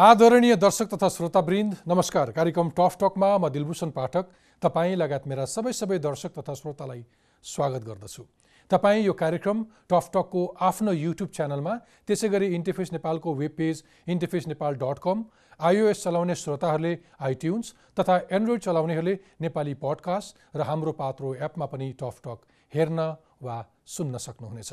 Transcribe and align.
आदरणीय 0.00 0.54
दर्शक 0.56 0.88
तथा 0.88 1.08
श्रोतावृन्द 1.08 1.74
नमस्कार। 1.88 2.30
कार्यक्रम 2.32 2.68
टफ 2.76 2.96
टकमा 3.00 3.28
म 3.38 3.48
दिलभूषण 3.52 3.90
पाठक 3.92 4.28
तपाईँ 4.62 4.94
लगायत 4.96 5.26
मेरा 5.28 5.44
सबै 5.44 5.72
सबै 5.76 5.98
दर्शक 5.98 6.32
तथा 6.38 6.54
श्रोतालाई 6.54 7.04
स्वागत 7.44 7.84
गर्दछु। 7.84 8.22
तपाईँ 8.70 9.04
यो 9.04 9.12
कार्यक्रम 9.12 9.62
टफ 9.92 10.08
टकको 10.14 10.44
आफ्नो 10.68 10.92
युट्युब 10.92 11.28
च्यानलमा 11.30 11.74
त्यसै 12.08 12.28
गरी 12.28 12.48
इन्टरफेस 12.54 12.92
नेपालको 12.92 13.34
web 13.34 13.52
page 13.58 13.82
interface 14.08 14.46
Nepal 14.48 14.80
dot 14.80 14.98
com 15.04 15.24
iOS 15.60 16.02
चलाउने 16.04 16.34
श्रोताहरूले 16.44 16.96
आइट्युन्स 17.20 17.74
तथा 18.00 18.16
एन्ड्रोइड 18.32 18.60
चलाउनेहरूले 18.62 19.14
नेपाली 19.40 19.74
पडकास्ट 19.84 20.56
र 20.56 20.70
हाम्रो 20.70 20.96
पात्रो 21.02 21.34
एपमा 21.42 21.66
पनि 21.66 21.90
टफ 22.00 22.24
टक 22.24 22.48
हेर्न 22.72 23.10
वा 23.42 23.60
सुन्न 23.98 24.24
सक्नुहुनेछ। 24.26 24.72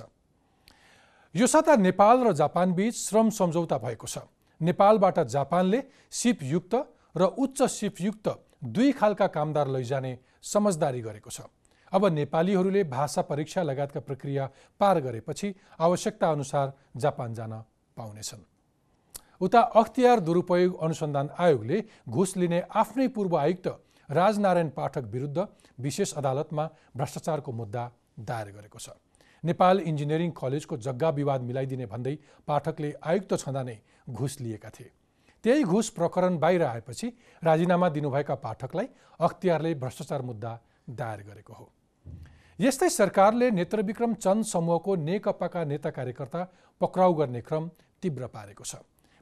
यो 1.35 1.48
साता 1.48 1.76
नेपाल 1.84 2.27
र 2.30 2.34
जापानबीच 2.46 2.96
श्रम 2.96 3.35
सम्झौता 3.41 3.84
भएको 3.84 4.07
छ। 4.07 4.26
नेपालबाट 4.62 5.20
जापानले 5.28 5.80
सिपयुक्त 6.12 6.74
र 7.16 7.24
उच्च 7.38 7.62
सिपयुक्त 7.64 8.27
दुई 8.66 8.91
खालका 8.91 9.27
कामदार 9.27 9.68
लैजाने 9.68 10.18
समझदारी 10.44 11.02
गरेको 11.02 11.30
छ। 11.30 11.41
अब 11.91 12.05
नेपालीहरूले 12.12 12.84
भाषा 12.86 13.22
परीक्षा 13.24 13.64
लगायतका 13.64 13.99
प्रक्रिया 14.02 14.49
पार 14.80 14.99
गरेपछि 14.99 15.54
आवश्यकता 15.80 16.32
अनुसार 16.32 16.74
जापान 16.98 17.34
जान 17.34 17.54
पाउनेछन्। 17.98 18.44
उता 19.41 19.62
अख्तियार 19.62 20.20
दुरुपयोग 20.20 20.84
अनुसन्धान 20.84 21.30
आयोगले 21.40 21.77
घुस 22.10 22.38
लिने 22.38 22.60
आफ्नै 22.76 23.08
पूर्व 23.08 23.38
आयुक्त 23.38 23.68
राजनारायण 24.10 24.70
पाठक 24.70 25.04
विरुद्ध 25.05 25.48
विशेष 25.80 26.14
अदालतमा 26.14 26.66
भ्रष्टाचारको 26.98 27.52
मुद्दा 27.52 27.84
दायर 28.20 28.48
गरेको 28.52 28.80
छ। 28.80 28.90
नेपाल 29.43 29.80
इन्जिनियरिङ 29.82 30.32
कलेजको 30.34 30.77
जग्गा 30.80 31.10
विवाद 31.12 31.41
मिलाइदिने 31.41 31.85
भन्दै 31.85 32.16
पाठकले 32.48 32.93
आयुक्त 33.04 33.34
छँदा 33.35 33.63
नै 33.63 33.77
घुस 34.10 34.40
लिएका 34.41 34.70
थिए। 34.70 34.91
त्यही 35.43 35.63
घुस 35.63 35.90
प्रकरण 35.90 36.38
बाहिर 36.38 36.63
आएपछि 36.63 37.07
राजीनामा 37.43 37.90
दिनुभएका 37.90 38.35
पाठकलाई 38.38 38.88
अख्तियारले 39.20 39.74
भ्रष्टाचार 39.76 40.21
मुद्दा 40.21 40.52
दायर 40.90 41.21
गरेको 41.24 41.54
हो। 41.54 41.71
यस्तै 42.60 42.90
सरकारले 42.91 43.52
नेत्रविक्रम 43.52 44.13
चन्द 44.15 44.46
समूहको 44.46 44.96
नेकपाका 44.98 45.63
नेता 45.63 45.90
कार्यकर्ता 45.91 46.41
पक्राउ 46.82 47.13
गर्ने 47.13 47.41
क्रम 47.41 47.70
तीव्र 48.02 48.27
पारेको 48.27 48.63
छ। 48.63 48.76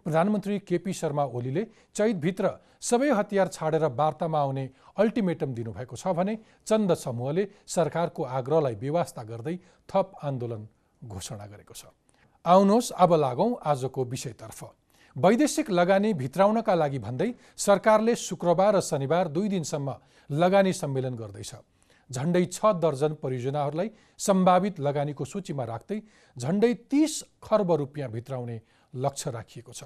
प्रधानमन्त्री 0.05 0.57
केपी 0.61 0.93
शर्मा 0.93 1.23
ओलीले 1.33 1.63
चैतभित्र 1.95 2.49
सबै 2.81 3.09
हतियार 3.11 3.47
छाडेर 3.49 3.85
वार्तामा 3.97 4.39
आउने 4.39 4.65
अल्टिमेटम 5.01 5.53
दिनुभएको 5.53 5.95
छ 5.95 6.13
भने 6.13 6.37
चन्द 6.67 6.93
समूहले 6.95 7.47
सरकारको 7.67 8.23
आग्रहलाई 8.39 8.75
बेवास्ता 8.83 9.23
गर्दै 9.25 9.55
थप 9.89 10.11
आन्दोलन 10.23 10.67
घोषणा 11.01 11.45
गरेको 11.45 11.73
छ। 11.73 11.89
आउनुहोस् 12.45 12.91
अब 12.95 13.13
लागौँ 13.15 13.49
आजको 13.65 14.05
विषयतर्फ। 14.05 14.59
वैदेशिक 15.15 15.69
लगानी 15.71 16.13
भित्राउनका 16.13 16.75
लागि 16.75 16.99
भन्दै 16.99 17.29
सरकारले 17.57 18.15
शुक्रबार 18.19 18.75
र 18.75 18.81
शनिबार 18.81 19.27
दुई 19.33 19.47
दिनसम्म 19.49 19.89
लगानी 20.29 20.73
सम्मेलन 20.73 21.15
गर्दैछ। 21.15 21.53
झन्डै 22.09 22.45
छ 22.45 22.77
दर्जन 22.77 23.13
परियोजनाहरूलाई 23.17 23.89
सम्भावित 24.19 24.79
लगानीको 24.79 25.25
सूचीमा 25.25 25.63
राख्दै 25.65 25.99
झन्डै 26.37 26.73
तिस 26.93 27.13
खर्ब 27.41 27.71
रुपियाँ 27.73 28.09
भित्राउने 28.11 28.57
लक्ष्य 28.95 29.31
राखिएको 29.31 29.73
छ। 29.73 29.83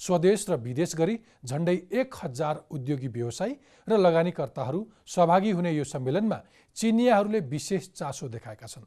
स्वदेश 0.00 0.46
र 0.48 0.56
विदेश 0.58 0.94
गरी 0.96 1.18
झन्डै 1.44 1.76
एक 1.92 2.14
हजार 2.22 2.64
उद्योगी 2.70 3.08
व्यवसायी 3.08 3.52
र 3.88 3.96
लगानीकर्ताहरू 3.96 4.80
सहभागी 5.06 5.50
हुने 5.50 5.72
यो 5.72 5.84
सम्मेलनमा 5.84 6.38
चिनियाहरूले 6.76 7.40
विशेष 7.48 7.88
चासो 7.90 8.28
देखाएका 8.28 8.66
छन्। 8.66 8.84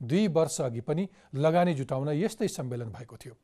दुई 0.00 0.26
वर्ष 0.28 0.60
अघि 0.60 0.80
पनि 0.80 1.08
लगानी 1.34 1.74
जुटाउन 1.74 2.08
यस्तै 2.14 2.48
सम्मेलन 2.48 2.88
भएको 2.88 3.16
थियो। 3.16 3.34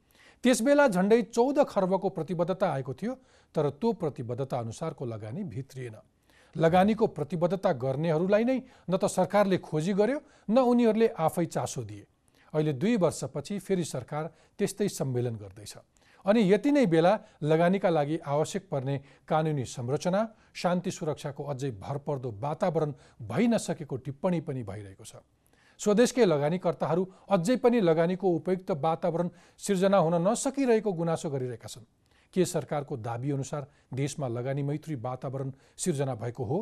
त्यसबेला 0.45 0.87
झन्डै 0.89 1.21
चौध 1.31 1.59
खर्बको 1.69 2.09
प्रतिबद्धता 2.09 2.67
आएको 2.73 2.95
थियो 2.95 3.15
तर 3.55 3.71
त्यो 3.73 3.93
प्रतिबद्धता 3.93 4.59
अनुसारको 4.59 5.05
लगानी 5.05 5.43
भित्रिएन। 5.45 5.97
लगानीको 6.57 7.07
प्रतिबद्धता 7.07 7.73
गर्नेहरूलाई 7.73 8.45
नै 8.45 8.59
न 8.89 8.97
त 8.97 9.05
सरकारले 9.09 9.59
खोजी 9.59 9.93
गर्यो 9.93 10.19
न 10.49 10.57
उनीहरूले 10.59 11.09
आफै 11.09 11.47
चासो 11.47 11.83
दिए। 11.85 12.05
अहिले 12.55 12.73
दुई 12.73 12.97
वर्षपछि 12.97 13.59
फेरि 13.59 13.85
सरकार 13.85 14.31
त्यस्तै 14.59 14.89
सम्मेलन 14.89 15.37
गर्दैछ। 15.37 15.75
अनि 16.25 16.41
यति 16.53 16.71
नै 16.73 16.87
बेला 16.87 17.19
लगानीका 17.43 17.91
लागि 17.91 18.19
आवश्यक 18.27 18.69
पर्ने 18.71 18.99
कानुनी 19.29 19.65
संरचना 19.65 20.21
शान्ति 20.55 20.91
सुरक्षाको 20.91 21.45
अझै 21.45 21.71
भरपर्दो 21.81 22.31
वातावरण 22.41 22.93
भइ 23.23 23.47
नसकेको 23.47 23.97
टिप्पणी 23.97 24.41
पनि 24.41 24.63
भइरहेको 24.63 25.05
छ। 25.05 25.17
स्वदेशकै 25.81 26.25
लगानीकर्ताहरू 26.25 27.09
अझै 27.29 27.57
पनि 27.57 27.81
लगानीको 27.81 28.29
उपयुक्त 28.31 28.71
वातावरण 28.71 29.31
सिर्जना 29.59 29.99
हुन 29.99 30.15
नसकिरहेको 30.23 30.93
गुनासो 30.93 31.31
गरिरहेका 31.31 31.69
छन्। 31.69 31.87
के 32.35 32.45
सरकारको 32.45 32.97
दाबी 32.97 33.31
अनुसार 33.31 33.67
देशमा 33.95 34.29
लगानी 34.29 34.63
मैत्री 34.63 34.95
वातावरण 34.95 35.53
सिर्जना 35.77 36.15
भएको 36.15 36.45
हो? 36.45 36.59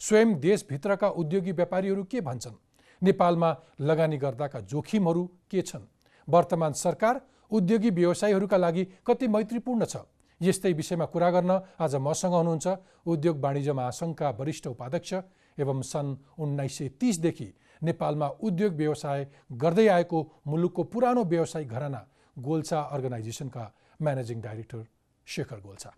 स्वयं 0.00 0.34
देशभित्रका 0.40 1.08
उद्योगी 1.10 1.52
व्यापारीहरू 1.52 2.04
के 2.04 2.20
भन्छन्? 2.20 2.54
नेपालमा 3.02 3.50
लगानी 3.80 4.16
गर्दाका 4.16 4.60
जोखिमहरू 4.62 5.24
के 5.50 5.62
छन्? 5.62 5.84
वर्तमान 6.28 6.72
सरकार 6.72 7.20
उद्योगी 7.50 7.90
व्यवसायीहरूका 7.90 8.56
लागि 8.56 8.84
कति 9.06 9.28
मैत्रीपूर्ण 9.28 9.84
छ? 9.84 9.96
यस्तै 10.40 10.72
विषयमा 10.72 11.06
कुरा 11.06 11.30
गर्न 11.30 11.60
आज 11.80 11.94
मसँग 11.96 12.34
हुनुहुन्छ 12.34 12.66
उद्योग 13.06 13.40
वाणिज्य 13.40 13.72
महासङ्घका 13.72 14.30
वरिष्ठ 14.30 14.66
उपाध्यक्ष 14.66 15.12
एवं 15.58 15.82
सन् 15.82 16.16
उन्नाइस 16.38 16.78
सय 16.78 16.88
तिसदेखि 17.00 17.48
नेपालमा 17.82 18.28
उद्योग 18.40 18.72
व्यवसाय 18.74 19.26
गर्दै 19.52 19.86
आएको 19.88 20.18
मुलुकको 20.46 20.82
पुरानो 20.84 21.24
व्यवसायिक 21.24 21.68
घराना 21.68 22.00
गोल्छा 22.36 22.80
अर्गनाइजेसनका 22.94 23.64
म्यानेजिङ 24.00 24.40
डाइरेक्टर 24.40 24.84
शेखर 25.26 25.60
गोल्छा 25.60 25.90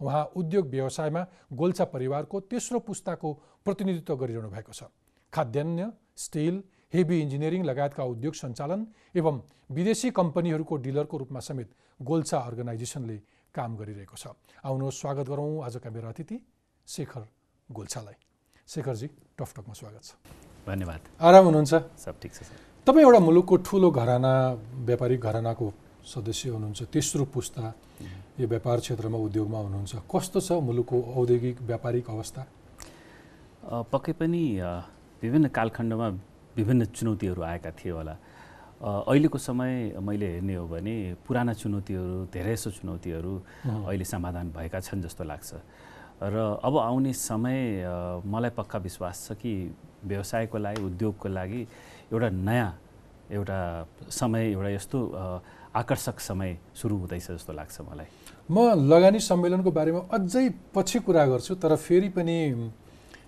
उहाँ 0.00 0.24
उद्योग 0.36 0.68
व्यवसायमा 0.68 1.26
गोल्छा 1.52 1.84
परिवारको 1.84 2.40
तेस्रो 2.40 2.78
पुस्ताको 2.80 3.32
प्रतिनिधित्व 3.64 4.16
गरिरहनु 4.16 4.50
भएको 4.50 4.72
छ। 4.72 4.84
खाद्यान्न 5.32 5.90
स्टिल 6.20 6.54
हेभी 6.92 7.16
इन्जिनियरिङ 7.20 7.62
लगायतका 7.64 8.04
उद्योग 8.04 8.34
सञ्चालन 8.34 8.80
एवं 9.16 9.36
विदेशी 9.76 10.08
कम्पनीहरूको 10.10 10.76
डिलरको 10.84 11.16
रूपमा 11.16 11.40
समेत 11.40 11.68
गोल्छा 12.00 12.38
अर्गनाइजेसनले 12.48 13.16
काम 13.54 13.70
गरिरहेको 13.76 14.16
छ। 14.16 14.24
आउनुहोस् 14.68 15.00
स्वागत 15.00 15.26
गरौँ 15.32 15.50
आजका 15.66 15.90
मेरो 15.90 16.08
अतिथि 16.12 16.36
शेखर 16.88 17.22
गोल्छालाई 17.68 18.16
शेखरजी 18.68 19.06
टकटकमा 19.38 19.74
स्वागत 19.80 20.02
छ। 20.04 20.10
धन्यवाद। 20.66 21.00
आराम 21.20 21.44
हुनुहुन्छ? 21.44 21.72
सब 22.04 22.14
ठिक 22.20 22.32
छ 22.34 22.38
तपाईँ 22.86 23.04
एउटा 23.06 23.20
मुलुकको 23.20 23.56
ठुलो 23.64 23.88
घराना 23.90 24.32
व्यापारिक 24.88 25.20
घरानाको 25.20 25.66
सदस्य 26.04 26.48
हुनुहुन्छ 26.50 26.80
तेस्रो 26.92 27.24
पुस्ता 27.32 27.64
यो 28.40 28.46
व्यापार 28.48 28.78
क्षेत्रमा 28.80 29.18
उद्योगमा 29.26 29.58
हुनुहुन्छ। 29.66 29.92
कस्तो 30.12 30.38
छ 30.40 30.48
मुलुकको 30.68 30.96
औद्योगिक 31.16 31.56
व्यापारिक 31.60 32.04
अवस्था? 32.10 32.42
पक्कै 33.92 34.12
पनि 34.20 34.42
विभिन्न 35.22 35.48
कालखण्डमा 35.48 36.08
विभिन्न 36.56 36.84
चुनौतीहरू 36.96 37.42
आएका 37.42 37.70
थिए 37.78 37.92
होला। 37.92 38.16
अहिलेको 38.80 39.38
समय 39.38 40.00
मैले 40.00 40.26
हेर्ने 40.32 40.54
हो 40.54 40.66
भने 40.66 40.94
पुराना 41.28 41.52
चुनौतीहरू 41.52 42.32
धेरै 42.32 42.54
जसो 42.56 42.70
चुनौतीहरू 42.80 43.32
अहिले 43.88 44.04
समाधान 44.04 44.46
भएका 44.56 44.80
छन् 44.80 45.02
जस्तो 45.04 45.24
लाग्छ। 45.24 45.50
र 46.22 46.36
अब 46.64 46.74
आउने 46.78 47.12
समय 47.12 47.60
मलाई 48.24 48.50
पक्का 48.56 48.78
विश्वास 48.78 49.16
छ 49.28 49.36
कि 49.36 49.52
व्यवसायको 50.04 50.58
लागि 50.58 50.80
उद्योगको 50.82 51.28
लागि 51.28 51.60
एउटा 52.12 52.28
नयाँ 52.28 52.70
एउटा 53.30 53.58
समय 54.10 54.42
एउटा 54.52 54.68
यस्तो 54.68 54.98
आकर्षक 55.76 56.20
समय 56.20 56.58
सुरु 56.74 56.96
हुँदैछ 56.96 57.30
जस्तो 57.30 57.52
लाग्छ 57.52 57.80
मलाई। 57.80 58.08
म 58.50 58.56
लगानी 58.90 59.20
सम्मेलनको 59.20 59.70
बारेमा 59.70 60.00
अझै 60.12 60.48
पछि 60.74 60.98
कुरा 61.06 61.24
गर्छु 61.26 61.54
तर 61.62 61.76
फेरि 61.76 62.08
पनि 62.16 62.36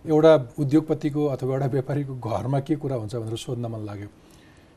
एउटा 0.02 0.32
उद्योगपतिको 0.58 1.22
अथवा 1.26 1.54
एउटा 1.54 1.66
व्यापारीको 1.66 2.14
घरमा 2.18 2.60
के 2.60 2.74
कुरा 2.76 2.96
हुन्छ 2.96 3.14
भनेर 3.16 3.36
सोध्न 3.38 3.66
मन 3.66 3.82
लाग्यो। 3.86 4.08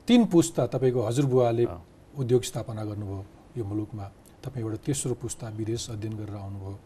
तिन 0.07 0.25
पुस्ता 0.30 0.66
तपाईँको 0.69 1.01
हजुरबुवाले 1.01 1.66
उद्योग 2.13 2.42
स्थापना 2.44 2.83
गर्नुभयो 2.86 3.25
यो 3.57 3.63
मुलुकमा। 3.66 4.06
तपाईँ 4.45 4.63
एउटा 4.66 4.77
तेस्रो 4.86 5.13
पुस्ता 5.18 5.50
विदेश 5.50 5.89
अध्ययन 5.89 6.13
गरेर 6.18 6.36
आउनुभयो। 6.38 6.77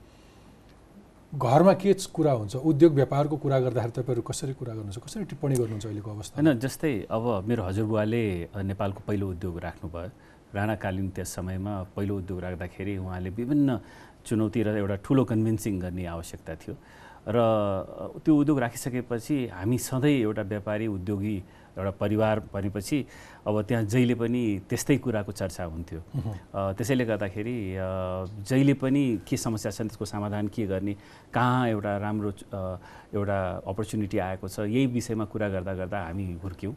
घरमा 1.35 1.73
के 1.83 1.93
कुरा 2.15 2.31
हुन्छ? 2.31 2.55
उद्योग 2.55 2.93
व्यापारको 2.93 3.35
कुरा 3.43 3.59
गर्दाखेरि 3.59 3.91
तपाईँहरू 3.99 4.21
कसरी 4.23 4.53
कुरा 4.55 4.73
गर्नुहुन्छ? 4.73 4.99
कसरी 5.03 5.23
टिप्पणी 5.29 5.55
गर्नुहुन्छ 5.59 5.85
अहिलेको 5.85 6.09
अवस्था 6.09 6.35
होइन 6.39 6.59
जस्तै 6.63 6.93
अब 7.11 7.25
मेरो 7.43 7.63
हजुरबुवाले 7.63 8.23
नेपालको 8.55 9.01
पहिलो 9.07 9.25
उद्योग 9.35 9.59
राख्नुभयो। 9.59 10.09
राणाकालीन 10.55 11.07
त्यस 11.11 11.29
समयमा 11.35 11.73
पहिलो 11.95 12.13
उद्योग 12.17 12.39
राख्दाखेरि 12.39 12.97
उहाँले 12.97 13.29
विभिन्न 13.29 13.69
चुनौती 14.25 14.59
र 14.63 14.67
एउटा 14.79 14.95
ठुलो 15.05 15.23
कन्भिन्सिङ 15.27 15.73
गर्ने 15.79 16.05
आवश्यकता 16.07 16.55
थियो। 16.55 16.75
र 17.27 17.37
त्यो 18.23 18.35
उद्योग 18.35 18.59
राखिसकेपछि 18.59 19.37
हामी 19.53 19.77
सधैँ 19.77 20.17
एउटा 20.21 20.41
व्यापारी 20.41 20.87
उद्योगी 20.87 21.37
एउटा 21.77 21.91
परिवार 21.99 22.39
भनेपछि 22.53 22.97
अब 23.47 23.61
त्यहाँ 23.67 23.83
जहिले 23.83 24.15
पनि 24.15 24.43
त्यस्तै 24.69 24.97
कुराको 24.97 25.31
चर्चा 25.31 25.63
हुन्थ्यो। 25.63 25.99
त्यसैले 26.75 27.05
गर्दाखेरि 27.05 27.57
जहिले 28.49 28.73
पनि 28.81 29.03
के 29.27 29.37
समस्या 29.37 29.71
छन् 29.71 29.87
त्यसको 29.87 30.05
समाधान 30.05 30.47
के 30.47 30.65
गर्ने 30.67 30.93
कहाँ 31.33 31.67
एउटा 31.69 31.97
राम्रो 31.97 32.31
एउटा 33.15 33.39
अपर्च्युनिटी 33.67 34.17
आएको 34.17 34.47
छ 34.47 34.59
यही 34.67 34.85
विषयमा 34.95 35.25
कुरा 35.31 35.47
गर्दा 35.49 35.73
गर्दा 35.73 35.97
हामी 36.05 36.25
हुर्क्यौँ। 36.43 36.73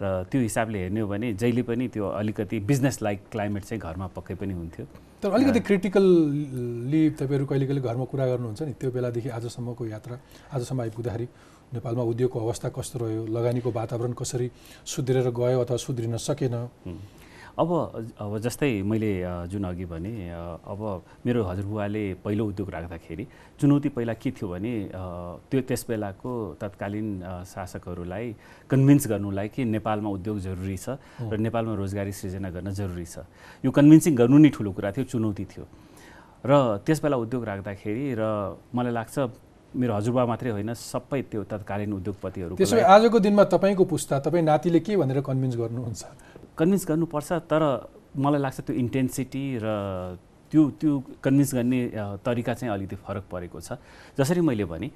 र 0.00 0.24
त्यो 0.30 0.40
हिसाबले 0.40 0.78
हेर्ने 0.78 1.00
हो 1.00 1.08
भने 1.08 1.32
जहिले 1.34 1.62
पनि 1.62 1.88
त्यो 1.88 2.08
अलिकति 2.08 2.60
बिजनेस 2.70 3.02
लाइक 3.02 3.20
क्लाइमेट 3.32 3.62
चाहिँ 3.64 3.80
घरमा 3.80 4.06
पक्कै 4.16 4.34
पनि 4.34 4.52
हुन्थ्यो। 4.54 4.84
तर 5.22 5.30
अलिकति 5.30 5.60
क्रिटिकल्ली 5.60 7.02
तपाईँहरू 7.20 7.46
कहिले 7.46 7.66
कहिले 7.66 7.80
घरमा 7.80 8.04
कुरा 8.04 8.26
गर्नुहुन्छ 8.26 8.62
नि? 8.62 8.72
त्यो 8.80 8.90
बेलादेखि 8.90 9.28
आजसम्मको 9.28 9.86
यात्रा 9.86 10.18
आजसम्म 10.54 10.80
आइपुग्दाखेरि 10.80 11.26
नेपालमा 11.72 12.02
उद्योगको 12.02 12.38
अवस्था 12.40 12.68
कस्तो 12.76 12.98
रह्यो? 12.98 13.22
लगानीको 13.26 13.70
वातावरण 13.70 14.12
कसरी 14.12 14.50
सुध्रेर 14.84 15.28
गयो 15.30 15.60
अथवा 15.60 15.76
सुध्रिन 15.76 16.16
सकेन? 16.18 16.54
अब 17.52 17.70
अब 18.16 18.38
जस्तै 18.40 18.80
मैले 18.80 19.12
जुन 19.52 19.64
अघि 19.64 19.84
भने 19.84 20.12
अब 20.64 20.80
मेरो 21.26 21.40
हजुरबुवाले 21.44 22.04
पहिलो 22.24 22.44
उद्योग 22.48 22.70
राख्दाखेरि 22.70 23.26
चुनौती 23.60 23.88
पहिला 23.92 24.14
के 24.16 24.30
थियो 24.32 24.48
भने 24.48 24.72
त्यो 25.52 25.60
त्यस 25.68 25.84
बेलाको 25.88 26.32
तत्कालीन 26.56 27.08
शासकहरूलाई 27.44 28.34
कन्भिन्स 28.72 29.06
गर्नुलाई 29.12 29.48
कि 29.52 29.64
नेपालमा 29.68 30.10
उद्योग 30.16 30.38
जरुरी 30.40 30.76
छ 30.76 30.96
र 31.20 31.36
नेपालमा 31.36 31.74
रोजगारी 31.76 32.12
सृजना 32.12 32.50
गर्न 32.56 32.72
जरुरी 32.72 33.04
छ। 33.04 33.28
यो 33.64 33.70
कन्भिन्सिङ 33.70 34.16
गर्नु 34.16 34.38
नै 34.38 34.50
ठुलो 34.56 34.72
कुरा 34.72 34.90
थियो 34.96 35.04
चुनौती 35.12 35.44
थियो। 35.44 35.64
र 36.48 36.80
त्यस 36.88 36.98
बेला 37.04 37.16
उद्योग 37.20 37.42
राख्दाखेरि 37.44 38.16
र 38.16 38.22
मलाई 38.72 38.92
लाग्छ 38.96 39.16
मेरो 39.76 39.92
हजुरबा 39.92 40.24
मात्रै 40.26 40.50
होइन 40.56 40.72
सबै 40.72 41.20
त्यो 41.32 41.42
तत्कालीन 41.52 41.92
उद्योगपतिहरू 42.00 42.56
त्यसो 42.56 42.76
आजको 42.80 43.18
दिनमा 43.24 43.44
तपाईँको 43.52 43.84
पुस्ता 43.92 44.18
तपाईँ 44.24 44.44
नातिले 44.44 44.80
के 44.80 44.96
भनेर 44.96 45.20
कन्भिन्स 45.20 45.56
गर्नुहुन्छ? 45.56 46.02
कन्भिन्स 46.58 46.84
गर्नुपर्छ 46.88 47.32
तर 47.50 47.62
मलाई 48.16 48.40
लाग्छ 48.40 48.60
त्यो 48.60 48.74
इन्टेन्सिटी 48.76 49.44
र 49.62 49.66
त्यो 50.52 50.62
त्यो 50.76 50.92
कन्भिन्स 51.24 51.54
गर्ने 51.54 51.80
तरिका 52.20 52.52
चाहिँ 52.54 52.72
अलिकति 52.74 52.96
फरक 53.00 53.24
परेको 53.32 53.60
छ। 53.60 53.80
जसरी 54.20 54.40
मैले 54.44 54.64
भने 54.68 54.88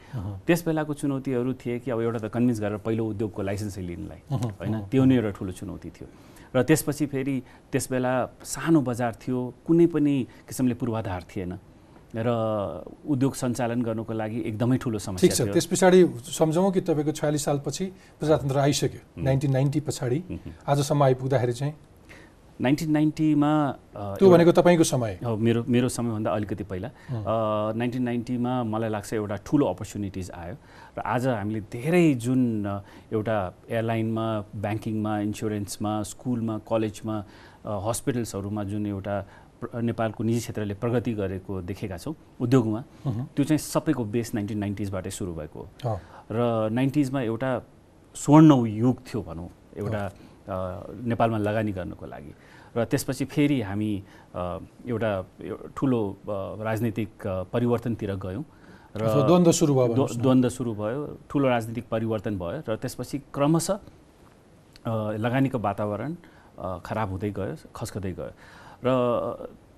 त्यस 0.45 0.61
बेलाको 0.69 0.93
चुनौतीहरू 1.01 1.53
थिए 1.57 1.79
कि 1.81 1.91
अब 1.91 2.01
एउटा 2.05 2.19
त 2.19 2.29
कन्भिन्स 2.29 2.61
गरेर 2.61 2.79
पहिलो 2.85 3.05
उद्योगको 3.17 3.41
लाइसेन्सै 3.43 3.83
लिनलाई 3.83 4.21
होइन? 4.29 4.75
त्यो 4.93 5.05
नै 5.09 5.15
एउटा 5.17 5.31
ठुलो 5.33 5.53
चुनौती 5.57 5.91
थियो। 5.97 6.09
र 6.53 6.63
त्यसपछि 6.63 7.07
फेरि 7.09 7.37
त्यस 7.73 7.85
बेला 7.89 8.13
सानो 8.45 8.81
बजार 8.85 9.13
थियो 9.17 9.39
कुनै 9.65 9.87
पनि 9.97 10.15
किसिमले 10.45 10.75
पूर्वाधार 10.77 11.23
थिएन। 11.25 11.53
र 12.17 12.29
उद्योग 13.13 13.35
सञ्चालन 13.37 13.83
गर्नुको 13.83 14.13
लागि 14.13 14.41
एकदमै 14.49 14.77
ठुलो 14.81 14.99
समस्या 14.99 15.31
छ। 15.31 15.53
त्यस 15.53 15.67
पछाडि 15.69 16.01
सम्झौँ 16.33 16.71
कि 16.73 16.81
तपाईँको 16.81 17.13
छयालिस 17.13 17.45
सालपछि 17.45 17.85
प्रजातन्त्र 18.21 18.57
आइसक्यो 18.59 19.01
नाइन्टिन 19.21 19.51
नाइन्टी 19.53 19.81
पछाडि। 19.85 20.19
आजसम्म 20.65 21.03
आइपुग्दाखेरि 21.03 21.53
चाहिँ? 21.53 21.75
नाइन्टिन 22.57 22.91
नाइन्टीमा 22.91 23.53
त्यो 24.17 24.29
भनेको 24.33 24.53
तपाईँको 24.57 24.85
समय। 24.89 25.13
हो 25.25 25.37
मेरो 25.37 25.65
मेरो 25.69 25.89
समयभन्दा 25.93 26.31
अलिकति 26.33 26.65
पहिला। 26.65 26.89
नाइन्टिन 27.77 28.03
नाइन्टीमा 28.03 28.53
मलाई 28.65 28.91
लाग्छ 28.97 29.13
एउटा 29.13 29.37
ठुलो 29.45 29.65
अपर्च्युनिटिज 29.77 30.31
आयो 30.33 30.55
र 30.97 31.01
आज 31.05 31.27
हामीले 31.37 31.61
धेरै 31.69 32.07
जुन 32.17 32.43
एउटा 33.13 33.37
एयरलाइनमा 33.69 34.27
ब्याङ्किङमा 34.57 35.13
इन्सुरेन्समा 35.29 35.93
स्कुलमा 36.17 36.55
कलेजमा 36.65 37.17
हस्पिटल्सहरूमा 37.87 38.63
जुन 38.73 38.87
एउटा 38.87 39.17
नेपालको 39.57 40.21
निजी 40.25 40.41
क्षेत्रले 40.41 40.75
प्रगति 40.77 41.13
गरेको 41.17 41.53
देखेका 41.65 41.97
छौँ 41.97 42.15
उद्योगमा। 42.41 42.81
त्यो 43.35 43.45
चाहिँ 43.45 43.59
सबैको 43.59 44.05
बेस 44.05 44.35
नाइन्टिन 44.35 44.59
नाइन्टिजबाटै 44.59 45.11
सुरु 45.11 45.33
भएको 45.33 45.61
हो। 45.85 45.99
र 46.31 46.69
नाइन्टिजमा 46.73 47.21
एउटा 47.31 47.51
स्वर्ण 48.15 48.51
युग 48.67 48.97
थियो 49.07 49.21
भनौँ 49.23 49.49
एउटा 49.81 50.03
नेपालमा 51.09 51.39
लगानी 51.39 51.73
गर्नुको 51.73 52.07
लागि। 52.07 52.33
र 52.77 52.85
त्यसपछि 52.85 53.25
फेरि 53.25 53.61
हामी 53.65 53.91
एउटा 54.85 55.11
ठुलो 55.77 56.01
राजनीतिक 56.61 57.11
परिवर्तनतिर 57.53 58.15
गयौँ। 58.21 58.45
र 58.97 59.03
द्वन्द्व 59.29 59.53
सुरु 59.53 59.73
भयो 59.75 60.07
द्वन्द्व 60.21 60.49
सुरु 60.49 60.73
भयो 60.75 61.01
ठुलो 61.29 61.49
राजनीतिक 61.49 61.85
परिवर्तन 61.89 62.35
भयो 62.39 62.61
र 62.69 62.77
त्यसपछि 62.77 63.19
क्रमशः 63.33 63.79
लगानीको 65.25 65.59
वातावरण 65.59 66.13
खराब 66.85 67.09
हुँदै 67.11 67.31
गयो 67.37 67.55
खस्कँदै 67.77 68.13
गयो। 68.13 68.33
र 68.87 68.91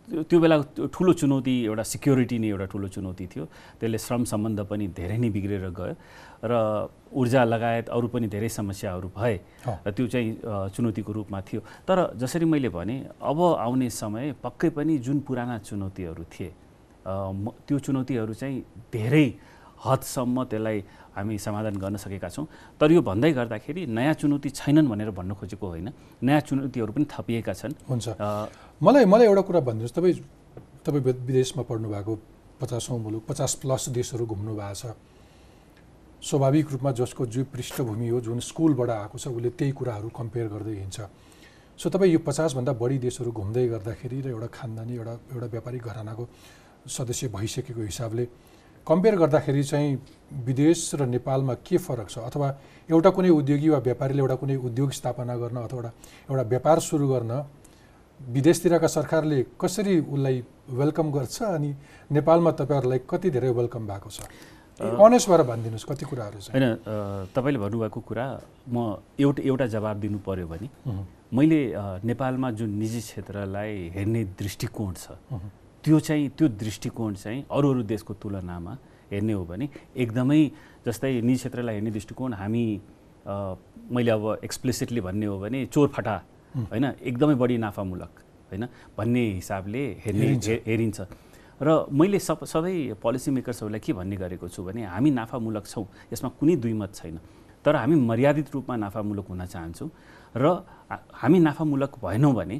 त्यो 0.09 0.39
बेला 0.41 0.57
ठुलो 0.89 1.13
चुनौती 1.21 1.55
एउटा 1.69 1.85
सिक्योरिटी 1.85 2.37
नै 2.41 2.49
एउटा 2.49 2.67
ठुलो 2.73 2.89
चुनौती 2.89 3.25
थियो। 3.29 3.45
त्यसले 3.77 3.99
श्रम 4.01 4.23
सम्बन्ध 4.25 4.61
पनि 4.65 4.87
धेरै 4.97 5.17
नै 5.21 5.29
बिग्रेर 5.29 5.69
गयो 5.69 5.95
र 6.49 6.53
ऊर्जा 7.13 7.45
लगायत 7.45 7.87
अरू 7.93 8.09
पनि 8.09 8.27
धेरै 8.33 8.49
समस्याहरू 8.49 9.09
भए 9.13 9.37
र 9.85 9.91
त्यो 9.93 10.07
चाहिँ 10.09 10.31
चुनौतीको 10.73 11.13
रूपमा 11.13 11.41
थियो। 11.45 11.61
तर 11.85 12.17
जसरी 12.17 12.45
मैले 12.49 12.69
भने 12.73 12.97
अब 13.21 13.39
आउने 13.69 13.89
समय 13.93 14.33
पक्कै 14.41 14.71
पनि 14.77 14.97
जुन 15.05 15.21
पुराना 15.29 15.59
चुनौतीहरू 15.69 16.25
थिए 16.33 16.51
त्यो 17.05 17.79
चुनौतीहरू 17.79 18.33
चाहिँ 18.33 18.57
धेरै 18.89 19.27
हदसम्म 19.85 20.37
त्यसलाई 20.51 20.79
हामी 21.19 21.39
समाधान 21.39 21.75
गर्न 21.83 21.97
सकेका 21.99 22.29
छौँ। 22.31 22.47
तर 22.79 22.89
यो 22.95 23.03
भन्दै 23.03 23.33
गर्दाखेरि 23.35 23.87
नयाँ 23.91 24.15
चुनौती 24.15 24.49
छैनन् 24.55 24.89
भनेर 24.89 25.11
भन्नु 25.11 25.35
खोजेको 25.35 25.67
होइन। 25.67 25.89
नयाँ 26.23 26.41
चुनौतीहरू 26.47 26.93
पनि 26.95 27.07
थपिएका 27.11 27.53
छन्। 27.53 27.75
हुन्छ। 27.91 28.07
मलाई 28.79 29.05
मलाई 29.05 29.27
एउटा 29.27 29.43
कुरा 29.43 29.61
भनिदिनुहोस् 29.67 29.95
तपाईँ 29.99 30.15
तपाईँ 30.87 31.03
विदेशमा 31.27 31.63
पढ्नु 31.67 31.89
भएको 31.91 32.13
पचासौँ 32.63 32.99
मुलुक 32.99 33.23
पचास 33.27 33.55
प्लस 33.63 33.89
देशहरू 33.91 34.25
घुम्नु 34.27 34.55
भएको 34.55 34.75
छ। 34.75 34.95
स्वाभाविक 36.19 36.67
रूपमा 36.73 36.91
जसको 36.99 37.27
जो 37.27 37.45
पृष्ठभूमि 37.47 38.09
हो 38.09 38.19
जुन 38.21 38.39
स्कुलबाट 38.43 38.91
आएको 38.91 39.19
छ 39.19 39.31
उसले 39.31 39.51
त्यही 39.55 39.73
कुराहरू 39.75 40.09
कम्पेयर 40.11 40.47
गर्दै 40.51 40.75
हिँड्छ। 40.83 40.99
सो 41.79 41.87
तपाईँ 41.95 42.11
यो 42.11 42.19
पचासभन्दा 42.27 42.73
बढी 42.75 42.99
देशहरू 42.99 43.31
घुम्दै 43.31 43.67
गर्दाखेरि 43.71 44.19
र 44.23 44.29
एउटा 44.35 44.49
खानदानी 44.51 44.95
एउटा 44.99 45.15
एउटा 45.31 45.47
व्यापारिक 45.47 45.83
घरानाको 45.83 46.23
सदस्य 46.91 47.29
भइसकेको 47.31 47.83
हिसाबले 47.87 48.25
कम्पेयर 48.89 49.15
गर्दाखेरि 49.17 49.63
चाहिँ 49.63 49.99
विदेश 50.49 50.91
र 50.95 51.07
नेपालमा 51.07 51.55
के 51.67 51.77
फरक 51.77 52.09
छ? 52.09 52.19
अथवा 52.19 52.49
एउटा 52.91 53.11
कुनै 53.17 53.29
उद्योगी 53.31 53.69
वा 53.69 53.79
व्यापारीले 53.85 54.21
एउटा 54.21 54.35
कुनै 54.41 54.57
उद्योग 54.69 54.91
स्थापना 54.99 55.37
गर्न 55.37 55.57
अथवा 55.69 55.79
एउटा 55.79 55.93
एउटा 56.31 56.43
व्यापार 56.49 56.79
सुरु 56.89 57.09
गर्न 57.09 57.33
विदेशतिरका 58.21 58.89
सरकारले 58.89 59.39
कसरी 59.61 59.99
उसलाई 60.01 60.37
वेलकम 60.81 61.07
गर्छ 61.13 61.37
अनि 61.43 61.71
नेपालमा 62.17 62.51
तपाईँहरूलाई 62.61 63.01
कति 63.11 63.31
धेरै 63.31 63.51
वेलकम 63.61 63.87
भएको 63.87 64.11
छ? 64.11 64.21
अनेस्ट 64.81 65.29
भएर 65.29 65.43
भनिदिनुहोस् 65.43 65.87
कति 65.91 66.05
कुराहरू 66.07 66.41
छ 66.41 66.51
होइन 66.55 66.67
तपाईँले 67.35 67.59
भन्नुभएको 67.59 68.01
कुरा 68.09 68.27
म 68.73 68.77
एउटा 69.21 69.43
एउटा 69.43 69.67
जवाब 69.75 69.97
दिनु 70.01 70.19
पऱ्यो 70.27 70.47
भने 70.49 70.69
मैले 71.35 71.61
नेपालमा 72.09 72.51
जुन 72.59 72.71
निजी 72.79 73.01
क्षेत्रलाई 73.01 73.91
हेर्ने 73.95 74.25
दृष्टिकोण 74.39 74.93
छ 74.97 75.19
त्यो 75.89 75.99
चाहिँ 76.05 76.29
त्यो 76.37 76.49
दृष्टिकोण 76.61 77.15
चाहिँ 77.17 77.45
अरू 77.49 77.67
अरू 77.73 77.83
देशको 77.89 78.15
तुलनामा 78.21 78.73
हेर्ने 79.09 79.33
हो 79.33 79.45
भने 79.49 79.69
एकदमै 79.97 80.41
जस्तै 80.85 81.21
निजी 81.25 81.37
क्षेत्रलाई 81.41 81.75
हेर्ने 81.75 81.91
दृष्टिकोण 81.97 82.33
हामी 82.37 82.65
मैले 83.25 84.11
अब 84.13 84.25
एक्सप्लिसिटली 84.45 85.01
भन्ने 85.01 85.27
हो 85.27 85.39
भने 85.41 85.65
चोरफाटा 85.73 86.15
होइन 86.69 86.85
एकदमै 87.01 87.35
बढी 87.41 87.57
नाफामूलक 87.65 88.13
होइन 88.53 88.65
भन्ने 88.99 89.23
हिसाबले 89.41 89.83
हेर्ने 90.05 90.29
हेरिन्छ। 90.69 90.99
र 91.57 91.69
मैले 91.89 92.19
सब 92.21 92.45
सबै 92.45 92.93
पोलिसी 93.01 93.31
मेकर्सहरूलाई 93.33 93.81
के 93.81 93.93
भन्ने 93.97 94.17
गरेको 94.21 94.49
छु 94.53 94.61
भने 94.69 94.85
हामी 94.93 95.11
नाफामूलक 95.11 95.65
छौँ 95.73 95.87
यसमा 96.13 96.29
कुनै 96.37 96.57
दुई 96.61 96.73
मत 96.77 96.93
छैन। 96.95 97.17
तर 97.65 97.77
हामी 97.81 97.97
मर्यादित 97.97 98.53
रूपमा 98.55 98.77
नाफामूलक 98.77 99.27
हुन 99.33 99.45
चाहन्छौँ। 99.49 99.91
र 100.37 100.45
हामी 101.17 101.39
नाफामूलक 101.49 101.93
भएनौँ 102.05 102.35
भने 102.37 102.57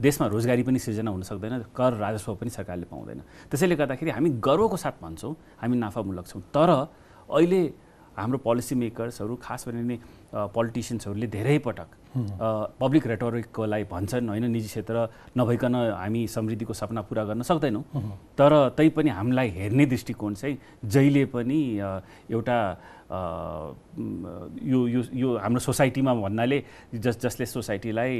देशमा 0.00 0.26
रोजगारी 0.26 0.62
पनि 0.62 0.78
सिर्जना 0.78 1.10
हुन 1.10 1.22
सक्दैन 1.22 1.54
कर 1.76 1.92
राजस्व 2.00 2.34
पनि 2.34 2.50
सरकारले 2.50 2.86
पाउँदैन। 2.90 3.20
त्यसैले 3.50 3.76
गर्दाखेरि 3.76 4.10
हामी 4.10 4.30
गर्वको 4.40 4.76
साथ 4.76 4.96
भन्छौँ 5.02 5.34
हामी 5.60 5.76
नाफामूलक 5.78 6.26
छौँ। 6.26 6.42
तर 6.54 6.70
अहिले 7.30 7.62
हाम्रो 8.12 8.38
पोलिसी 8.44 8.74
मेकर्सहरू 8.76 9.34
खास 9.40 9.64
गरिने 9.68 9.96
पोलिटिसियन्सहरूले 10.52 11.26
धेरै 11.32 11.58
पटक 11.64 11.88
पब्लिक 12.76 13.06
रेटोरिकको 13.06 13.64
लागि 13.64 13.84
भन्छन् 13.88 14.28
होइन 14.28 14.44
निजी 14.52 14.68
क्षेत्र 14.68 15.08
नभइकन 15.32 15.74
हामी 15.96 16.20
समृद्धिको 16.28 16.72
सपना 16.76 17.02
पुरा 17.08 17.24
गर्न 17.24 17.42
सक्दैनौँ। 17.42 17.84
तर 18.36 18.52
तैपनि 18.76 19.10
हामीलाई 19.16 19.48
हेर्ने 19.56 19.86
दृष्टिकोण 19.86 20.34
चाहिँ 20.34 20.58
जहिले 20.84 21.24
पनि 21.32 21.60
एउटा 22.28 22.58
यो 24.72 24.78
यो 24.88 25.00
यो 25.12 25.28
हाम्रो 25.38 25.60
सोसाइटीमा 25.60 26.12
भन्नाले 26.14 26.58
जस 26.94 27.16
जसले 27.22 27.46
सोसाइटीलाई 27.46 28.12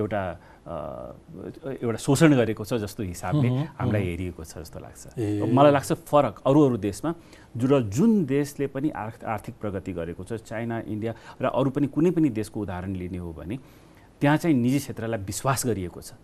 एउटा 0.00 0.22
एउटा 0.62 1.98
शोषण 1.98 2.34
गरेको 2.38 2.64
छ 2.64 2.78
जस्तो 2.78 3.02
हिसाबले 3.02 3.48
हामीलाई 3.78 4.02
हेरिएको 4.02 4.44
छ 4.44 4.62
जस्तो 4.62 4.78
लाग्छ। 4.78 5.02
मलाई 5.50 5.72
लाग्छ 5.72 5.92
फरक 6.06 6.42
अरू 6.46 6.60
अरू 6.66 6.76
देशमा 6.78 7.10
र 7.58 7.80
जुन 7.90 8.24
देशले 8.26 8.66
पनि 8.70 8.88
आर्थिक 8.94 9.54
प्रगति 9.58 9.92
गरेको 9.92 10.22
छ 10.22 10.38
चाइना 10.46 10.86
इन्डिया 10.86 11.12
र 11.42 11.46
अरू 11.50 11.70
पनि 11.70 11.86
कुनै 11.90 12.10
पनि 12.14 12.28
देशको 12.30 12.60
उदाहरण 12.62 12.94
लिने 12.94 13.18
हो 13.18 13.32
भने 13.32 13.58
त्यहाँ 14.22 14.36
चाहिँ 14.38 14.56
निजी 14.56 14.78
क्षेत्रलाई 14.78 15.20
विश्वास 15.26 15.66
गरिएको 15.66 16.00
छ। 16.00 16.14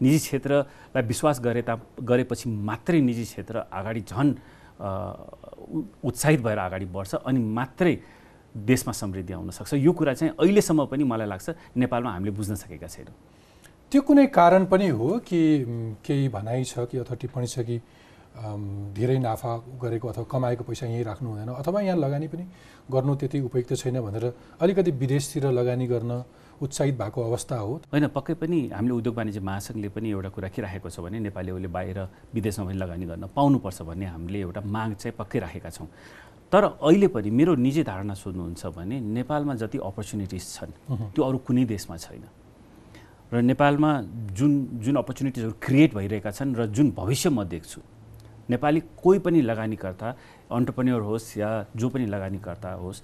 निजी 0.00 0.18
क्षेत्रलाई 0.18 1.02
विश्वास 1.08 1.40
गरे 1.40 1.62
ता 1.64 1.80
गरेपछि 2.04 2.48
मात्रै 2.50 3.00
निजी 3.00 3.24
क्षेत्र 3.24 3.64
अगाडि 3.72 4.00
झन् 4.12 4.30
उत्साहित 6.04 6.40
भएर 6.40 6.58
अगाडि 6.58 6.84
बढ्छ 6.84 7.14
अनि 7.24 7.40
मात्रै 7.40 7.94
देशमा 8.54 8.92
समृद्धि 8.92 9.32
आउन 9.32 9.50
सक्छ। 9.56 9.74
यो 9.74 9.92
कुरा 9.92 10.12
चाहिँ 10.14 10.36
अहिलेसम्म 10.36 10.84
पनि 10.84 11.04
मलाई 11.04 11.28
लाग्छ 11.32 11.48
नेपालमा 11.80 12.10
हामीले 12.12 12.32
बुझ्न 12.36 12.54
सकेका 12.60 12.86
छैनौँ। 12.86 13.16
त्यो 13.92 14.00
कुनै 14.06 14.26
कारण 14.30 14.64
पनि 14.70 14.88
हो 14.88 15.18
कि 15.26 15.38
केही 16.06 16.28
भनाइ 16.30 16.64
छ 16.64 16.86
कि 16.90 16.98
अथवा 17.02 17.14
टिप्पणी 17.20 17.46
छ 17.46 17.66
कि 17.66 17.76
धेरै 18.94 19.18
नाफा 19.18 19.52
गरेको 19.82 20.08
अथवा 20.08 20.24
कमाएको 20.30 20.64
पैसा 20.64 20.86
यहीँ 20.86 21.04
राख्नु 21.04 21.28
हुँदैन 21.28 21.48
अथवा 21.50 21.80
यहाँ 21.80 21.98
लगानी 21.98 22.28
पनि 22.30 22.44
गर्नु 22.86 23.14
त्यति 23.18 23.40
उपयुक्त 23.50 23.74
छैन 23.82 24.00
भनेर 24.00 24.24
अलिकति 24.62 24.90
विदेशतिर 25.02 25.50
लगानी 25.50 25.86
गर्न 25.90 26.22
उत्साहित 26.62 26.94
भएको 27.02 27.18
अवस्था 27.22 27.56
हो। 27.56 27.74
होइन 27.90 28.06
पक्कै 28.14 28.34
पनि 28.38 28.58
हामीले 28.70 28.94
उद्योग 28.94 29.16
वाणिज्य 29.16 29.40
महासङ्घले 29.42 29.88
पनि 29.90 30.10
एउटा 30.10 30.28
कुरा 30.38 30.48
के 30.54 30.62
राखेको 30.62 30.90
छ 30.90 31.00
भने 31.02 31.18
नेपालीहरूले 31.26 31.68
बाहिर 31.74 31.98
विदेशमा 32.34 32.64
पनि 32.66 32.78
लगानी 32.78 33.06
गर्न 33.10 33.26
पाउनुपर्छ 33.34 33.82
भन्ने 33.90 34.06
हामीले 34.06 34.40
एउटा 34.40 34.60
माग 34.70 34.94
चाहिँ 35.02 35.14
पक्कै 35.18 35.38
राखेका 35.40 35.70
छौँ। 35.70 35.88
तर 36.52 36.64
अहिले 36.78 37.08
पनि 37.10 37.30
मेरो 37.30 37.54
निजी 37.58 37.82
धारणा 37.82 38.14
सोध्नुहुन्छ 38.14 38.66
भने 38.70 39.00
नेपालमा 39.18 39.54
जति 39.58 39.78
अपर्च्युनिटिज 39.82 40.42
छन् 40.54 40.72
त्यो 41.14 41.22
अरू 41.24 41.38
कुनै 41.42 41.64
देशमा 41.66 41.96
छैन। 41.96 42.24
र 43.32 43.40
नेपालमा 43.40 43.90
जुन 44.34 44.52
जुन 44.84 44.94
अपर्च्युनिटिजहरू 44.96 45.52
क्रिएट 45.62 45.94
भइरहेका 45.94 46.30
छन् 46.30 46.54
र 46.58 46.66
जुन 46.66 46.90
भविष्य 46.98 47.30
म 47.30 47.44
देख्छु 47.46 47.80
नेपाली 48.50 48.80
कोही 48.98 49.18
पनि 49.22 49.40
लगानीकर्ता 49.46 50.08
अन्टरप्रेन्योर 50.50 51.02
होस् 51.02 51.38
या 51.38 51.50
जो 51.78 51.88
पनि 51.94 52.06
लगानीकर्ता 52.10 52.70
होस् 52.82 53.02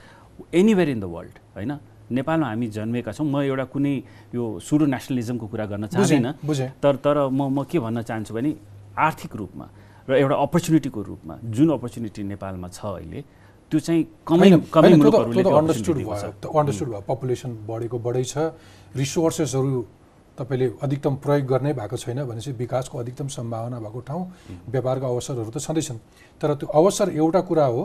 एनिवेयर 0.51 0.89
इन 0.89 1.01
द 1.01 1.05
वर्ल्ड 1.05 1.37
होइन? 1.57 1.73
नेपालमा 2.11 2.47
हामी 2.47 2.67
जन्मेका 2.71 3.13
छौँ। 3.15 3.27
म 3.27 3.43
एउटा 3.47 3.65
कुनै 3.71 3.95
यो 4.35 4.43
सुडो 4.63 4.87
नेसनलिजमको 4.87 5.47
कुरा 5.47 5.67
गर्न 5.71 5.87
चाहदिनँ। 5.95 6.33
तर 6.83 6.95
तर 7.03 7.17
म 7.31 7.51
म 7.51 7.63
के 7.67 7.79
भन्न 7.79 8.03
चाहन्छु 8.03 8.35
भने 8.35 8.51
आर्थिक 8.99 9.31
रूपमा 9.31 9.67
र 10.11 10.13
एउटा 10.23 10.37
अपर्च्युनिटीको 10.39 11.01
रूपमा 11.03 11.35
जुन 11.55 11.69
अपर्च्युनिटी 11.79 12.23
नेपालमा 12.35 12.69
छ 12.75 12.81
अहिले 12.99 13.21
त्यो 13.71 13.79
चाहिँ 13.79 14.03
कमै 14.27 14.51
कमै 14.75 14.91
मुलुकहरूले। 15.03 15.43
अन्डरस्टुड 15.43 15.99
भयो 16.91 17.03
पपुलेसन 17.11 17.51
बढेको 17.67 17.99
बढै 17.99 18.25
छ 18.27 18.55
रिसोर्सेसहरू 18.95 19.96
तपाईँले 20.39 20.67
अधिकतम 20.83 21.15
प्रयोग 21.17 21.47
गर्नै 21.47 21.73
भएको 21.73 21.97
छैन 21.97 22.25
भनेपछि 22.25 22.53
विकासको 22.53 22.99
अधिकतम 22.99 23.29
सम्भावना 23.29 23.79
भएको 23.81 24.01
ठाउँ 24.01 24.23
व्यापारको 24.69 25.07
अवसरहरू 25.07 25.51
त 25.51 25.59
छँदैछन्। 25.59 25.99
तर 26.41 26.55
त्यो 26.55 26.69
अवसर 26.71 27.09
एउटा 27.17 27.41
कुरा 27.41 27.67
हो 27.67 27.83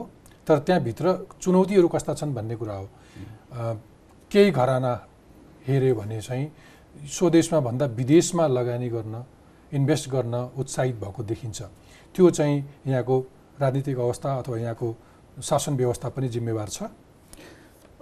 तर 0.47 0.59
त्यहाँभित्र 0.59 1.05
चुनौतीहरू 1.41 1.87
कस्ता 1.87 2.13
छन् 2.13 2.33
भन्ने 2.33 2.55
कुरा 2.55 2.75
हो। 2.75 2.87
केही 4.31 4.51
घराना 4.51 4.93
हेऱ्यो 5.67 5.95
भने 5.95 6.21
चाहिँ 6.21 6.45
स्वदेशमा 7.07 7.59
भन्दा 7.59 7.85
विदेशमा 7.85 8.47
लगानी 8.47 8.89
गर्न 8.89 9.23
इन्भेस्ट 9.71 10.09
गर्न 10.09 10.35
उत्साहित 10.57 10.95
भएको 10.95 11.23
देखिन्छ। 11.23 11.61
त्यो 12.15 12.29
चाहिँ 12.29 12.57
यहाँको 12.87 13.15
राजनीतिक 13.61 13.97
अवस्था 13.97 14.29
अथवा 14.39 14.57
यहाँको 14.57 14.95
शासन 15.39 15.73
व्यवस्था 15.77 16.09
पनि 16.09 16.27
जिम्मेवार 16.27 16.67
छ। 16.67 16.83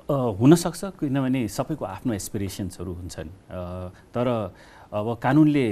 हुनसक्छ 0.10 0.98
किनभने 1.00 1.48
सबैको 1.48 1.86
आफ्नो 1.86 2.14
एसपिरेसन्सहरू 2.14 2.94
हुन्छन्। 2.94 3.30
तर 4.10 4.28
अब 4.90 5.08
कानुनले 5.22 5.68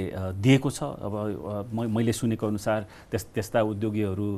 दिएको 0.45 0.69
छ। 0.69 0.79
अब 1.01 1.73
मैले 1.73 2.13
सुनेको 2.13 2.45
अनुसार 2.47 2.85
त्यस 3.09 3.23
त्यस्ता 3.33 3.61
उद्योगीहरू 3.73 4.29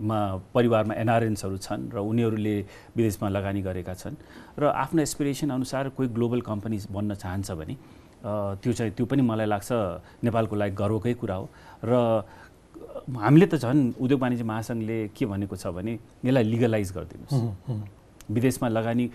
मा 0.00 0.18
परिवारमा 0.56 0.94
एनआरएन्सहरू 0.96 1.56
छन् 1.60 1.92
र 1.92 2.00
उनीहरूले 2.00 2.56
विदेशमा 2.96 3.28
लगानी 3.28 3.60
गरेका 3.68 3.94
छन् 4.00 4.16
र 4.56 4.72
आफ्नो 4.72 5.02
एसपिरेसन 5.04 5.50
अनुसार 5.60 5.92
कोही 5.92 6.08
ग्लोबल 6.16 6.40
कम्पनी 6.40 6.78
बन्न 6.88 7.14
चाहन्छ 7.20 7.50
भने 7.52 7.76
त्यो 8.64 8.72
चाहिँ 8.72 8.92
त्यो 8.96 9.04
पनि 9.04 9.22
मलाई 9.28 9.46
लाग्छ 9.46 9.70
नेपालको 10.24 10.56
लागि 10.56 10.74
गर्वकै 10.80 11.14
कुरा 11.20 11.36
हो। 11.36 11.46
र 11.84 12.24
हामीले 13.12 13.46
त 13.46 13.54
झन् 13.60 14.00
उद्योग 14.00 14.20
वाणिज्य 14.20 14.44
महासङ्घले 14.48 14.98
के 15.12 15.24
भनेको 15.28 15.56
छ 15.60 15.68
भने 15.68 15.92
यसलाई 16.24 16.44
लिगलाइज 16.48 16.88
गरिदिनुहोस्। 16.96 17.99
विदेशमा 18.30 18.68
लगानी 18.68 19.06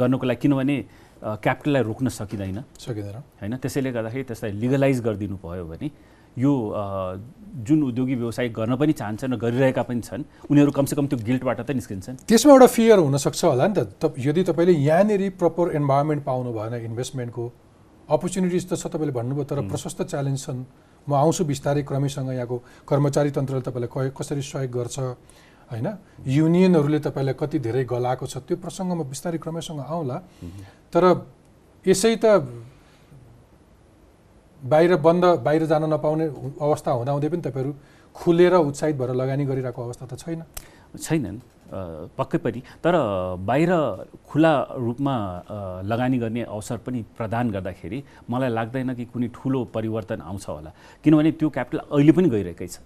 गर्नको 0.00 0.24
लागि 0.26 0.40
किनभने 0.42 0.76
क्यापिटललाई 1.20 1.82
रोक्न 1.82 2.08
सकिँदैन। 2.08 2.58
सकिँदैन। 2.80 3.16
होइन? 3.40 3.52
त्यसैले 3.60 3.90
गर्दाखेरि 3.92 4.24
त्यसलाई 4.24 4.52
लिगलाइज 4.56 4.98
गरिदिनु 5.04 5.36
भयो 5.44 5.64
भने 5.68 5.88
यो 6.38 6.52
जुन 7.66 7.82
उद्योगी 7.82 8.14
व्यवसाय 8.14 8.48
गर्न 8.54 8.76
पनि 8.78 8.92
चाहन्छन् 8.94 9.34
र 9.34 9.36
गरिरहेका 9.36 9.82
पनि 9.82 10.00
छन् 10.00 10.22
उनीहरू 10.50 10.70
कमसेकम 10.70 11.06
त्यो 11.10 11.18
गिल्टबाट 11.18 11.60
त 11.60 11.70
निस्किन्छन्। 11.76 12.16
त्यसमा 12.24 12.52
एउटा 12.54 12.68
फियर 12.70 12.98
हुनसक्छ 13.02 13.44
होला 13.44 13.66
नि 13.66 13.74
त। 13.74 14.14
यदि 14.16 14.42
तपाईँले 14.48 14.74
यहाँनिर 14.78 15.22
प्रपर 15.36 15.74
इन्भाइरोमेन्ट 15.76 16.22
पाउनु 16.24 16.50
भएन 16.54 16.74
इन्भेस्टमेन्टको 16.86 17.44
अपर्च्युनिटिज 18.08 18.64
त 18.70 18.72
छ 18.78 18.86
तपाईँले 18.94 19.12
भन्नुभयो 19.12 19.44
तर 19.44 19.58
प्रशस्त 19.68 20.02
च्यालेन्ज 20.06 20.38
छन्। 20.38 20.60
म 21.08 21.12
आउँछु 21.18 21.42
बिस्तारै 21.44 21.82
क्रमैसँग 21.82 22.30
यहाँको 22.30 22.56
कर्मचारी 22.86 23.30
तन्त्रले 23.34 23.62
तपाईँलाई 23.66 24.10
कसरी 24.14 24.42
सहयोग 24.42 24.70
गर्छ 24.70 24.96
होइन? 25.70 25.88
युनियनहरूले 26.26 26.98
तपाईँलाई 26.98 27.34
कति 27.38 27.58
धेरै 27.58 27.84
गलाएको 27.86 28.26
छ 28.26 28.42
त्यो 28.42 28.56
प्रसङ्गमा 28.58 29.04
बिस्तारै 29.06 29.38
क्रमैसँग 29.38 29.80
आउँला। 29.80 30.16
तर 30.92 31.04
यसै 31.84 32.16
त 32.18 32.42
बाहिर 34.62 34.96
बन्द 35.00 35.24
बाहिर 35.46 35.64
जान 35.66 35.84
नपाउने 35.88 36.26
अवस्था 36.60 36.90
हुँदाहुँदै 36.90 37.28
पनि 37.32 37.42
तपाईँहरू 37.46 37.72
खुलेर 38.14 38.54
उत्साहित 38.68 38.96
भएर 39.00 39.10
लगानी 39.14 39.44
गरिरहेको 39.46 39.80
अवस्था 39.82 40.06
त 40.06 40.14
छैन। 40.20 40.42
छैनन् 40.98 41.38
पक्कै 42.18 42.38
पनि। 42.44 42.60
तर 42.82 42.94
बाहिर 43.46 43.70
खुला 44.26 44.52
रूपमा 44.74 45.14
लगानी 45.86 46.18
गर्ने 46.18 46.42
अवसर 46.50 46.76
पनि 46.84 47.00
प्रदान 47.16 47.50
गर्दाखेरि 47.54 47.98
मलाई 48.28 48.50
लाग्दैन 48.50 48.94
कि 48.98 49.04
कुनै 49.14 49.28
ठुलो 49.32 49.64
परिवर्तन 49.70 50.20
आउँछ 50.20 50.44
होला। 50.48 50.70
किनभने 51.04 51.30
त्यो 51.38 51.48
क्यापिटल 51.48 51.78
अहिले 51.94 52.12
पनि 52.12 52.28
गइरहेकै 52.28 52.66
छ। 52.66 52.82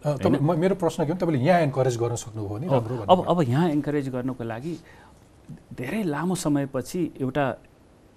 तपाईँ 0.00 0.56
मेरो 0.58 0.74
प्रश्न 0.80 1.04
के 1.04 1.12
हो? 1.12 1.18
तपाईँले 1.18 1.44
यहाँ 1.44 1.60
एन्करेज 1.60 1.96
गर्न 1.96 2.14
सक्नुभयो 2.16 2.48
भने 2.48 2.66
राम्रो 2.66 2.96
अब 3.04 3.24
अब 3.28 3.42
यहाँ 3.48 3.70
इन्करेज 3.70 4.08
गर्नको 4.08 4.44
लागि 4.44 4.74
धेरै 5.76 6.02
लामो 6.02 6.34
समयपछि 6.34 7.00
एउटा 7.20 7.44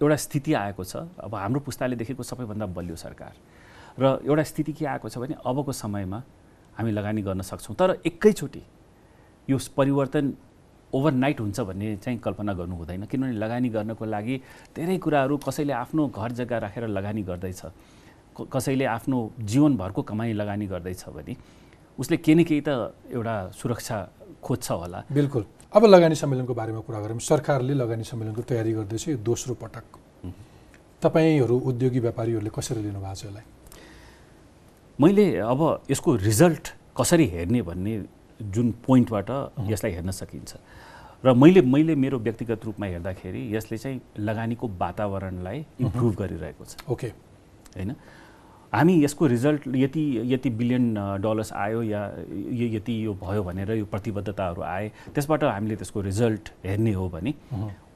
एउटा 0.01 0.15
स्थिति 0.15 0.53
आएको 0.53 0.83
छ। 0.83 0.95
अब 1.19 1.35
हाम्रो 1.35 1.59
पुस्ताले 1.59 1.95
देखेको 1.95 2.23
सबैभन्दा 2.23 2.65
बलियो 2.71 2.95
सरकार। 2.95 3.33
र 3.99 4.19
एउटा 4.25 4.43
स्थिति 4.43 4.73
के 4.73 4.85
आएको 4.85 5.09
छ 5.09 5.17
भने 5.17 5.35
अबको 5.45 5.71
समयमा 5.71 6.23
हामी 6.77 6.91
लगानी 6.91 7.21
गर्न 7.21 7.41
सक्छौँ। 7.41 7.75
तर 7.75 7.97
एकैचोटि 8.05 8.61
यो 9.47 9.57
परिवर्तन 9.77 10.33
ओभरनाइट 10.93 11.39
हुन्छ 11.39 11.59
भन्ने 11.59 11.95
चाहिँ 11.97 12.19
कल्पना 12.19 12.53
गर्नु 12.53 12.75
हुँदैन। 12.75 13.05
किनभने 13.05 13.33
लगानी 13.33 13.69
गर्नको 13.69 14.05
लागि 14.05 14.35
धेरै 14.75 14.97
कुराहरू 14.97 15.37
कसैले 15.37 15.73
आफ्नो 15.73 16.07
घर 16.07 16.31
जग्गा 16.31 16.57
राखेर 16.57 16.87
लगानी 16.87 17.23
गर्दैछ। 17.23 17.61
कसैले 18.51 18.85
आफ्नो 18.85 19.17
जीवनभरको 19.41 20.01
कमाइ 20.01 20.33
लगानी 20.33 20.65
गर्दैछ 20.67 21.03
भने 21.09 21.35
उसले 21.99 22.17
केही 22.17 22.35
न 22.35 22.43
केही 22.43 22.61
त 22.61 22.69
एउटा 23.11 23.35
सुरक्षा 23.53 23.97
खोज्छ 24.43 24.71
होला। 24.71 24.99
बिल्कुल। 25.11 25.43
अब 25.73 25.85
लगानी 25.85 26.15
सम्मेलनको 26.15 26.53
बारेमा 26.53 26.79
कुरा 26.85 26.99
गरौँ। 27.01 27.19
सरकारले 27.19 27.73
लगानी 27.73 28.03
सम्मेलनको 28.03 28.41
तयारी 28.41 28.71
गर्दैछ 28.73 29.07
यो 29.07 29.17
दोस्रो 29.17 29.53
पटक। 29.61 29.85
तपाईँहरू 31.01 31.55
उद्योगी 31.59 31.99
व्यापारीहरूले 31.99 32.51
कसरी 32.55 32.81
लिनुभएको 32.81 33.15
छ 33.15 33.25
यसलाई? 33.25 33.45
मैले 34.99 35.25
अब 35.41 35.61
यसको 35.91 36.09
रिजल्ट 36.15 36.65
कसरी 36.97 37.25
हेर्ने 37.27 37.61
भन्ने 37.61 37.93
जुन 38.41 38.71
पोइन्टबाट 38.85 39.29
यसलाई 39.69 39.91
हेर्न 39.93 40.11
सकिन्छ। 40.11 40.51
र 41.25 41.33
मैले 41.33 41.61
मैले 41.61 41.95
मेरो 41.95 42.19
व्यक्तिगत 42.19 42.65
रूपमा 42.65 42.85
हेर्दाखेरि 42.85 43.41
यसले 43.55 43.77
चाहिँ 43.77 44.01
लगानीको 44.19 44.65
वातावरणलाई 44.67 45.59
इम्प्रुभ 45.81 46.13
गरिरहेको 46.15 46.63
छ। 46.65 46.71
ओके। 46.89 47.07
होइन? 47.77 47.95
हामी 48.73 48.93
यसको 49.03 49.25
रिजल्ट 49.27 49.63
यति 49.75 50.03
यति 50.33 50.49
बिलियन 50.59 50.93
डलर्स 51.21 51.51
आयो 51.53 51.81
या 51.83 52.01
य- 52.59 52.69
यति 52.75 52.93
यो 53.05 53.13
भयो 53.21 53.43
भनेर 53.43 53.71
यो 53.71 53.85
प्रतिबद्धताहरू 53.85 54.61
आए 54.61 54.91
त्यसबाट 55.15 55.43
हामीले 55.43 55.75
त्यसको 55.75 56.01
रिजल्ट 56.01 56.49
हेर्ने 56.65 56.93
हो 56.93 57.07
भने 57.09 57.33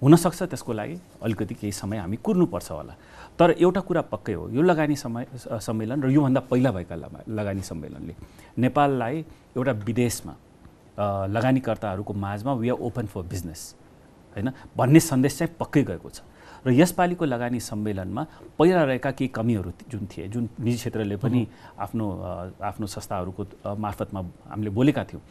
हुनसक्छ 0.03 0.43
त्यसको 0.43 0.73
लागि 0.73 0.97
अलिकति 1.25 1.53
केही 1.55 1.71
समय 1.73 1.97
हामी 1.97 2.17
कुर्नुपर्छ 2.23 2.71
होला। 2.71 2.93
तर 3.39 3.51
एउटा 3.57 3.81
कुरा 3.89 4.01
पक्कै 4.13 4.33
हो 4.33 4.49
यो 4.53 4.61
लगानी 4.61 4.95
समय 4.95 5.25
सम्मेलन 5.65 6.01
र 6.03 6.09
योभन्दा 6.13 6.39
पहिला 6.51 6.71
भएका 6.71 6.95
लगा- 6.95 7.27
लगानी 7.29 7.61
सम्मेलनले 7.71 8.13
नेपाललाई 8.61 9.25
एउटा 9.57 9.71
विदेशमा 9.89 10.33
लगानीकर्ताहरूको 11.35 12.13
माझमा 12.13 12.53
we 12.61 12.69
are 12.69 12.77
open 12.87 13.05
for 13.13 13.21
business 13.33 13.61
होइन 14.37 14.49
भन्ने 14.77 14.99
सन्देश 15.01 15.33
चाहिँ 15.37 15.55
पक्कै 15.57 15.83
गएको 15.83 16.09
छ। 16.09 16.21
र 16.65 16.71
यसपालिको 16.73 17.25
लगानी 17.25 17.59
सम्मेलनमा 17.59 18.21
पहिला 18.57 18.83
रहेका 18.83 19.11
केही 19.17 19.27
कमीहरू 19.33 19.71
जुन 19.89 20.03
थिए 20.11 20.27
जुन 20.27 20.49
निजी 20.59 20.77
क्षेत्रले 20.77 21.15
पनि 21.17 21.41
आफ्नो 21.79 22.05
आफ्नो 22.61 22.85
संस्थाहरूको 22.85 23.41
मार्फतमा 23.77 24.21
हामीले 24.51 24.69
बोलेका 24.69 25.03
थियौँ। 25.09 25.21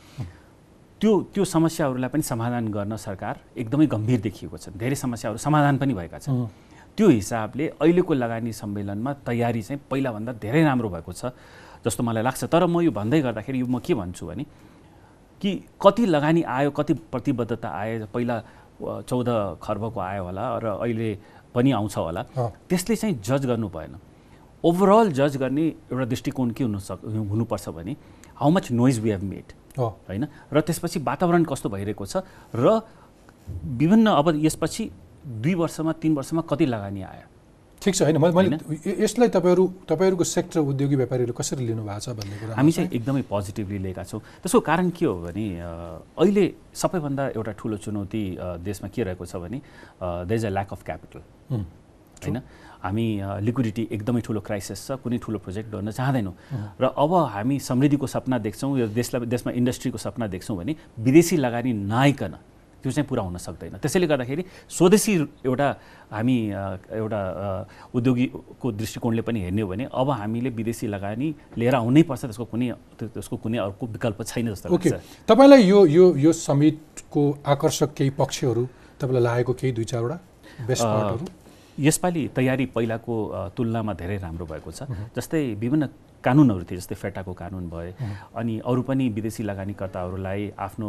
त्यो 1.01 1.13
त्यो 1.35 1.45
समस्याहरूलाई 1.45 2.09
पनि 2.09 2.23
समाधान 2.25 2.69
गर्न 2.73 2.97
सरकार 2.97 3.35
एकदमै 3.53 3.87
गम्भीर 3.87 4.21
देखिएको 4.27 4.57
छ। 4.57 4.73
धेरै 4.81 4.97
समस्याहरू 4.97 5.39
समाधान 5.39 5.77
पनि 5.79 5.93
भएका 5.95 6.19
छन्। 6.25 6.49
त्यो 6.97 7.09
हिसाबले 7.09 7.65
अहिलेको 7.77 8.13
लगानी 8.15 8.53
सम्मेलनमा 8.57 9.13
तयारी 9.29 9.63
चाहिँ 9.63 9.81
पहिलाभन्दा 9.91 10.33
धेरै 10.41 10.63
राम्रो 10.65 10.89
भएको 10.89 11.13
छ 11.13 11.37
जस्तो 11.85 12.01
मलाई 12.01 12.23
लाग्छ। 12.25 12.45
तर 12.49 12.65
म 12.65 12.81
यो 12.81 12.91
भन्दै 12.97 13.21
गर्दाखेरि 13.21 13.61
यो 13.61 13.67
म 13.69 13.77
के 13.85 13.93
भन्छु 13.93 14.25
भने 14.27 14.45
कि 15.43 15.51
कति 15.77 16.07
लगानी 16.09 16.43
आयो 16.49 16.71
कति 16.73 16.93
प्रतिबद्धता 17.13 17.69
आयो 17.69 18.07
पहिला 18.09 18.37
चौध 18.81 19.29
खर्बको 19.63 20.01
आयो 20.01 20.23
होला 20.25 20.45
र 20.59 20.67
अहिले 20.83 21.09
पनि 21.55 21.71
आउँछ 21.73 21.97
होला। 21.97 22.23
त्यसले 22.69 22.97
चाहिँ 22.97 23.15
जज 23.21 23.47
गर्नु 23.47 23.69
भएन। 23.69 23.97
ओभरअल 24.65 25.13
जज 25.13 25.37
गर्ने 25.37 25.65
एउटा 25.93 26.05
दृष्टिकोण 26.05 26.51
के 26.51 26.65
हुनु 26.65 26.79
सक 26.79 27.01
हुनुपर्छ 27.05 27.69
भने 27.69 27.97
how 28.37 28.51
much 28.51 28.71
noise 28.73 28.99
we 29.01 29.11
have 29.11 29.23
made 29.23 29.53
होइन? 29.79 30.25
र 30.53 30.61
त्यसपछि 30.61 30.99
वातावरण 31.01 31.45
कस्तो 31.45 31.69
भइरहेको 31.69 32.07
छ 32.07 32.17
र 32.55 32.81
विभिन्न 33.49 34.07
अब 34.11 34.27
यसपछि 34.45 34.91
दुई 35.27 35.55
वर्षमा 35.55 35.93
तिन 36.03 36.15
वर्षमा 36.15 36.43
कति 36.51 36.67
लगानी 36.67 37.03
आयो? 37.03 37.27
ठिक 37.87 37.95
छ 37.95 38.03
होइन 38.03 38.19
मैले 38.19 38.59
यसलाई 39.07 39.29
तपाईँहरू 39.31 39.65
तपाईँहरूको 39.87 40.25
सेक्टर 40.27 40.61
उद्योगी 40.61 40.97
व्यापारीहरू 41.01 41.33
कसरी 41.39 41.67
लिनु 41.67 41.83
भएको 41.87 42.03
छ 42.03 42.19
भन्ने 42.19 42.37
कुरा 42.43 42.55
हामी 42.59 42.73
चाहिँ 42.73 42.91
एकदमै 42.99 43.23
पोजिटिभली 43.31 43.79
लिएका 43.87 44.03
छौँ। 44.11 44.21
त्यसको 44.43 44.61
कारण 44.67 44.91
के 44.91 45.07
हो 45.07 45.15
भने 45.23 45.47
अहिले 46.19 46.45
सबैभन्दा 46.75 47.25
एउटा 47.39 47.53
ठुलो 47.55 47.77
चुनौती 47.87 48.23
देशमा 48.67 48.89
के 48.91 49.03
रहेको 49.07 49.25
छ 49.27 49.37
भने 49.39 49.59
there 50.03 50.35
is 50.35 50.45
a 50.47 50.51
lack 50.51 50.73
of 50.75 50.83
capital 50.83 51.21
होइन? 51.51 52.39
हामी 52.83 53.07
लिक्विडिटी 53.47 53.83
एकदमै 53.93 54.21
ठुलो 54.27 54.41
क्राइसिस 54.41 54.81
छ 54.87 54.99
कुनै 55.05 55.19
ठुलो 55.23 55.39
प्रोजेक्ट 55.47 55.69
गर्न 55.71 55.91
चाहँदैनौँ। 55.91 56.35
र 56.83 56.85
अब 56.91 57.13
हामी 57.35 57.57
समृद्धिको 57.61 58.07
सपना 58.07 58.39
देख्छौँ 58.47 58.79
यो 58.79 58.87
देशलाई 58.99 59.27
देशमा 59.27 59.53
इन्डस्ट्रीको 59.53 59.99
सपना 59.99 60.27
देख्छौँ 60.35 60.57
भने 60.57 60.77
विदेशी 61.07 61.37
लगानी 61.37 61.73
नआइकन 61.73 62.35
त्यो 62.83 62.93
चाहिँ 62.93 63.07
पुरा 63.09 63.23
हुन 63.23 63.37
सक्दैन। 63.39 63.79
त्यसैले 63.83 64.07
गर्दाखेरि 64.07 64.43
स्वदेशी 64.69 65.13
एउटा 65.47 65.69
हामी 66.13 66.37
एउटा 67.03 67.21
उद्योगीको 67.95 68.67
दृष्टिकोणले 68.73 69.23
पनि 69.27 69.41
हेर्ने 69.41 69.63
हो 69.63 69.69
भने 69.69 69.85
अब 69.91 70.11
हामीले 70.11 70.51
विदेशी 70.51 70.87
लगानी 70.87 71.29
लिएर 71.59 71.75
आउनै 71.75 72.03
पर्छ 72.03 72.23
त्यसको 72.25 72.45
कुनै 72.53 72.69
त्यो- 72.99 73.11
त्यसको 73.15 73.37
कुनै 73.43 73.59
अर्को 73.59 73.87
विकल्प 73.87 74.23
छैन 74.23 74.47
जस्तो 74.55 74.75
ओके। 74.75 74.91
लाग्छ 74.91 75.27
तपाईँलाई 75.29 75.63
यो 75.67 75.79
यो 75.87 76.05
यो 76.17 76.33
समिटको 76.33 77.23
आकर्षक 77.47 77.91
केही 77.97 78.11
पक्षहरू 78.21 78.65
तपाईँलाई 79.01 79.23
लागेको 79.23 79.53
केही 79.61 79.73
दुई 79.73 79.85
चारवटा 79.85 80.19
बेस्ट 80.67 80.83
पार्टहरू? 80.85 81.27
यसपालि 81.79 82.23
तयारी 82.37 82.67
पहिलाको 82.75 83.15
तुलनामा 83.57 83.93
धेरै 83.95 84.17
राम्रो 84.19 84.47
भएको 84.47 84.71
छ। 84.71 84.89
जस्तै 85.17 85.43
विभिन्न 85.61 85.89
कानुनहरू 86.25 86.65
थिए 86.67 86.79
जस्तै 86.79 86.95
फेटाको 86.95 87.33
कानुन 87.33 87.69
भए 87.71 87.93
अनि 88.35 88.55
अरू 88.67 88.83
पनि 88.83 89.09
विदेशी 89.15 89.43
लगानीकर्ताहरूलाई 89.43 90.51
आफ्नो 90.59 90.89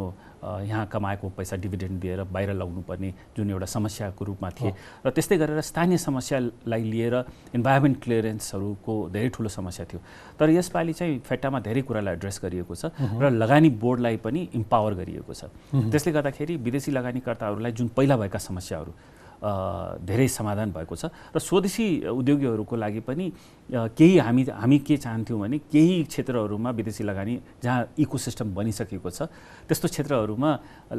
यहाँ 0.65 0.85
कमाएको 0.87 1.29
पैसा 1.37 1.55
डिभिडेन्ड 1.61 1.99
दिएर 2.01 2.23
बाहिर 2.31 2.53
लगाउनुपर्ने 2.53 3.09
जुन 3.37 3.49
एउटा 3.51 3.65
समस्याको 3.65 4.25
रूपमा 4.25 4.49
थिए। 4.49 4.71
र 5.05 5.09
त्यस्तै 5.09 5.37
गरेर 5.37 5.61
स्थानीय 5.61 5.97
समस्यालाई 5.97 6.83
लिएर 6.83 7.15
इन्भाइरोमेन्ट 7.53 7.97
क्लियरेन्सहरूको 8.03 8.93
धेरै 9.13 9.29
ठुलो 9.35 9.49
समस्या 9.49 9.85
थियो। 9.85 9.99
तर 10.39 10.49
यसपालि 10.49 10.93
चाहिँ 10.93 11.19
फेटामा 11.19 11.59
धेरै 11.67 11.81
कुरालाई 11.85 12.13
एड्रेस 12.17 12.39
गरिएको 12.43 12.73
छ 12.73 12.85
र 13.21 13.29
लगानी 13.29 13.69
बोर्डलाई 13.83 14.17
पनि 14.23 14.41
इम्पावर 14.55 14.93
गरिएको 15.01 15.33
छ। 15.33 15.51
त्यसले 15.69 16.11
गर्दाखेरि 16.17 16.55
विदेशी 16.65 16.91
लगानीकर्ताहरूलाई 16.97 17.71
जुन 17.77 17.87
पहिला 17.93 18.17
भएका 18.17 18.39
समस्याहरू 18.39 18.91
धेरै 19.37 20.27
समाधान 20.27 20.71
भएको 20.73 20.95
छ। 20.95 21.13
र 21.35 21.37
स्वदेशी 21.37 22.09
उद्योगीहरूको 22.09 22.75
लागि 22.75 23.01
पनि 23.05 23.25
केही 23.69 24.17
हामी 24.17 24.43
हामी 24.49 24.77
के 24.79 24.97
चाहन्थ्यौँ 24.97 25.39
भने 25.39 25.57
केही 25.69 26.03
क्षेत्रहरूमा 26.09 26.69
विदेशी 26.71 27.03
लगानी 27.03 27.33
जहाँ 27.61 27.93
इकोसिस्टम 27.99 28.47
बनिसकेको 28.55 29.09
छ 29.09 29.27
त्यस्तो 29.67 29.87
क्षेत्रहरूमा 29.87 30.49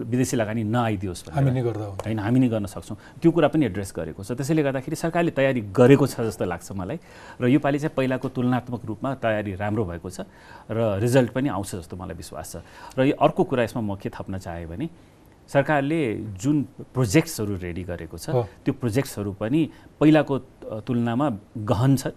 विदेशी 0.06 0.36
लगानी 0.36 0.62
नआइदियोस् 0.68 1.22
भनेर। 1.26 1.34
हामी 1.34 1.50
नै 1.50 1.62
गर्दा 1.66 1.84
होइन 2.04 2.18
हामी 2.18 2.38
नै 2.38 2.48
गर्न 2.48 2.66
सक्छौँ। 2.68 2.96
त्यो 3.18 3.30
कुरा 3.32 3.48
पनि 3.48 3.66
एड्रेस 3.72 3.90
गरेको 3.96 4.22
छ। 4.22 4.36
त्यसैले 4.38 4.62
गर्दाखेरि 4.62 4.96
सरकारले 4.96 5.30
तयारी 5.32 5.60
गरेको 5.72 6.06
छ 6.06 6.28
जस्तो 6.28 6.44
लाग्छ 6.44 6.68
मलाई। 6.76 6.98
र 7.40 7.44
योपालि 7.48 7.78
चाहिँ 7.78 7.96
पहिलाको 7.96 8.28
तुलनात्मक 8.28 8.82
रूपमा 8.84 9.10
तयारी 9.18 9.52
राम्रो 9.56 9.84
भएको 9.88 10.08
छ। 10.12 10.28
र 10.70 11.00
रिजल्ट 11.00 11.30
पनि 11.32 11.48
आउँछ 11.48 11.82
जस्तो 11.82 11.96
मलाई 11.96 12.16
विश्वास 12.20 12.52
छ। 12.52 12.56
र 12.94 13.08
यो 13.08 13.14
अर्को 13.16 13.42
कुरा 13.48 13.62
यसमा 13.64 13.82
म 13.82 13.96
के 13.96 14.12
थप्न 14.12 14.38
चाहेँ 14.38 14.68
भने 14.68 14.86
सरकारले 15.48 16.00
जुन 16.36 16.56
प्रोजेक्ट्सहरू 16.94 17.54
रेडी 17.56 17.82
गरेको 17.88 18.16
छ। 18.20 18.26
त्यो 18.64 18.72
प्रोजेक्ट्सहरू 18.76 19.32
पनि 19.40 19.60
पहिलाको 20.00 20.34
तुलनामा 20.84 21.26
गहन 21.64 21.92
छन् 21.96 22.16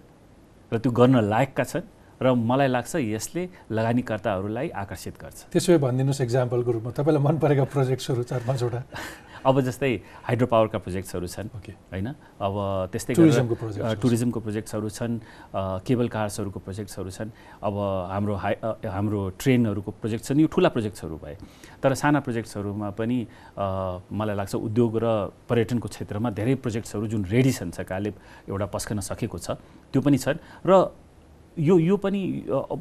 र 0.72 0.76
त्यो 0.78 0.90
गर्न 0.92 1.16
लायकका 1.32 1.64
छन् 1.64 1.86
र 2.22 2.26
मलाई 2.36 2.68
लाग्छ 2.68 2.92
यसले 3.02 3.42
लगानीकर्ताहरूलाई 3.72 4.68
आकर्षित 4.68 5.14
गर्छ। 5.16 5.38
त्यसो 5.48 5.68
भए 5.72 5.78
भनिदिनुहोस् 5.80 6.22
इक्जाम्पलको 6.22 6.70
रूपमा। 6.76 6.90
तपाईँलाई 6.92 7.22
मन 7.24 7.36
परेका 7.42 7.64
प्रोजेक्ट्सहरू 7.72 8.22
चार 8.30 8.40
पाँचवटा 8.46 8.80
अब 9.42 9.60
जस्तै 9.60 9.92
हाइड्रो 10.26 10.46
पावरका 10.46 10.78
प्रोजेक्ट्सहरू 10.78 11.26
छन् 11.26 11.48
होइन? 11.92 12.08
अब 12.38 12.54
त्यस्तै 12.92 13.14
टुरिज्मको 13.18 13.54
गरेर 13.58 13.98
टुरिज्मको 14.02 14.40
प्रोजेक्ट्सहरू 14.40 14.88
छन् 14.88 15.14
केबल 15.86 16.08
कार्सहरूको 16.08 16.58
प्रोजेक्ट्सहरू 16.66 17.10
छन् 17.10 17.30
अब 17.62 17.74
हाम्रो 18.14 18.34
हाई 18.38 18.54
हाम्रो 18.86 19.20
ट्रेनहरूको 19.40 19.90
प्रोजेक्ट 20.00 20.22
छन् 20.24 20.40
यो 20.40 20.46
ठुला 20.46 20.68
प्रोजेक्ट्सहरू 20.74 21.16
भए। 21.18 21.34
तर 21.82 21.94
साना 21.94 22.20
प्रोजेक्ट्सहरूमा 22.22 22.88
पनि 22.94 23.18
मलाई 23.58 24.36
लाग्छ 24.38 24.54
उद्योग 24.54 24.92
र 25.02 25.06
पर्यटनको 25.50 25.88
क्षेत्रमा 25.88 26.28
धेरै 26.38 26.54
प्रोजेक्ट्सहरू 26.62 27.06
जुन 27.12 27.22
रेडी 27.34 27.52
छन् 27.52 27.70
सरकारले 27.74 28.10
एउटा 28.46 28.66
पस्कन 28.70 29.00
सकेको 29.02 29.38
छ 29.38 29.58
त्यो 29.90 30.00
पनि 30.00 30.18
छन्। 30.18 30.38
र 30.66 30.72
यो 31.58 31.78
यो 31.78 31.96
पनि 31.96 32.20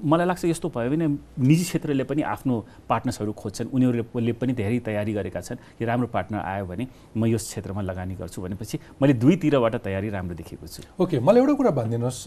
मलाई 0.03 0.27
लाग्छ 0.27 0.45
यस्तो 0.45 0.69
भयो 0.69 0.89
भने 0.89 1.07
निजी 1.43 1.63
क्षेत्रले 1.63 2.03
पनि 2.07 2.21
आफ्नो 2.21 2.55
पार्टनर्सहरू 2.89 3.31
खोज्छन्। 3.33 3.67
उनीहरूले 3.75 4.33
पनि 4.33 4.53
धेरै 4.53 4.79
तयारी 4.79 5.13
गरेका 5.13 5.41
छन् 5.41 5.59
कि 5.77 5.85
राम्रो 5.85 6.07
पार्टनर 6.07 6.39
आयो 6.39 6.65
भने 6.65 6.87
म 7.17 7.25
यस 7.25 7.43
क्षेत्रमा 7.51 7.81
लगानी 7.81 8.15
गर्छु 8.15 8.41
भनेपछि 8.41 8.79
मैले 9.01 9.13
दुईतिरबाट 9.19 9.75
तयारी 9.83 10.09
राम्रो 10.09 10.35
देखेको 10.39 10.67
छु। 10.67 10.81
ओके 11.03 11.19
मलाई 11.19 11.41
एउटा 11.41 11.53
कुरा 11.53 11.71
भनिदिनुहोस्। 11.71 12.19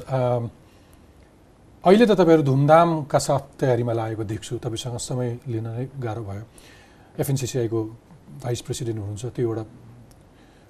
अहिले 1.85 2.07
त 2.07 2.13
तपाईँहरू 2.13 2.43
धुमधामका 2.43 3.19
साथ 3.19 3.61
तयारीमा 3.61 3.93
लागेको 3.93 4.25
देख्छु। 4.25 4.57
तपाईँसँग 4.61 4.97
समय 5.01 5.29
लिन 5.49 5.67
नै 5.69 5.89
गाह्रो 5.97 6.23
भयो। 6.25 6.45
एफएनसिसिआईको 7.21 7.81
भाइस 8.45 8.61
प्रेसिडेन्ट 8.61 8.99
हुनुहुन्छ 9.01 9.25
त्यो 9.33 9.49
एउटा 9.49 9.65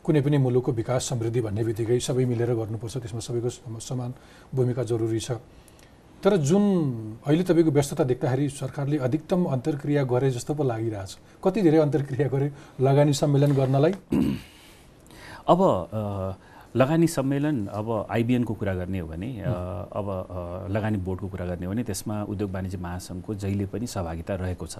कुनै 0.04 0.20
पनि 0.20 0.38
मुलुकको 0.38 0.72
विकास 0.72 1.02
समृद्धि 1.08 1.40
भन्ने 1.40 1.62
बित्तिकै 1.64 1.98
सबै 1.98 2.24
मिलेर 2.30 2.54
गर्नुपर्छ। 2.54 2.94
त्यसमा 2.98 3.20
सबैको 3.20 3.48
सम- 3.48 3.82
समान 3.82 4.10
भूमिका 4.54 4.82
जरुरी 4.84 5.20
छ। 5.20 5.32
तर 6.24 6.36
जुन 6.40 6.64
अहिले 7.26 7.44
तपाईँको 7.44 7.70
व्यस्तता 7.70 8.04
देख्दाखेरि 8.08 8.48
सरकारले 8.48 8.96
अधिकतम 9.04 9.44
अन्तर्क्रिया 9.44 10.02
गरे 10.08 10.30
जस्तो 10.30 10.54
पो 10.56 10.64
लागिरहेछ। 10.64 11.18
कति 11.44 11.62
धेरै 11.62 11.78
अन्तर्क्रिया 11.78 12.28
गरे? 12.32 12.48
लगानी 12.80 13.12
सम्मेलन 13.12 13.52
गर्नलाई? 13.52 13.92
अब 15.52 15.60
लगानी 16.76 17.06
सम्मेलन 17.06 17.66
अब 17.70 18.06
आइबिएनको 18.10 18.54
कुरा 18.54 18.74
गर्ने 18.74 18.98
हो 18.98 19.06
भने 19.06 19.28
अब 19.44 20.06
लगानी 20.72 20.98
बोर्डको 21.06 21.28
कुरा 21.28 21.46
गर्ने 21.46 21.66
हो 21.66 21.72
भने 21.72 21.82
त्यसमा 21.84 22.16
उद्योग 22.32 22.50
वाणिज्य 22.50 22.78
महासङ्घको 22.78 23.34
जहिले 23.34 23.66
पनि 23.68 23.86
सहभागिता 23.86 24.34
रहेको 24.34 24.66
छ। 24.66 24.78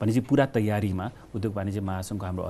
भनेपछि 0.00 0.20
पुरा 0.30 0.46
तयारीमा 0.54 1.10
उद्योग 1.34 1.54
वाणिज्य 1.54 1.80
महासङ्घको 1.80 2.26
हाम्रो 2.26 2.44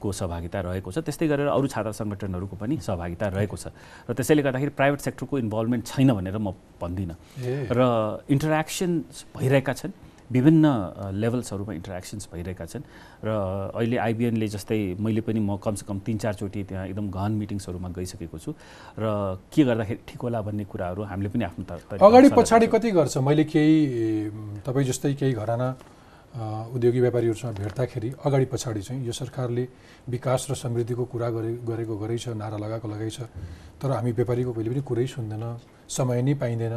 अध्यक्षजीको 0.00 0.12
सहभागिता 0.12 0.58
रहेको 0.60 0.88
छ। 0.92 0.98
त्यस्तै 1.04 1.26
गरेर 1.28 1.48
अरू 1.52 1.66
छात्र 1.68 1.92
सङ्गठनहरूको 1.92 2.56
पनि 2.56 2.74
सहभागिता 2.80 3.26
रहेको 3.36 3.56
छ। 3.56 3.66
र 4.08 4.12
त्यसैले 4.16 4.42
गर्दाखेरि 4.42 4.72
प्राइभेट 4.72 5.00
सेक्टरको 5.00 5.34
इन्भल्भमेन्ट 5.44 5.84
छैन 5.84 6.10
भनेर 6.16 6.36
म 6.40 6.56
भन्दिनँ। 6.80 7.16
र 7.68 7.80
इन्टरेक्सन्स 8.28 9.36
भइरहेका 9.36 9.72
छन्। 9.76 9.92
विभिन्न 10.30 10.66
लेभल्सहरूमा 11.10 11.72
इन्टरेक्सन्स 11.74 12.30
भइरहेका 12.30 12.64
छन्। 12.70 12.82
र 13.26 13.28
अहिले 13.74 13.96
आइबिएनले 13.98 14.46
जस्तै 14.46 15.02
मैले 15.02 15.20
पनि 15.26 15.40
म 15.42 15.58
कमसेकम 15.58 15.98
तिन 16.06 16.16
चारचोटि 16.22 16.60
त्यहाँ 16.70 16.86
एकदम 16.86 17.10
गहन 17.10 17.32
मिटिङ्सहरूमा 17.34 17.88
गइसकेको 17.98 18.38
छु। 18.38 18.50
र 18.94 19.04
के 19.50 19.62
गर्दाखेरि 19.66 20.00
ठिक 20.06 20.20
होला 20.22 20.38
भन्ने 20.40 20.64
कुराहरू 20.70 21.02
हामीले 21.02 21.28
पनि 21.34 21.44
आफ्नो 21.50 21.98
अगाडि 21.98 22.28
पछाडि। 22.30 22.66
कति 22.70 22.90
गर्छ? 22.94 23.18
मैले 23.18 23.44
केही 23.50 24.62
तपाईँ 24.62 24.86
जस्तै 24.86 25.14
केही 25.18 25.34
घराना 25.34 25.68
उद्योगी 26.30 27.00
व्यापारीहरूसँग 27.00 27.54
भेट्दाखेरि 27.58 28.10
अगाडि 28.24 28.44
पछाडि 28.52 28.82
चाहिँ 28.82 29.06
यो 29.06 29.12
सरकारले 29.12 29.64
विकास 30.08 30.46
र 30.50 30.54
समृद्धिको 30.54 31.04
कुरा 31.10 31.28
गरे 31.30 31.50
गरेको 31.66 31.96
गरै 31.98 32.18
छ 32.18 32.28
नारा 32.38 32.56
लगाएको 32.56 32.88
लगाइ 32.88 33.10
छ 33.10 33.26
तर 33.82 33.90
हामी 33.90 34.12
व्यापारीको 34.12 34.52
कहिले 34.52 34.70
पनि 34.70 34.82
कुरै 34.86 35.06
सुन्दैन 35.10 35.44
समय 35.90 36.22
नै 36.22 36.34
पाइँदैन 36.38 36.76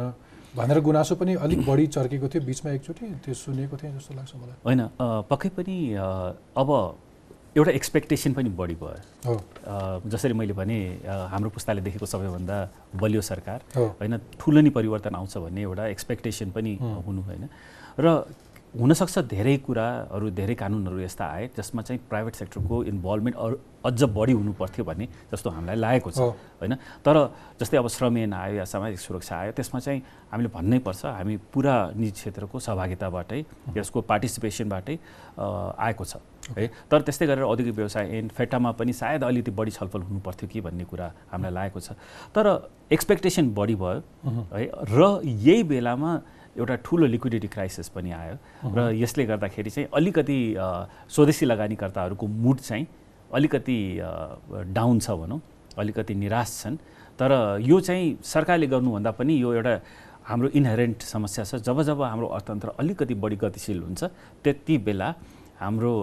भनेर 0.58 0.80
गुनासो 0.80 1.14
पनि 1.14 1.34
अलिक 1.38 1.60
बढी 1.66 1.86
चर्केको 1.86 2.28
थियो 2.28 2.42
बिचमा 2.42 2.70
एकचोटि 2.72 3.06
त्यो 3.22 3.34
सुनेको 3.34 3.76
थिएँ 3.78 3.92
जस्तो 3.94 4.14
लाग्छ 4.14 4.32
मलाई। 4.34 4.58
होइन 4.66 4.80
पक्कै 5.30 5.48
पनि 5.54 5.76
अब 6.58 6.70
एउटा 7.54 7.70
एक्सपेक्टेसन 7.70 8.32
पनि 8.34 8.50
बढी 8.58 8.74
भयो। 8.82 9.38
जसरी 10.10 10.34
मैले 10.34 10.52
भने 10.52 10.78
हाम्रो 11.30 11.50
पुस्ताले 11.54 11.80
देखेको 11.86 12.06
सबैभन्दा 12.06 12.56
बलियो 12.98 13.22
सरकार। 13.22 13.58
होइन 13.78 14.18
ठुलो 14.38 14.60
नै 14.60 14.70
परिवर्तन 14.70 15.14
आउँछ 15.14 15.34
भन्ने 15.38 15.62
एउटा 15.62 15.86
एक्सपेक्टेसन 15.94 16.50
पनि 16.50 16.72
हुनु 17.06 17.22
होइन 17.22 17.48
र 17.98 18.06
हुनसक्छ 18.74 19.18
धेरै 19.30 19.56
कुराहरू 19.66 20.30
धेरै 20.34 20.54
कानुनहरू 20.58 20.98
यस्ता 21.00 21.24
आए 21.24 21.48
जसमा 21.56 21.82
चाहिँ 21.82 22.00
प्राइभेट 22.10 22.34
सेक्टरको 22.34 22.82
इन्भल्भमेन्ट 22.90 23.36
अरू 23.38 23.56
अझ 23.86 24.02
बढी 24.10 24.32
हुनुपर्थ्यो 24.32 24.84
भन्ने 24.84 25.06
जस्तो 25.30 25.50
हामीलाई 25.50 25.76
लागेको 25.76 26.10
छ। 26.10 26.18
होइन? 26.58 26.74
तर 27.06 27.16
जस्तै 27.60 27.76
अब 27.78 27.88
श्रम 27.88 28.18
ऐन 28.18 28.32
आयो 28.34 28.54
या 28.54 28.64
सामाजिक 28.66 28.98
सुरक्षा 28.98 29.34
आयो 29.36 29.52
त्यसमा 29.54 29.80
चाहिँ 29.80 30.02
हामीले 30.32 30.50
भन्नै 30.50 30.78
पर्छ 30.82 31.06
हामी 31.06 31.36
पुरा 31.54 31.74
निजी 31.94 32.10
क्षेत्रको 32.18 32.58
सहभागिताबाटै 32.66 33.40
यसको 33.78 34.00
पार्टिसिपेसनबाटै 34.10 34.96
आएको 35.38 36.04
छ 36.04 36.18
है? 36.58 36.66
तर 36.90 36.98
त्यस्तै 37.06 37.26
गरेर 37.30 37.44
औद्योगिक 37.46 37.74
व्यवसाय 37.78 38.04
ऐन 38.18 38.28
फेटामा 38.34 38.70
पनि 38.74 38.92
सायद 38.92 39.24
अलिकति 39.24 39.50
बढी 39.54 39.70
छलफल 39.70 40.02
हुनुपर्थ्यो 40.10 40.48
कि 40.50 40.60
भन्ने 40.66 40.84
कुरा 40.90 41.06
हामीलाई 41.30 41.52
लागेको 41.54 41.80
छ। 41.80 41.94
तर 42.34 42.46
एक्सपेक्टेसन 42.90 43.54
बढी 43.54 43.74
भयो 43.78 44.02
है? 44.50 44.64
र 44.90 45.20
यही 45.24 45.62
बेलामा 45.62 46.12
एउटा 46.58 46.74
ठुलो 46.86 47.06
लिक्विडिटी 47.06 47.48
क्राइसिस 47.48 47.88
पनि 47.94 48.10
आयो। 48.12 48.36
र 48.74 48.78
यसले 48.94 49.24
गर्दाखेरि 49.26 49.70
चाहिँ 49.70 49.88
अलिकति 49.90 50.38
स्वदेशी 51.10 51.44
लगानीकर्ताहरूको 51.46 52.26
मुड 52.26 52.58
चाहिँ 52.60 52.86
अलिकति 53.34 53.78
डाउन 54.70 54.98
छ 54.98 55.10
भनौँ 55.10 55.40
अलिकति 55.78 56.14
निराश 56.14 56.50
छन्। 56.62 56.76
तर 57.18 57.30
यो 57.62 57.80
चाहिँ 57.80 58.18
सरकारले 58.22 58.66
गर्नुभन्दा 58.66 59.10
पनि 59.18 59.34
यो 59.42 59.52
एउटा 59.54 59.74
हाम्रो 60.24 60.48
इनहेरेन्ट 60.54 61.02
समस्या 61.02 61.44
छ। 61.44 61.54
जब 61.62 61.82
जब 61.82 62.02
हाम्रो 62.02 62.26
अर्थतन्त्र 62.26 62.68
अलिकति 62.78 63.14
बढी 63.14 63.36
गतिशील 63.36 63.82
हुन्छ 63.82 64.04
त्यति 64.44 64.78
बेला 64.86 65.08
हाम्रो 65.60 65.94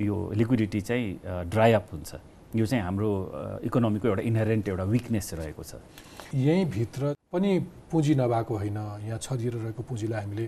यो 0.00 0.14
लिक्विडिटी 0.34 0.80
चाहिँ 0.80 1.50
ड्राई 1.50 1.72
अप 1.72 1.86
हुन्छ। 1.92 2.14
यो 2.54 2.66
चाहिँ 2.66 2.84
हाम्रो 2.84 3.10
इकोनोमीको 3.66 4.08
एउटा 4.08 4.22
इनहेरेन्ट 4.22 4.68
एउटा 4.68 4.84
विकनेस 4.84 5.34
रहेको 5.34 5.62
छ। 5.62 5.74
यहीँभित्र 6.34 7.14
पनि 7.32 7.50
पुँजी 7.90 8.14
नभएको 8.14 8.54
होइन 8.56 8.78
यहाँ 9.10 9.18
छरिएर 9.18 9.54
रहेको 9.54 9.82
पुँजीलाई 9.82 10.20
हामीले 10.22 10.46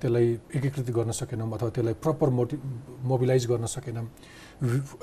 त्यसलाई 0.00 0.26
एकीकृत 0.56 0.90
गर्न 0.90 1.10
सकेनौँ 1.10 1.50
अथवा 1.50 1.70
त्यसलाई 1.70 1.94
प्रपर 2.02 2.28
मोटि 2.30 2.56
मोबिलाइज 3.06 3.46
गर्न 3.46 3.66
सकेनौँ। 3.66 4.06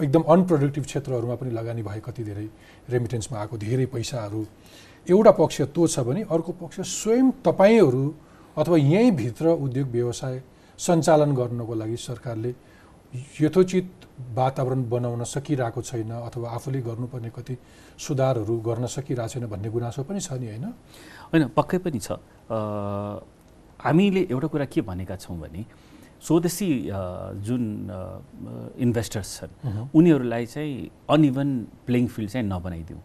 एकदम 0.04 0.24
अनप्रोडक्टिभ 0.24 0.84
क्षेत्रहरूमा 0.86 1.36
पनि 1.36 1.52
लगानी 1.52 1.82
भए 1.84 2.02
कति 2.06 2.24
धेरै 2.24 2.48
रेमिटेन्समा 2.90 3.40
आएको 3.40 3.58
धेरै 3.58 3.86
पैसाहरू। 3.96 4.46
एउटा 5.08 5.32
पक्ष 5.32 5.62
त्यो 5.76 5.88
छ 5.88 6.00
भने 6.08 6.22
अर्को 6.24 6.52
पक्ष 6.56 6.80
स्वयं 6.80 7.32
तपाईँहरू 7.44 8.06
अथवा 8.58 8.78
यहीँभित्र 8.78 9.46
उद्योग 9.60 9.88
व्यवसाय 9.92 10.42
सञ्चालन 10.80 11.32
गर्नको 11.36 11.74
लागि 11.76 11.98
सरकारले 12.00 12.52
यथोचित 13.14 13.90
वातावरण 14.36 14.82
बनाउन 14.90 15.24
सकिरहेको 15.24 15.82
छैन 15.82 16.12
अथवा 16.12 16.50
आफूले 16.50 16.80
गर्नुपर्ने 16.82 17.30
कति 17.36 17.56
सुधारहरू 17.98 18.56
गर्न 18.62 18.86
सकिरहेको 18.86 19.34
छैन 19.34 19.46
भन्ने 19.50 19.70
गुनासो 19.70 20.04
पनि 20.06 20.20
छ 20.22 20.38
नि 20.38 20.48
होइन? 20.48 20.66
होइन 21.34 21.44
पक्कै 21.58 21.78
पनि 21.82 22.00
छ। 22.00 22.22
हामीले 23.82 24.22
एउटा 24.30 24.48
कुरा 24.48 24.66
के 24.66 24.82
भनेका 24.82 25.16
छौँ 25.16 25.38
भने 25.40 25.66
स्वदेशी 26.22 26.70
जुन 27.48 27.64
इन्भेस्टर्स 28.78 29.30
छन् 29.38 29.54
उनीहरूलाई 29.96 30.46
चाहिँ 30.46 30.90
अनइभन 31.10 31.50
प्लेइङ 31.88 32.08
फिल्ड 32.14 32.30
चाहिँ 32.30 32.48
नबनाइदिउँ। 32.48 33.02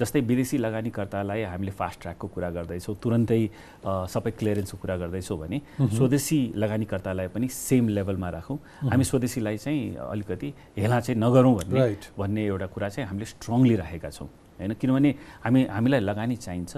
जस्तै 0.00 0.20
विदेशी 0.30 0.58
लगानीकर्तालाई 0.58 1.42
हामीले 1.52 1.72
फास्ट 1.76 2.00
ट्र्याकको 2.00 2.26
कुरा 2.34 2.50
गर्दैछौँ 2.56 2.94
तुरन्तै 3.02 3.42
सबै 3.84 4.30
क्लियरेन्सको 4.40 4.78
कुरा 4.82 4.96
गर्दैछौँ 4.96 5.38
भने 5.38 5.58
स्वदेशी 5.96 6.38
लगानीकर्तालाई 6.56 7.28
पनि 7.34 7.48
सेम 7.48 7.88
लेभलमा 7.96 8.28
राखौँ। 8.30 8.58
हामी 8.90 9.04
स्वदेशीलाई 9.04 9.56
चाहिँ 9.64 9.96
अलिकति 10.08 10.48
हेला 10.78 11.00
चाहिँ 11.00 11.20
नगरौँ 11.20 11.54
भन्ने 11.60 11.96
भन्ने 12.18 12.44
एउटा 12.46 12.66
कुरा 12.74 12.88
चाहिँ 12.88 13.08
हामीले 13.08 13.26
स्ट्रङली 13.34 13.74
राखेका 13.76 14.10
छौँ 14.10 14.28
होइन? 14.58 14.72
किनभने 14.80 15.10
हामी 15.44 15.60
हामीलाई 15.68 16.00
लगानी 16.00 16.36
चाहिन्छ। 16.36 16.72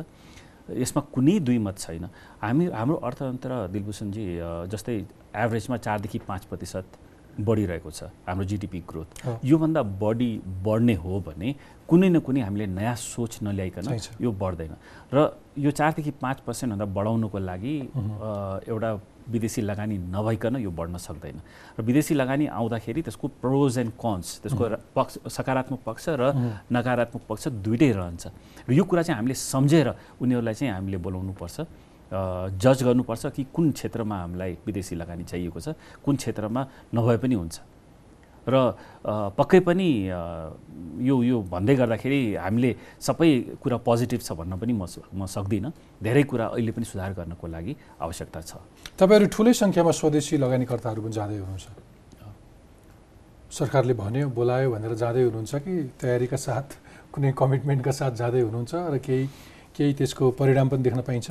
यसमा 0.82 1.00
कुनै 1.14 1.38
दुई 1.46 1.58
मत 1.58 1.78
छैन। 1.78 2.04
हामी 2.42 2.64
हाम्रो 2.70 2.96
अर्थतन्त्र 3.06 3.52
दिलभूषणजी 3.74 4.24
जस्तै 4.72 4.94
एभरेजमा 5.34 5.76
चारदेखि 5.76 6.18
पाँच 6.28 6.42
प्रतिशत 6.50 6.86
बढिरहेको 7.40 7.90
छ 7.90 8.04
हाम्रो 8.28 8.44
जिडिपी 8.44 8.78
ग्रोथ 8.88 9.08
योभन्दा 9.44 9.82
बढी 10.02 10.30
बढ्ने 10.64 10.94
हो 11.04 11.20
भने 11.26 11.54
कुनै 11.88 12.08
न 12.08 12.18
कुनै 12.20 12.40
हामीले 12.40 12.66
नयाँ 12.66 12.96
सोच 12.96 13.38
नल्याइकन 13.42 13.84
यो 14.20 14.30
बढ्दैन। 14.32 14.72
र 15.12 15.16
यो 15.58 15.70
चारदेखि 15.70 16.10
पाँच 16.20 16.38
पर्सेन्टभन्दा 16.46 16.86
बढाउनुको 16.96 17.38
लागि 17.38 17.74
एउटा 18.68 18.90
विदेशी 19.32 19.60
लगानी 19.62 19.96
नभइकन 20.12 20.56
यो 20.66 20.70
बढ्न 20.70 20.96
सक्दैन। 20.96 21.40
र 21.78 21.82
विदेशी 21.82 22.14
लगानी 22.14 22.46
आउँदाखेरि 22.48 23.02
त्यसको 23.02 23.28
प्रोज 23.40 23.78
एन्ड 23.78 23.92
कन्स 23.94 24.26
त्यसको 24.42 24.64
पक्ष 24.96 25.14
सकारात्मक 25.36 25.80
पक्ष 25.86 26.04
र 26.20 26.32
नकारात्मक 26.72 27.22
पक्ष 27.28 27.48
दुइटै 27.64 27.90
रहन्छ। 27.92 28.24
र 28.68 28.72
यो 28.72 28.84
कुरा 28.84 29.02
चाहिँ 29.02 29.16
हामीले 29.16 29.34
सम्झेर 29.34 29.88
उनीहरूलाई 30.20 30.54
चाहिँ 30.54 30.72
हामीले 30.74 30.98
बोलाउनुपर्छ। 30.98 31.56
जज 32.12 32.82
गर्नुपर्छ 32.84 33.26
कि 33.36 33.42
कुन 33.54 33.70
क्षेत्रमा 33.72 34.16
हामीलाई 34.20 34.52
विदेशी 34.66 34.94
लगानी 34.96 35.24
चाहिएको 35.24 35.60
छ 35.60 35.68
कुन 36.04 36.16
क्षेत्रमा 36.16 36.60
नभए 36.94 37.16
पनि 37.24 37.34
हुन्छ। 37.34 37.56
र 38.42 38.74
पक्कै 39.38 39.60
पनि 39.62 39.88
यो 41.06 41.16
यो 41.22 41.36
भन्दै 41.46 41.74
गर्दाखेरि 41.78 42.20
हामीले 42.42 42.70
सबै 42.98 43.30
कुरा 43.62 43.76
पोजिटिभ 43.86 44.20
छ 44.20 44.34
भन्न 44.34 44.58
पनि 44.58 44.72
म 44.74 44.82
म 45.14 45.26
सक्दिनँ। 45.30 45.70
धेरै 46.02 46.22
कुरा 46.26 46.46
अहिले 46.58 46.72
पनि 46.74 46.84
सुधार 46.84 47.12
गर्नको 47.14 47.46
लागि 47.46 47.72
आवश्यकता 48.02 48.40
छ। 48.42 48.52
तपाईँहरू 48.98 49.26
ठुलै 49.30 49.54
सङ्ख्यामा 49.54 49.92
स्वदेशी 49.94 50.34
लगानीकर्ताहरू 50.42 51.00
पनि 51.06 51.14
जाँदै 51.14 51.38
हुनुहुन्छ। 51.38 51.66
सरकारले 53.52 53.94
भन्यो 53.94 54.26
बोलायो 54.34 54.68
भनेर 54.74 54.92
जाँदै 54.98 55.22
हुनुहुन्छ 55.22 55.52
कि 55.62 55.72
तयारीका 56.02 56.36
साथ 56.36 56.66
कुनै 57.14 57.30
कमिटमेन्टका 57.38 57.92
साथ 57.94 58.12
जाँदै 58.18 58.42
हुनुहुन्छ 58.42 58.72
र 58.74 58.98
केही 58.98 59.24
केही 59.76 59.92
त्यसको 59.92 60.24
परिणाम 60.34 60.66
पनि 60.68 60.82
देख्न 60.82 61.00
पाइन्छ? 61.06 61.30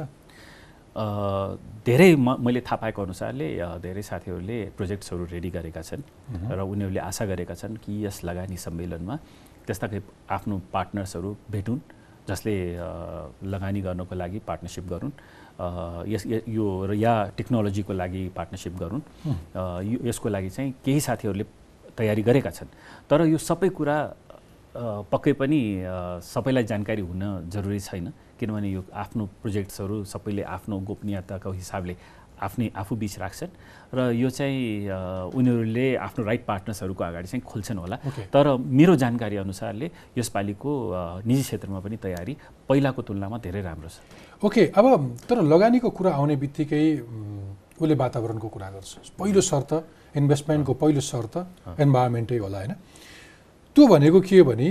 धेरै 0.92 2.16
म 2.16 2.36
मैले 2.44 2.62
थाहा 2.68 2.76
पाएको 2.84 3.02
अनुसारले 3.02 3.48
धेरै 3.80 4.02
साथीहरूले 4.04 4.58
प्रोजेक्ट्सहरू 4.78 5.24
रेडी 5.32 5.50
गरेका 5.56 5.82
छन् 5.82 6.04
र 6.52 6.60
उनीहरूले 6.60 7.00
आशा 7.00 7.26
गरेका 7.32 7.56
छन् 7.56 7.80
कि 7.84 8.06
यस 8.06 8.24
लगानी 8.28 8.58
सम्मेलनमा 8.60 9.16
त्यस्ता 9.68 9.88
आफ्नो 10.36 10.56
पार्टनर्सहरू 10.74 11.30
भेटुन् 11.52 11.80
जसले 12.28 12.56
लगानी 13.54 13.82
गर्नको 13.88 14.16
लागि 14.16 14.40
पार्टनरसिप 14.50 14.86
गरून् 14.94 15.14
यस 16.12 16.24
यो 16.58 16.66
र 16.90 16.92
या 17.00 17.14
टेक्नोलोजीको 17.38 17.94
लागि 17.94 18.24
पार्टनरसिप 18.36 18.74
गरून्। 18.84 19.02
यसको 20.08 20.28
लागि 20.30 20.50
चाहिँ 20.50 20.72
केही 20.86 21.00
साथीहरूले 21.08 21.46
तयारी 21.98 22.24
गरेका 22.28 22.52
छन्। 22.52 22.70
तर 23.10 23.20
यो 23.32 23.38
सबै 23.38 23.70
कुरा 23.80 23.98
पक्कै 25.12 25.34
पनि 25.40 25.60
सबैलाई 26.34 26.64
जानकारी 26.72 27.02
हुन 27.02 27.24
जरुरी 27.54 27.80
छैन। 27.80 28.08
किनभने 28.42 28.70
यो 28.72 28.82
आफ्नो 28.90 29.24
प्रोजेक्ट्सहरू 29.42 30.04
सबैले 30.10 30.44
आफ्नो 30.58 30.76
गोपनीयताको 30.90 31.52
हिसाबले 31.62 31.96
आफ्नै 32.42 32.68
आफू 32.74 32.96
बिच 32.98 33.16
राख्छन् 33.22 33.54
र 33.94 34.00
यो 34.18 34.30
चाहिँ 34.34 34.90
उनीहरूले 35.38 35.86
आफ्नो 36.02 36.22
राइट 36.26 36.44
पार्टनर्सहरूको 36.50 37.04
अगाडि 37.06 37.28
चाहिँ 37.30 37.46
खोल्छन् 37.46 37.78
होला। 37.78 37.98
तर 38.34 38.46
मेरो 38.58 38.96
जानकारी 38.98 39.36
अनुसारले 39.46 39.88
यसपालिको 40.18 40.72
निजी 41.22 41.44
क्षेत्रमा 41.46 41.80
पनि 41.86 41.98
तयारी 42.02 42.34
पहिलाको 42.66 43.02
तुलनामा 43.06 43.38
धेरै 43.46 43.62
राम्रो 43.62 43.90
छ। 43.94 44.02
ओके 44.42 44.74
अब 44.74 44.86
तर 45.30 45.38
लगानीको 45.46 45.90
कुरा 45.94 46.12
आउने 46.18 46.36
बित्तिकै 46.42 46.84
उसले 47.78 47.94
वातावरणको 47.94 48.48
कुरा 48.50 48.70
गर्छ। 48.74 49.14
पहिलो 49.22 49.42
शर्त 49.42 49.72
इन्भेस्टमेन्टको 50.18 50.74
पहिलो 50.82 51.02
शर्त 51.02 51.36
इन्भाइरोमेन्टै 51.78 52.38
होला 52.42 52.58
होइन? 52.58 52.74
त्यो 53.76 53.84
भनेको 53.88 54.20
के 54.26 54.38
हो 54.42 54.46
भने 54.50 54.70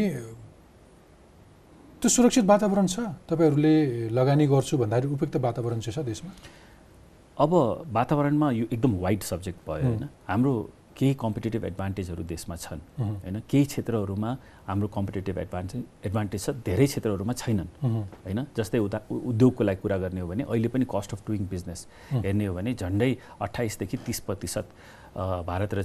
त्यो 2.00 2.08
सुरक्षित 2.08 2.44
वातावरण 2.48 2.86
छ? 2.86 3.00
तपाईँहरूले 3.28 4.08
लगानी 4.08 4.46
गर्छु 4.48 4.76
भन्दाखेरि 4.80 5.12
उपयुक्त 5.12 5.36
वातावरण 5.36 5.80
चाहिँ 5.84 5.94
छ 5.94 6.06
देशमा? 6.08 6.30
अब 7.36 7.52
वातावरणमा 7.92 8.50
यो 8.50 8.64
एकदम 8.72 8.92
वाइड 9.04 9.22
सब्जेक्ट 9.22 9.58
भयो 9.68 9.84
होइन? 9.84 10.04
हाम्रो 10.28 10.52
केही 10.96 11.14
कम्पिटेटिभ 11.20 11.64
एडभान्टेजहरू 11.64 12.22
देशमा 12.24 12.56
छन् 12.56 12.80
होइन? 13.00 13.36
केही 13.50 13.64
क्षेत्रहरूमा 13.64 14.30
हाम्रो 14.68 14.88
कम्पिटेटिभ 14.96 15.38
एडभान्टेज 15.38 15.82
एडभान्टेज 16.06 16.40
छ 16.44 16.50
धेरै 16.64 16.86
क्षेत्रहरूमा 16.86 17.32
छैनन् 17.36 17.68
होइन? 17.84 18.40
जस्तै 18.56 18.78
उता 18.80 18.98
उद्योगको 19.12 19.64
लागि 19.64 19.80
कुरा 19.84 19.96
गर्ने 20.00 20.20
हो 20.20 20.28
भने 20.28 20.42
अहिले 20.48 20.68
पनि 20.72 20.84
कस्ट 20.88 21.12
अफ 21.14 21.20
डुइङ 21.28 21.46
बिजनेस 21.52 21.86
हेर्ने 22.24 22.46
हो 22.46 22.54
भने 22.54 22.74
झन्डै 22.80 23.10
अठाइसदेखि 23.44 23.96
तिस 24.08 24.20
प्रतिशत 24.28 24.66
भारत 25.16 25.74
र 25.74 25.82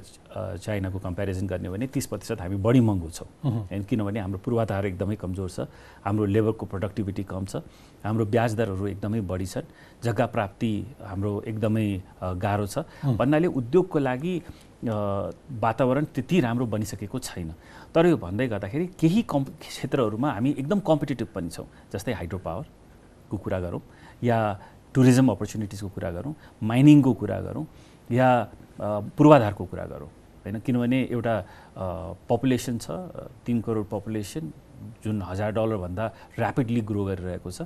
चाइनाको 0.62 1.00
कम्पेरिजन 1.00 1.48
गर्ने 1.48 1.68
हो 1.68 1.74
भने 1.74 1.88
तिस 1.88 2.06
प्रतिशत 2.06 2.42
हामी 2.42 2.56
बढी 2.62 2.80
महँगो 2.80 3.10
छौँ। 3.10 3.28
होइन 3.42 3.84
किनभने 3.84 4.20
हाम्रो 4.20 4.40
पूर्वाधार 4.46 4.86
एकदमै 4.86 5.16
कमजोर 5.16 5.50
छ 5.50 5.68
हाम्रो 6.06 6.26
लेबरको 6.26 6.66
प्रोडक्टिभिटी 6.66 7.24
कम 7.26 7.46
छ 7.46 7.66
हाम्रो 8.06 8.26
ब्याज 8.26 8.56
दरहरू 8.56 8.88
एकदमै 8.88 9.22
बढी 9.26 9.46
छन् 9.46 9.66
जग्गा 10.04 10.26
प्राप्ति 10.30 10.74
हाम्रो 11.02 11.32
एकदमै 11.48 11.88
गाह्रो 12.38 12.68
छ। 12.68 12.86
भन्नाले 13.18 13.48
उद्योगको 13.50 14.00
लागि 14.00 14.34
वातावरण 14.86 16.06
त्यति 16.14 16.40
राम्रो 16.46 16.66
बनिसकेको 16.70 17.20
छैन। 17.20 17.54
तर 17.96 18.06
यो 18.06 18.18
भन्दै 18.18 18.48
गर्दाखेरि 18.48 18.86
केही 19.00 19.22
कम् 19.26 19.46
क्षेत्रहरूमा 19.60 20.32
हामी 20.32 20.50
एकदम 20.60 20.80
कम्पिटेटिभ 20.86 21.28
पनि 21.34 21.50
छौँ 21.50 21.66
जस्तै 21.94 22.14
हाइड्रो 22.14 22.40
पावरको 22.46 23.38
कुरा 23.38 23.60
गरौँ 23.60 23.82
या 24.22 24.38
टुरिज्म 24.94 25.28
अपर्च्युनिटिजको 25.32 25.90
कुरा 25.90 26.12
गरौँ 26.12 26.34
माइनिङको 26.62 27.14
कुरा 27.14 27.40
गरौँ 27.42 27.66
या 28.12 28.30
पूर्वाधारको 28.80 29.66
कुरा 29.66 29.86
गरौँ। 29.86 30.10
होइन? 30.44 30.60
किनभने 30.60 31.00
एउटा 31.12 31.36
पपुलेसन 32.30 32.78
छ 32.78 32.88
तिन 33.46 33.62
करोड 33.62 33.86
पपुलेसन 33.90 34.52
जुन 35.04 35.22
हजार 35.22 35.52
डलरभन्दा 35.52 36.06
ऱ्यापिडली 36.40 36.82
ग्रो 36.82 37.04
गरिरहेको 37.06 37.52
छ। 37.52 37.62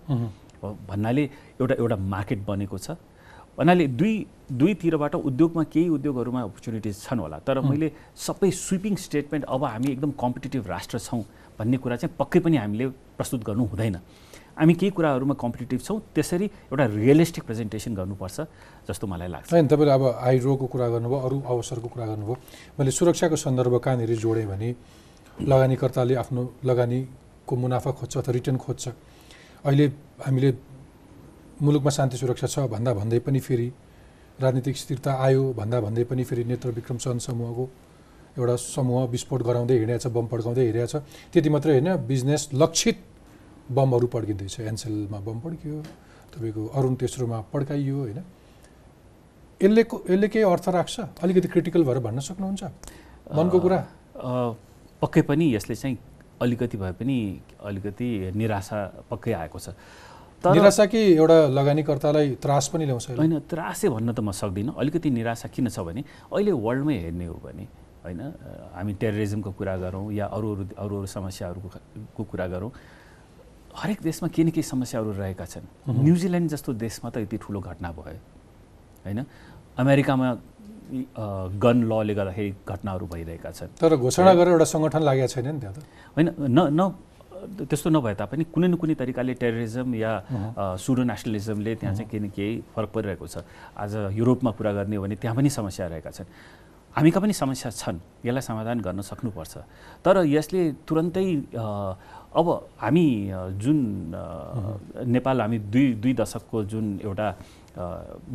भन्नाले 0.61 1.23
एउटा 1.61 1.75
एउटा 1.79 1.95
मार्केट 1.95 2.39
बनेको 2.45 2.77
छ। 2.77 2.95
भन्नाले 3.57 3.87
दुई 3.99 4.13
दुईतिरबाट 4.51 5.15
उद्योगमा 5.15 5.63
केही 5.73 5.89
उद्योगहरूमा 5.89 6.41
अपर्च्युनिटिज 6.41 6.95
छन् 7.03 7.19
होला। 7.19 7.37
तर 7.43 7.59
मैले 7.59 7.91
सबै 8.15 8.51
स्विपिङ 8.55 8.95
स्टेटमेन्ट 8.95 9.45
अब 9.45 9.63
हामी 9.63 9.87
एकदम 9.91 10.11
कम्पिटेटिभ 10.15 10.67
राष्ट्र 10.67 10.99
छौँ 10.99 11.23
भन्ने 11.59 11.77
कुरा 11.83 11.95
चाहिँ 11.99 12.15
पक्कै 12.15 12.39
पनि 12.39 12.57
हामीले 12.57 12.87
प्रस्तुत 13.19 13.43
गर्नु 13.43 13.65
हुँदैन। 13.67 13.97
हामी 14.59 14.73
केही 14.75 14.91
कुराहरूमा 14.91 15.33
कम्पिटेटिभ 15.39 15.79
छौँ 15.79 15.99
त्यसरी 16.15 16.45
एउटा 16.67 16.85
रियलिस्टिक 16.91 17.43
प्रेजेन्टेसन 17.47 17.95
गर्नुपर्छ 17.95 18.37
जस्तो 18.91 19.07
मलाई 19.07 19.27
लाग्छ। 19.31 19.47
होइन 19.55 19.67
तपाईँले 19.71 19.93
अब 19.95 20.03
आइरोको 20.19 20.65
कुरा 20.67 20.87
गर्नुभयो 20.99 21.19
अरू 21.27 21.37
अवसरको 21.47 21.87
कुरा 21.87 22.05
गर्नुभयो। 22.11 22.35
मैले 22.75 22.91
सुरक्षाको 22.91 23.35
सन्दर्भ 23.39 23.75
कहाँनिर 23.79 24.11
जोडेँ 24.19 24.47
भने 24.51 24.69
लगानीकर्ताले 25.47 26.15
आफ्नो 26.19 26.41
लगानीको 26.67 27.53
मुनाफा 27.55 27.91
खोज्छ 27.95 28.13
अथवा 28.19 28.31
रिटर्न 28.35 28.57
खोज्छ। 28.59 28.85
अहिले 29.63 29.85
हामीले 30.27 30.49
मुलुकमा 31.63 31.91
शान्ति 31.91 32.17
सुरक्षा 32.19 32.47
छ 32.47 32.67
भन्दा 32.67 32.91
भन्दै 32.99 33.19
पनि 33.23 33.39
फेरि 33.39 33.67
राजनीतिक 34.43 34.75
स्थिरता 34.75 35.11
आयो 35.23 35.43
भन्दा 35.55 35.79
भन्दै 35.87 36.03
पनि 36.03 36.23
फेरि 36.23 36.43
नेत्र 36.51 36.69
विक्रम 36.75 36.97
चन्द 36.99 37.21
समूहको 37.21 37.63
एउटा 38.35 38.55
समूह 38.55 39.07
विस्फोट 39.07 39.41
गराउँदै 39.43 39.75
हिँडेको 39.79 39.99
छ 40.03 40.07
बम 40.11 40.27
पड्काउँदै 40.27 40.63
हिँडेको 40.67 40.87
छ 40.87 40.95
त्यति 41.31 41.49
मात्रै 41.49 41.71
होइन 41.79 41.89
बिजनेस 42.07 42.49
लक्षित 42.55 42.97
बमहरू 43.69 44.07
पड्किँदैछ 44.07 44.59
एनसेलमा 44.59 45.19
बम 45.21 45.39
पड्कियो 45.39 45.77
तपाईँको 46.33 46.61
अरुण 46.77 46.93
तेस्रोमा 46.95 47.39
पड्काइयो 47.53 47.97
होइन? 47.97 48.19
यसले 49.61 49.81
यसले 49.81 50.27
केही 50.27 50.45
अर्थ 50.45 50.69
राख्छ? 50.69 50.99
अलिकति 51.23 51.47
क्रिटिकल 51.47 51.83
भएर 51.83 51.99
भन्न 51.99 52.19
सक्नुहुन्छ? 52.19 52.63
मनको 53.35 53.59
कुरा? 53.59 53.79
पक्कै 55.01 55.21
पनि 55.29 55.45
यसले 55.55 55.75
चाहिँ 55.75 55.97
अलिकति 56.41 56.77
भए 56.77 56.91
पनि 56.99 57.17
अलिकति 57.61 58.07
निराशा 58.35 58.79
पक्कै 59.11 59.33
आएको 59.33 59.59
छ। 59.59 59.69
निराशा 60.39 60.85
कि 60.87 60.99
एउटा 61.19 61.37
लगानीकर्तालाई 61.51 62.27
त्रास 62.39 62.67
पनि 62.73 62.85
ल्याउँछ? 62.85 63.19
होइन 63.19 63.39
त्रासै 63.43 63.89
भन्न 63.89 64.09
त 64.15 64.19
म 64.19 64.31
सक्दिनँ। 64.31 64.73
अलिकति 64.79 65.09
निराशा 65.11 65.47
किन 65.51 65.67
छ 65.69 65.79
भने 65.83 66.01
अहिले 66.31 66.51
वर्ल्डमै 66.55 66.95
हेर्ने 67.05 67.25
हो 67.27 67.37
भने 67.43 67.65
होइन 68.03 68.21
हामी 68.73 68.93
टेररिजमको 68.95 69.51
कुरा 69.51 69.75
गरौँ 69.83 70.05
या 70.15 70.25
अरू 70.31 70.47
अरू 70.55 70.63
अरू 70.79 70.95
अरू 71.03 71.05
समस्याहरूको 71.05 72.23
कुरा 72.23 72.47
गरौँ 72.47 72.71
हरेक 73.75 73.99
देशमा 74.01 74.27
केही 74.29 74.43
न 74.47 74.49
केही 74.49 74.63
समस्याहरू 74.63 75.11
रहेका 75.13 75.45
छन्। 75.45 75.65
न्युजिल्यान्ड 75.89 76.49
जस्तो 76.49 76.73
देशमा 76.73 77.09
त 77.09 77.17
यति 77.23 77.37
ठुलो 77.37 77.59
घटना 77.59 77.89
भयो 77.91 78.17
होइन? 79.05 79.19
अमेरिकामा 79.77 80.27
गन 80.89 81.77
लले 81.85 82.13
गर्दाखेरि 82.17 82.51
घटनाहरू 82.65 83.05
भइरहेका 83.05 83.49
छन्। 83.51 83.69
तर 83.77 83.95
घोषणा 83.95 84.33
गरेर 84.33 84.53
एउटा 84.57 84.67
सङ्गठन 84.73 85.01
लागेको 85.05 85.27
छैन 85.33 85.47
नि 85.53 85.59
त्यहाँ 85.61 85.75
त? 85.75 85.79
होइन 86.17 86.27
न 86.49 86.59
न 86.73 86.81
त्यस्तो 87.39 87.89
नभए 87.89 88.13
तापनि 88.19 88.43
कुनै 88.51 88.67
न 88.67 88.75
कुनै 88.75 88.93
तरिकाले 88.99 89.33
टेररिजम 89.39 89.87
या 89.95 90.11
सुडो 90.75 91.03
नेसनलिजमले 91.07 91.71
त्यहाँ 91.79 91.95
चाहिँ 91.95 92.09
केही 92.11 92.19
न 92.19 92.27
केही 92.35 92.53
फरक 92.75 92.89
परिरहेको 92.91 93.27
छ। 93.31 93.45
आज 93.79 94.11
युरोपमा 94.11 94.51
कुरा 94.59 94.71
गर्ने 94.75 94.95
हो 94.97 95.03
भने 95.07 95.15
त्यहाँ 95.15 95.35
पनि 95.37 95.49
समस्या 95.49 95.87
रहेका 95.87 96.11
छन्। 96.11 96.27
हामीका 96.95 97.19
पनि 97.19 97.33
समस्या 97.33 97.69
छन् 97.71 97.99
यसलाई 98.25 98.41
समाधान 98.41 98.77
गर्न 98.81 99.01
सक्नुपर्छ। 99.01 99.53
तर 100.05 100.15
यसले 100.25 100.61
तुरन्तै 100.87 101.27
अब 102.33 102.47
हामी 102.81 103.07
जुन 103.61 103.77
नेपाल 105.07 105.41
हामी 105.41 105.57
दुई 105.73 105.87
दुई 106.01 106.13
दशकको 106.13 106.57
जुन 106.71 106.85
एउटा 107.05 107.27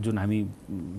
जुन 0.04 0.18
हामी 0.18 0.38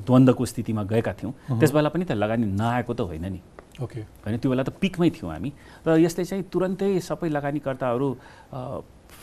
द्वन्द्वको 0.08 0.44
स्थितिमा 0.46 0.84
गएका 0.84 1.14
थियौँ 1.20 1.34
त्यस 1.60 1.72
बेला 1.72 1.90
पनि 1.90 2.06
त 2.06 2.12
लगानी 2.12 2.46
नआएको 2.46 2.94
त 2.94 3.02
होइन 3.10 3.26
नि। 3.34 3.40
ओके। 3.84 4.00
होइन 4.24 4.38
त्यो 4.40 4.50
बेला 4.52 4.64
त 4.64 4.70
पिकमै 4.80 5.10
थियौँ 5.10 5.32
हामी। 5.32 5.52
र 5.88 5.98
यसले 6.00 6.24
चाहिँ 6.24 6.44
तुरन्तै 6.48 7.00
सबै 7.00 7.30
लगानीकर्ताहरू 7.30 8.10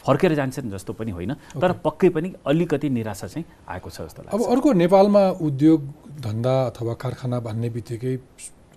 फर्केर 0.07 0.35
जान्छन् 0.35 0.71
जस्तो 0.71 0.93
पनि 0.93 1.11
होइन 1.11 1.33
तर 1.57 1.73
पक्कै 1.85 2.09
पनि 2.11 2.29
अलिकति 2.47 2.89
निराशा 2.91 3.27
चाहिँ 3.27 3.45
आएको 3.69 3.89
छ 3.91 3.99
जस्तो 4.03 4.23
लाग्छ। 4.23 4.35
अब 4.35 4.41
अर्को 4.53 4.69
नेपालमा 4.83 5.23
उद्योग 5.41 5.81
धन्दा 6.21 6.55
अथवा 6.71 6.95
कारखाना 7.03 7.39
भन्ने 7.41 7.69
बित्तिकै 7.71 8.15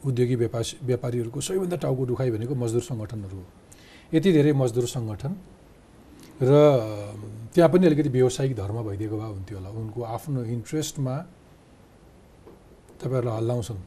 उद्योगी 0.06 0.36
व्यापार 0.36 0.64
व्यापारीहरूको 0.86 1.40
सबैभन्दा 1.42 1.78
टाउको 1.82 2.04
दुखाइ 2.06 2.30
भनेको 2.32 2.54
मजदुर 2.56 2.84
सङ्गठनहरू 2.90 3.38
हो। 3.38 3.46
यति 4.14 4.30
धेरै 4.38 4.54
मजदुर 4.54 4.86
सङ्गठन 4.86 5.34
र 6.42 6.52
त्यहाँ 7.54 7.70
पनि 7.74 7.84
अलिकति 7.88 8.10
व्यावसायिक 8.10 8.54
धर्म 8.56 8.78
भइदिएको 8.86 9.16
भए 9.18 9.30
हुन्थ्यो 9.34 9.58
होला। 9.58 9.70
उनको 9.82 10.00
आफ्नो 10.16 10.40
इन्ट्रेस्टमा 10.56 11.16
तपाईँहरूलाई 13.02 13.36
हल्लाउँछन्। 13.40 13.80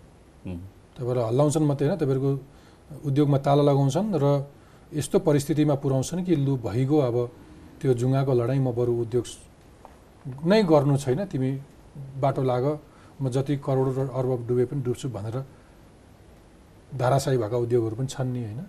तपाईँहरूलाई 0.96 1.26
हल्लाउँछन् 1.30 1.64
मात्रै 1.70 1.86
होइन 1.86 1.98
तपाईँहरूको 2.02 2.32
उद्योगमा 3.08 3.38
ताला 3.46 3.62
लगाउँछन् 3.70 4.08
र 4.16 4.26
यस्तो 4.92 5.18
परिस्थितिमा 5.18 5.74
पुर्याउँछन् 5.84 6.24
कि 6.24 6.34
लु 6.36 6.56
भइगयो 6.64 6.98
अब 6.98 7.16
त्यो 7.80 7.94
जुङ्गाको 7.94 8.32
लडाइँ 8.32 8.60
म 8.60 8.72
बरु 8.72 8.92
उद्योग 9.04 9.24
नै 10.48 10.62
गर्नु 10.64 10.96
छैन 10.96 11.24
तिमी 11.28 11.50
बाटो 12.20 12.42
लाग 12.42 12.64
म 13.20 13.28
जति 13.28 13.56
करोड 13.60 13.88
र 13.98 14.00
अर्ब 14.08 14.46
डुबे 14.48 14.64
पनि 14.70 14.80
डुब्छु 14.82 15.08
भनेर 15.08 15.36
धाराशाही 16.96 17.38
भएका 17.38 17.56
उद्योगहरू 17.56 17.96
पनि 17.96 18.08
छन् 18.08 18.32
नि 18.32 18.40
होइन? 18.44 18.60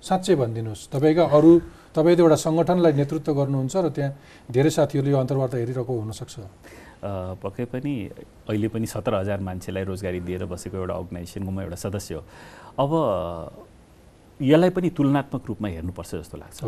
साँच्चै 0.00 0.34
भनिदिनुहोस्। 0.36 0.88
तपाईँका 0.92 1.24
अरू 1.36 1.50
तपाईँ 1.96 2.16
त 2.16 2.20
एउटा 2.20 2.36
सङ्गठनलाई 2.46 2.92
नेतृत्व 3.00 3.32
गर्नुहुन्छ 3.34 3.74
र 3.76 3.88
त्यहाँ 3.90 4.12
धेरै 4.52 4.70
साथीहरूले 4.70 5.10
यो 5.10 5.18
अन्तर्वार्ता 5.18 5.56
हेरिरहेको 5.58 5.92
हुनसक्छ। 6.00 6.34
पक्कै 7.40 7.64
पनि 7.72 7.92
अहिले 8.48 8.68
पनि 8.68 8.86
सत्र 8.86 9.12
हजार 9.24 9.40
मान्छेलाई 9.40 9.84
रोजगारी 9.90 10.20
दिएर 10.20 10.44
बसेको 10.44 10.76
एउटा 10.76 10.94
अर्गनाइजेसनको 11.00 11.50
म 11.50 11.58
एउटा 11.66 11.78
सदस्य 11.88 12.14
हो। 12.14 12.22
अब 12.78 12.90
यसलाई 14.40 14.70
पनि 14.70 14.88
तुलनात्मक 14.96 15.42
रूपमा 15.48 15.68
हेर्नुपर्छ 15.68 16.10
जस्तो 16.14 16.36
लाग्छ। 16.42 16.58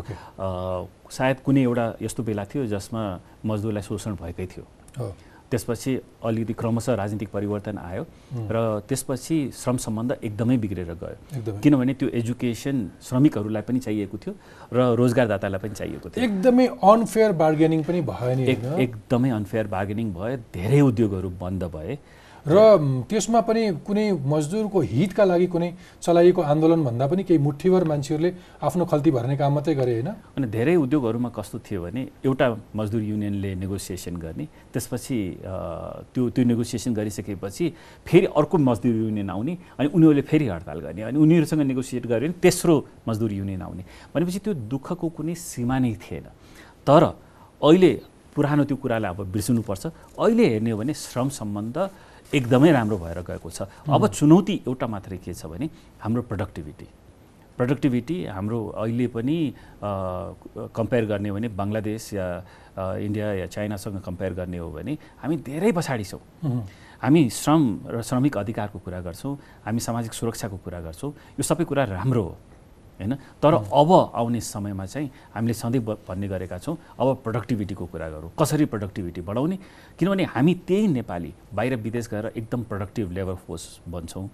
सायद 1.11 1.37
कुनै 1.45 1.63
एउटा 1.63 1.87
यस्तो 2.05 2.23
बेला 2.23 2.45
थियो 2.45 2.67
जसमा 2.69 3.03
मजदुरलाई 3.45 3.83
शोषण 3.83 4.13
भएकै 4.23 4.47
थियो। 4.47 4.65
हो। 4.99 5.13
त्यसपछि 5.53 5.93
अलिकति 6.25 6.53
क्रमशः 6.57 6.95
राजनीतिक 6.97 7.29
परिवर्तन 7.29 7.77
आयो 7.79 8.03
र 8.49 8.57
त्यसपछि 8.89 9.37
श्रम 9.53 9.77
सम्बन्ध 9.85 10.11
एकदमै 10.25 10.57
बिग्रेर 10.65 10.93
गयो। 10.97 11.61
किनभने 11.61 11.95
त्यो 12.01 12.09
एजुकेसन 12.09 12.77
श्रमिकहरूलाई 13.05 13.63
पनि 13.69 13.79
चाहिएको 13.85 14.17
थियो 14.17 14.33
र 14.73 14.97
रोजगारदातालाई 14.97 15.61
पनि 15.61 15.75
चाहिएको 15.77 16.09
थियो। 16.09 16.25
एकदमै 16.25 16.67
अनफेयर 16.73 17.33
बार्गेनिङ 17.37 17.83
पनि 17.85 18.01
भयो 18.01 18.35
नि 18.37 18.45
एकदमै 18.85 19.31
अनफेयर 19.37 19.67
बार्गेनिङ 19.77 20.13
भयो 20.17 20.37
धेरै 20.57 20.81
उद्योगहरू 20.89 21.29
बन्द 21.37 21.63
भए। 21.77 21.99
र 22.43 22.59
त्यसमा 23.07 23.41
पनि 23.47 23.63
कुनै 23.87 24.19
मजदुरको 24.19 24.79
हितका 24.83 25.25
लागि 25.31 25.47
कुनै 25.47 25.71
चलाइएको 26.03 26.43
आन्दोलन 26.43 26.81
भन्दा 26.83 27.07
पनि 27.07 27.23
केही 27.23 27.39
मुठीभर 27.39 27.85
मान्छेहरूले 27.87 28.31
आफ्नो 28.67 28.85
खल्ती 28.91 29.11
भर्ने 29.15 29.37
काम 29.39 29.53
मात्रै 29.55 29.75
गरे 29.79 29.93
होइन? 29.95 30.11
अनि 30.35 30.47
धेरै 30.51 30.75
उद्योगहरूमा 30.75 31.31
कस्तो 31.39 31.59
थियो 31.63 31.81
भने 31.87 32.03
एउटा 32.27 32.47
मजदुर 32.75 33.03
युनियनले 33.03 33.51
नेगोसिएसन 33.63 34.17
गर्ने 34.19 34.45
त्यसपछि 34.75 35.19
त्यो 36.11 36.23
त्यो 36.35 36.45
नेगोसिएसन 36.51 36.93
गरिसकेपछि 36.99 37.65
फेरि 38.11 38.27
अर्को 38.35 38.59
मजदुर 38.59 38.95
युनियन 39.07 39.31
आउने 39.31 39.55
अनि 39.79 39.89
उनीहरूले 39.95 40.23
फेरि 40.27 40.47
हडताल 40.51 40.79
गर्ने 40.83 41.03
अनि 41.15 41.19
उनीहरूसँग 41.23 41.63
नेगोसिएट 41.63 42.05
गऱ्यो 42.11 42.27
भने 42.27 42.43
तेस्रो 42.43 42.75
मजदुर 43.07 43.33
युनियन 43.39 43.63
आउने। 43.63 43.83
भनेपछि 44.11 44.39
त्यो 44.43 44.55
दुःखको 44.67 45.07
कुनै 45.15 45.35
सीमा 45.39 45.79
नै 45.79 45.95
थिएन। 45.95 46.27
तर 46.83 47.03
अहिले 47.63 47.93
पुरानो 48.35 48.65
त्यो 48.67 48.77
कुरालाई 48.83 49.11
अब 49.15 49.21
बिर्सिनुपर्छ। 49.31 49.85
अहिले 50.19 50.45
हेर्ने 50.53 50.71
हो 50.71 50.79
भने 50.83 50.95
श्रम 50.95 51.29
सम्बन्ध 51.39 51.77
एकदमै 52.35 52.71
राम्रो 52.73 52.97
भएर 52.99 53.19
गएको 53.29 53.51
छ। 53.51 53.69
अब 53.89 54.07
चुनौती 54.09 54.55
एउटा 54.67 54.87
मात्रै 54.87 55.19
के 55.21 55.33
छ 55.35 55.47
भने 55.47 55.67
हाम्रो 56.01 56.23
प्रोडक्टिभिटी 56.31 56.87
प्रोडक्टिभिटी 57.53 58.17
हाम्रो 58.33 58.59
अहिले 58.83 59.07
पनि 59.13 59.37
कम्पेयर 60.73 61.05
गर्ने 61.07 61.29
हो 61.29 61.35
भने 61.37 61.49
बङ्गलादेश 61.53 62.13
या 62.15 62.27
इन्डिया 62.97 63.27
या 63.45 63.47
चाइनासँग 63.47 64.01
कम्पेयर 64.01 64.33
गर्ने 64.33 64.59
हो 64.59 64.71
भने 64.73 64.93
हामी 65.21 65.37
धेरै 65.45 65.73
पछाडि 65.77 66.05
छौँ। 66.05 66.21
हामी 67.03 67.21
श्रम 67.29 67.63
र 67.93 68.03
श्रमिक 68.03 68.37
अधिकारको 68.39 68.79
कुरा 68.79 69.01
गर्छौँ 69.05 69.35
हामी 69.67 69.81
सामाजिक 69.81 70.13
सुरक्षाको 70.15 70.57
कुरा 70.65 70.81
गर्छौँ। 70.81 71.11
यो 71.37 71.43
सबै 71.43 71.65
कुरा 71.69 71.85
राम्रो 71.93 72.23
हो। 72.23 72.35
होइन? 73.03 73.15
तर 73.43 73.55
अब 73.55 73.91
आउने 74.15 74.41
समयमा 74.41 74.87
चाहिँ 74.87 75.11
हामीले 75.35 75.55
सधैँ 75.55 75.83
भन्ने 76.09 76.29
गरेका 76.29 76.59
छौँ 76.59 76.77
अब 76.99 77.09
प्रोडक्टिभिटीको 77.25 77.85
कुरा 77.87 78.09
गरौँ। 78.11 78.31
कसरी 78.39 78.65
प्रोडक्टिभिटी 78.65 79.21
बढाउने? 79.21 79.59
किनभने 79.99 80.25
हामी 80.25 80.55
त्यही 80.67 80.87
नेपाली 80.89 81.33
बाहिर 81.55 81.77
विदेश 81.77 82.09
गएर 82.09 82.27
एकदम 82.37 82.63
प्रोडक्टिभ 82.71 83.13
लेबर 83.13 83.35
फोर्स 83.43 83.65
बन्छौँ 83.89 84.29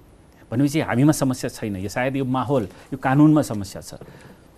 भनेपछि 0.50 0.81
हामीमा 0.81 1.12
समस्या 1.12 1.48
छैन। 1.50 1.76
यो 1.76 1.88
सायद 1.88 2.16
यो 2.16 2.24
माहौल 2.24 2.68
यो 2.92 2.96
कानुनमा 2.96 3.42
समस्या 3.42 3.81
छ। 3.83 4.00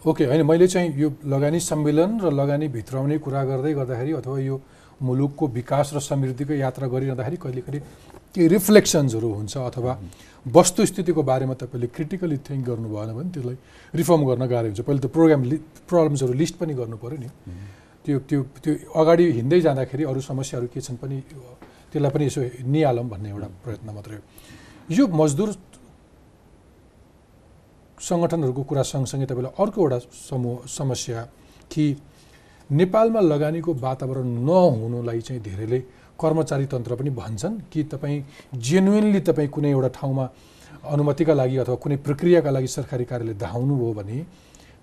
ओके 0.01 0.25
होइन। 0.25 0.43
मैले 0.47 0.67
चाहिँ 0.69 0.95
यो 0.97 1.13
लगानी 1.27 1.61
सम्मेलन 1.61 2.21
र 2.21 2.31
लगानी 2.31 2.69
भित्राउने 2.69 3.19
कुरा 3.19 3.45
गर्दै 3.45 3.73
गर्दाखेरि 3.75 4.13
अथवा 4.13 4.39
यो 4.41 4.61
मुलुकको 5.03 5.47
विकास 5.49 5.93
र 5.95 6.01
समृद्धिको 6.01 6.55
यात्रा 6.55 6.87
गरिरहँदाखेरि 6.89 7.37
कहिले 7.37 7.61
कहिले 7.61 7.81
केही 8.35 8.47
रिफ्लेक्सन्सहरू 8.49 9.29
हुन्छ 9.35 9.55
अथवा 9.71 9.93
वस्तुस्थितिको 10.47 11.23
बारेमा 11.23 11.55
तपाईँले 11.61 11.87
क्रिटिकली 11.97 12.37
थिङ्क 12.47 12.63
गर्नु 12.69 12.89
भएन 12.89 13.11
भने 13.19 13.31
त्यसलाई 13.35 13.57
रिफर्म 13.95 14.23
गर्न 14.29 14.45
गाह्रो 14.47 14.69
हुन्छ। 14.71 14.81
पहिले 14.87 15.01
त 15.01 15.07
प्रोग्राम 15.13 15.43
लि 15.51 15.57
प्रब्लम्सहरू 15.91 16.33
लिस्ट 16.33 16.55
पनि 16.61 16.73
गर्नु 16.81 16.97
पऱ्यो 16.97 17.19
नि। 17.21 17.29
त्यो 18.05 18.17
त्यो 18.29 18.41
त्यो 18.65 18.73
अगाडि 18.97 19.25
हिँड्दै 19.39 19.61
जाँदाखेरि 19.61 20.05
अरू 20.11 20.21
समस्याहरू 20.31 20.67
के 20.73 20.81
छन् 20.81 20.97
पनि 21.03 21.17
त्यसलाई 21.93 22.11
पनि 22.15 22.25
यसो 22.31 22.41
निहालौँ 22.65 23.07
भन्ने 23.13 23.29
एउटा 23.35 23.49
प्रयत्न 23.65 23.89
मात्रै 23.93 24.17
हो। 24.17 24.23
यो 24.97 25.05
मजदुर 25.11 25.51
सङ्गठनहरूको 28.01 28.63
कुरा 28.65 28.83
सँगसँगै 28.83 29.27
तपाईँलाई 29.29 29.53
अर्को 29.61 29.79
एउटा 29.85 29.99
समूह 30.31 30.65
समस्या 30.65 31.21
कि 31.69 31.85
नेपालमा 32.71 33.21
लगानीको 33.21 33.71
वातावरण 33.75 34.29
नहुनुलाई 34.49 35.21
चाहिँ 35.21 35.43
धेरैले 35.43 35.81
कर्मचारी 36.21 36.67
तन्त्र 36.73 36.95
पनि 37.01 37.11
भन्छन् 37.11 37.57
कि 37.73 37.83
तपाईँ 37.93 38.23
जेन्युनली 38.57 39.21
तपाईँ 39.29 39.49
कुनै 39.49 39.71
एउटा 39.71 39.89
ठाउँमा 39.99 40.25
अनुमतिका 40.93 41.35
लागि 41.35 41.57
अथवा 41.65 41.77
कुनै 41.85 41.97
प्रक्रियाका 42.07 42.51
लागि 42.51 42.69
सरकारी 42.77 43.05
कार्यालय 43.05 43.35
धाउनुभयो 43.41 43.93
भने 43.99 44.19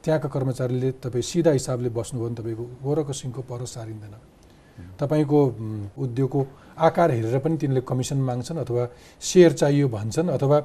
त्यहाँका 0.03 0.29
कर्मचारीले 0.29 0.89
तपाईँ 1.03 1.23
सिधा 1.29 1.51
हिसाबले 1.51 1.89
बस्नुभयो 1.89 2.27
भने 2.27 2.35
तपाईँको 2.37 2.63
गोरको 2.83 3.13
सिङको 3.13 3.41
पर 3.49 3.65
सारिँदैन। 3.65 4.15
तपाईँको 4.99 5.39
उद्योगको 5.97 6.39
आकार 6.77 7.09
हेरेर 7.11 7.37
पनि 7.41 7.57
तिनले 7.57 7.81
कमिसन 7.81 8.17
माग्छन् 8.21 8.57
अथवा 8.61 8.83
सेयर 9.21 9.51
चाहियो 9.61 9.87
भन्छन् 9.89 10.29
अथवा 10.37 10.57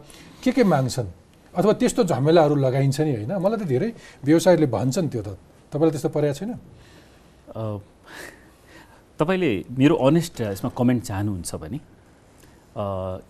के 0.44 0.50
के 0.52 0.64
माग्छन् 0.64 1.08
अथवा 1.54 1.72
त्यस्तो 1.80 2.04
झमेलाहरू 2.04 2.54
लगाइन्छ 2.56 3.00
नि 3.00 3.12
होइन? 3.16 3.32
मलाई 3.40 3.58
त 3.60 3.64
धेरै 3.72 3.90
व्यवसायीहरूले 4.24 4.68
भन्छन् 4.68 5.08
त्यो 5.08 5.22
त। 5.22 5.28
तपाईँलाई 5.72 5.92
त्यस्तो 5.96 6.10
परेको 6.12 6.34
छैन? 6.38 6.52
तपाईँले 9.22 9.52
मेरो 9.78 9.94
अनेस्ट 10.02 10.40
यसमा 10.50 10.70
कमेन्ट 10.74 11.02
चाहनुहुन्छ 11.06 11.54
भने 11.62 11.78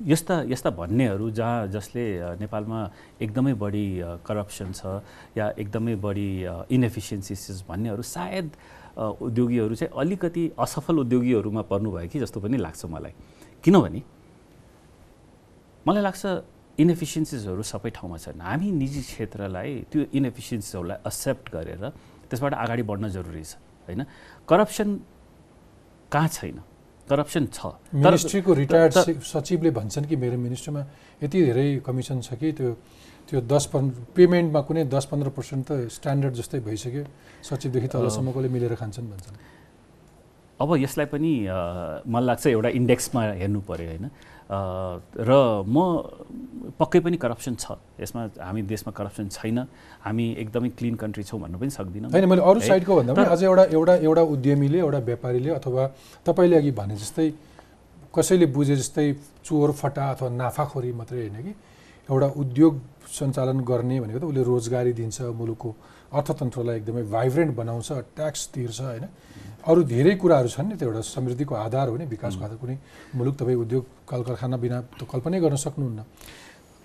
यस्ता 0.08 0.34
यस्ता 0.48 0.70
भन्नेहरू 0.72 1.30
जहाँ 1.36 1.66
जसले 1.68 2.04
नेपालमा 2.40 2.78
एकदमै 3.20 3.52
बढी 3.60 3.86
करप्सन 4.24 4.72
छ 4.72 5.04
या 5.36 5.52
एकदमै 5.60 5.94
बढी 6.00 6.28
इनएफिसियन्सिस 6.72 7.68
भन्नेहरू 7.68 8.02
सायद 8.08 8.48
उद्योगीहरू 8.96 9.74
चाहिँ 9.74 9.92
अलिकति 9.92 10.44
असफल 10.64 10.96
उद्योगीहरूमा 11.04 11.62
पर्नुभयो 11.68 12.08
कि 12.08 12.18
जस्तो 12.24 12.40
पनि 12.40 12.56
लाग्छ 12.56 12.84
मलाई। 12.88 13.12
किनभने 13.64 14.02
मलाई 15.86 16.02
लाग्छ 16.08 16.22
इनएफिसियन्सिजहरू 16.78 17.62
सबै 17.62 17.90
ठाउँमा 17.90 18.16
छन्। 18.16 18.40
हामी 18.40 18.68
निजी 18.80 19.00
क्षेत्रलाई 19.12 19.70
त्यो 19.92 20.00
इनएफिसियन्सिजहरूलाई 20.08 20.98
एक्सेप्ट 21.04 21.44
गरेर 21.52 21.82
त्यसबाट 22.30 22.52
अगाडि 22.54 22.82
बढ्न 22.88 23.08
जरुरी 23.12 23.44
छ 23.44 23.60
होइन? 23.88 24.00
करप्सन 24.48 24.88
कहाँ 26.12 26.28
छैन? 26.28 26.56
करप्सन 27.08 27.44
छ। 27.56 27.58
मिनिस्ट्रीको 27.94 28.52
रिटायर्ड 28.52 28.92
सचिवले 29.24 29.70
भन्छन् 29.72 30.06
कि 30.06 30.16
मेरो 30.16 30.36
मिनिस्ट्रीमा 30.38 30.82
यति 31.24 31.38
धेरै 31.42 31.66
कमिसन 31.86 32.20
छ 32.20 32.36
कि 32.36 32.52
त्यो 32.52 32.70
त्यो 33.28 33.40
दस 33.48 33.64
पन्ध्र 33.72 33.96
पेमेन्टमा 34.16 34.60
कुनै 34.68 34.82
दस 34.92 35.04
पन्ध्र 35.10 35.28
पर्सेन्ट 35.32 35.62
त 35.66 35.88
स्ट्यान्डर्ड 35.88 36.34
जस्तै 36.36 36.60
भइसक्यो। 36.68 37.04
सचिवदेखि 37.42 37.88
तलसम्मकोले 37.88 38.48
मिलेर 38.48 38.74
खान्छन् 38.76 39.08
भन्छन्। 39.08 39.36
अब 40.60 40.68
यसलाई 40.84 41.06
पनि 41.08 41.32
मलाई 42.06 42.26
लाग्छ 42.28 42.44
एउटा 42.46 42.68
इन्डेक्समा 42.78 43.20
हेर्नु 43.40 43.60
पऱ्यो 43.66 43.88
होइन? 43.88 44.06
र 44.48 45.30
म 45.66 45.76
पक्कै 46.78 47.00
पनि 47.00 47.16
करप्सन 47.16 47.54
छ। 47.54 47.78
यसमा 48.00 48.20
हामी 48.42 48.62
देशमा 48.62 48.92
करप्सन 48.92 49.28
छैन। 49.28 49.58
हामी 50.04 50.26
एकदमै 50.42 50.68
क्लिन 50.78 50.94
कन्ट्री 51.02 51.24
छौँ 51.24 51.40
भन्नु 51.40 51.58
पनि 51.58 51.70
सक्दिनँ। 51.70 52.10
होइन 52.12 52.26
मैले 52.28 52.42
अरू 52.42 52.60
साइडको 52.60 52.92
भन्दा 52.96 53.12
पनि 53.14 53.26
अझ 53.34 53.42
एउटा 53.42 53.64
एउटा 53.76 53.94
एउटा 54.08 54.22
उद्यमीले 54.34 54.78
एउटा 54.78 54.98
व्यापारीले 55.08 55.50
अथवा 55.58 55.82
तपाईँले 56.26 56.56
अघि 56.56 56.72
भने 56.80 56.96
जस्तै 56.96 57.28
कसैले 58.14 58.46
बुझे 58.52 58.76
जस्तै 58.76 59.06
चोर 59.44 59.70
फटा 59.72 60.04
अथवा 60.14 60.28
नाफाखोरी 60.28 60.92
मात्रै 61.00 61.20
होइन 61.20 61.38
कि 61.46 61.52
एउटा 62.08 62.28
उद्योग 62.42 62.72
सञ्चालन 63.08 63.58
गर्ने 63.64 63.96
भनेको 64.00 64.18
त 64.20 64.24
उसले 64.24 64.42
रोजगारी 64.42 64.92
दिन्छ 64.92 65.32
मुलुकको 65.32 65.70
अर्थतन्त्रलाई 66.12 66.76
एकदमै 66.76 67.02
भाइब्रेन्ट 67.08 67.52
बनाउँछ 67.56 67.88
ट्याक्स 68.16 68.40
तिर्छ 68.54 68.80
होइन? 68.80 69.04
अरू 69.64 69.80
धेरै 69.86 70.14
कुराहरू 70.18 70.48
छन् 70.48 70.68
नि 70.68 70.76
त्यो 70.76 70.88
एउटा 70.90 71.02
समृद्धिको 71.06 71.54
आधार 71.54 71.88
हो 71.88 71.96
नि 71.96 72.04
विकासको 72.10 72.44
आधार 72.44 72.58
कुनै 72.58 72.76
मुलुक 73.14 73.34
तपाईँ 73.40 73.58
उद्योग 73.64 73.84
कल 74.10 74.20
कारखाना 74.26 74.56
बिना 74.58 74.78
त 74.98 75.06
कल्पनै 75.06 75.38
गर्न 75.40 75.56
सक्नुहुन्न। 75.56 76.02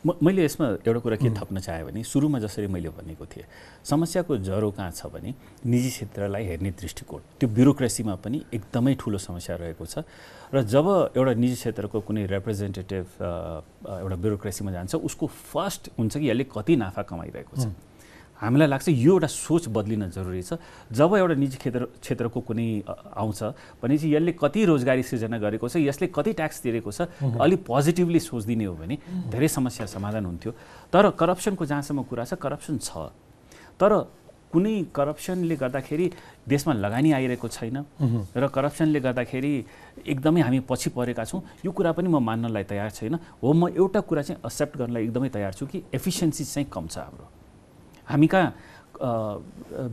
म 0.05 0.13
मैले 0.21 0.45
यसमा 0.45 0.65
एउटा 0.85 0.99
कुरा 1.01 1.15
के 1.17 1.29
थप्न 1.33 1.57
चाहेँ 1.57 1.83
भने 1.89 2.03
सुरुमा 2.05 2.39
जसरी 2.39 2.67
मैले 2.69 2.89
भनेको 2.93 3.25
थिएँ 3.25 3.45
समस्याको 3.81 4.37
जरो 4.45 4.69
कहाँ 4.77 4.91
छ 4.93 5.09
भने 5.09 5.33
निजी 5.65 5.89
क्षेत्रलाई 5.89 6.43
हेर्ने 6.45 6.71
दृष्टिकोण। 6.77 7.21
त्यो 7.41 7.47
ब्युरोक्रेसीमा 7.49 8.15
पनि 8.21 8.37
एकदमै 8.53 8.93
ठुलो 8.93 9.17
समस्या 9.17 9.55
रहेको 9.57 9.85
छ। 9.89 10.05
र 10.53 10.61
जब 10.63 11.17
एउटा 11.17 11.33
निजी 11.33 11.57
क्षेत्रको 11.59 11.97
कुनै 12.05 12.23
रिप्रेजेन्टेटिभ 12.29 13.05
एउटा 14.05 14.15
ब्युरोक्रेसीमा 14.21 14.71
जान्छ 14.71 14.95
उसको 15.01 15.25
फर्स्ट 15.27 15.97
हुन्छ 15.97 16.13
कि 16.13 16.29
यसले 16.29 16.45
कति 16.45 16.73
नाफा 16.77 17.01
कमाइरहेको 17.01 17.55
छ। 17.57 17.65
हामीलाई 18.37 18.67
लाग्छ 18.67 18.87
यो 18.89 19.13
एउटा 19.13 19.27
सोच 19.27 19.67
बदलिन 19.73 20.09
जरुरी 20.13 20.41
छ। 20.43 20.61
जब 20.91 21.15
एउटा 21.15 21.35
निजी 21.41 21.57
क्षेत्र 21.57 21.83
क्षेत्रको 22.01 22.39
कुनै 22.45 22.67
आउँछ 23.17 23.41
भनेपछि 23.81 24.07
यसले 24.15 24.31
कति 24.37 24.65
रोजगारी 24.65 25.03
सृजना 25.03 25.37
गरेको 25.37 25.65
छ 25.67 25.81
यसले 25.81 26.07
कति 26.13 26.33
ट्याक्स 26.37 26.61
तिरेको 26.61 26.91
छ 26.91 27.09
अलिक 27.17 27.65
पोजिटिभली 27.65 28.19
सोचिदिने 28.19 28.65
हो 28.65 28.75
भने 28.77 28.95
धेरै 29.33 29.47
समस्या 29.47 29.85
समाधान 29.89 30.25
हुन्थ्यो। 30.25 30.51
तर 30.93 31.09
करप्सनको 31.17 31.65
जहाँसम्म 31.65 32.03
कुरा 32.05 32.23
छ 32.29 32.33
करप्सन 32.37 32.77
छ। 32.77 33.09
तर 33.81 33.91
कुनै 34.47 34.95
करप्सनले 34.95 35.55
गर्दाखेरि 35.59 36.05
देशमा 36.47 36.73
लगानी 36.79 37.11
आइरहेको 37.11 37.47
छैन 37.51 37.77
र 38.31 38.47
करप्सनले 38.47 38.99
गर्दाखेरि 39.03 39.53
एकदमै 40.07 40.41
हामी 40.41 40.59
पछि 40.63 40.89
परेका 40.95 41.23
छौँ 41.25 41.41
यो 41.65 41.71
कुरा 41.75 41.91
पनि 41.91 42.07
म 42.07 42.23
मान्नलाई 42.23 42.63
तयार 42.63 42.89
छैन। 42.95 43.19
हो 43.43 43.53
म 43.53 43.67
एउटा 43.75 43.99
कुरा 44.07 44.21
चाहिँ 44.21 44.39
एक्सेप्ट 44.45 44.77
गर्नलाई 44.77 45.03
एकदमै 45.03 45.29
तयार 45.35 45.53
छु 45.53 45.65
कि 45.67 45.83
एफिसियन्सी 45.91 46.43
चाहिँ 46.45 46.69
कम 46.71 46.87
छ 46.87 46.97
हाम्रो। 46.97 47.36
हामी 48.07 48.27
कहाँ 48.27 48.49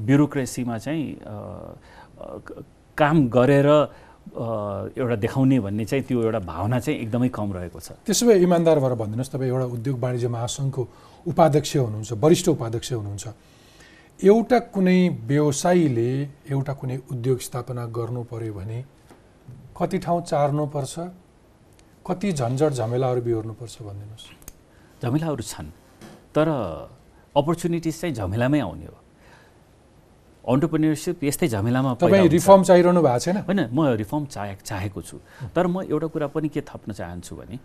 ब्युरोक्रेसीमा 0.09 0.79
चाहिँ 0.79 1.05
काम 2.99 3.17
गरेर 3.29 3.69
एउटा 4.97 5.17
देखाउने 5.21 5.59
भन्ने 5.61 5.85
चाहिँ 5.85 6.05
त्यो 6.09 6.23
एउटा 6.23 6.41
भावना 6.49 6.79
चाहिँ 6.81 6.99
एकदमै 7.01 7.29
कम 7.29 7.53
रहेको 7.53 7.81
छ। 7.81 8.01
त्यसो 8.07 8.27
भए 8.27 8.39
इमान्दार 8.41 8.79
भएर 8.81 8.95
भनिदिनुहोस् 8.97 9.33
तपाईँ 9.35 9.51
एउटा 9.51 9.67
उद्योग 9.77 9.97
वाणिज्य 10.01 10.29
महासङ्घको 10.29 10.83
उपाध्यक्ष 11.27 11.77
हुनुहुन्छ 11.77 12.13
वरिष्ठ 12.25 12.49
उपाध्यक्ष 12.49 12.93
हुनुहुन्छ। 12.93 13.25
एउटा 14.21 14.59
कुनै 14.73 14.99
व्यवसायीले 15.29 16.11
एउटा 16.55 16.73
कुनै 16.81 16.97
उद्योग 17.13 17.39
स्थापना 17.47 17.85
गर्नु 17.93 18.23
पर्यो 18.33 18.53
भने 18.55 18.79
कति 19.77 19.99
ठाउँ 19.99 20.21
चार्नुपर्छ 20.31 20.95
कति 22.07 22.33
झन्झट 22.33 22.73
झमेलाहरू 22.79 23.21
बिहोर्नुपर्छ 23.27 23.75
भनिदिनुहोस् 23.83 24.27
झमेलाहरू 25.03 25.43
छन् 25.43 25.71
तर 26.35 26.49
अपर्च्युनिटिज 27.37 27.95
चाहिँ 28.01 28.15
झमेलामै 28.15 28.61
आउने 28.61 28.87
हो। 28.87 28.99
अन्टरप्रिनियरसिप 30.45 31.25
यस्तै 31.25 31.49
झमेलामा 31.49 31.95
तपाईँ 32.01 32.29
रिफर्म 32.29 32.63
चाहिरहनु 32.69 33.01
भएको 33.03 33.19
छैन? 33.25 33.37
होइन 33.49 33.61
म 33.73 33.79
रिफर्म 33.97 34.25
चाहे 34.35 34.55
चाहेको 34.61 35.01
छु। 35.03 35.17
तर 35.55 35.67
म 35.67 35.83
एउटा 35.89 36.07
कुरा 36.13 36.27
पनि 36.31 36.49
के 36.49 36.61
थप्न 36.61 36.93
चाहन्छु 36.93 37.37
भने 37.37 37.59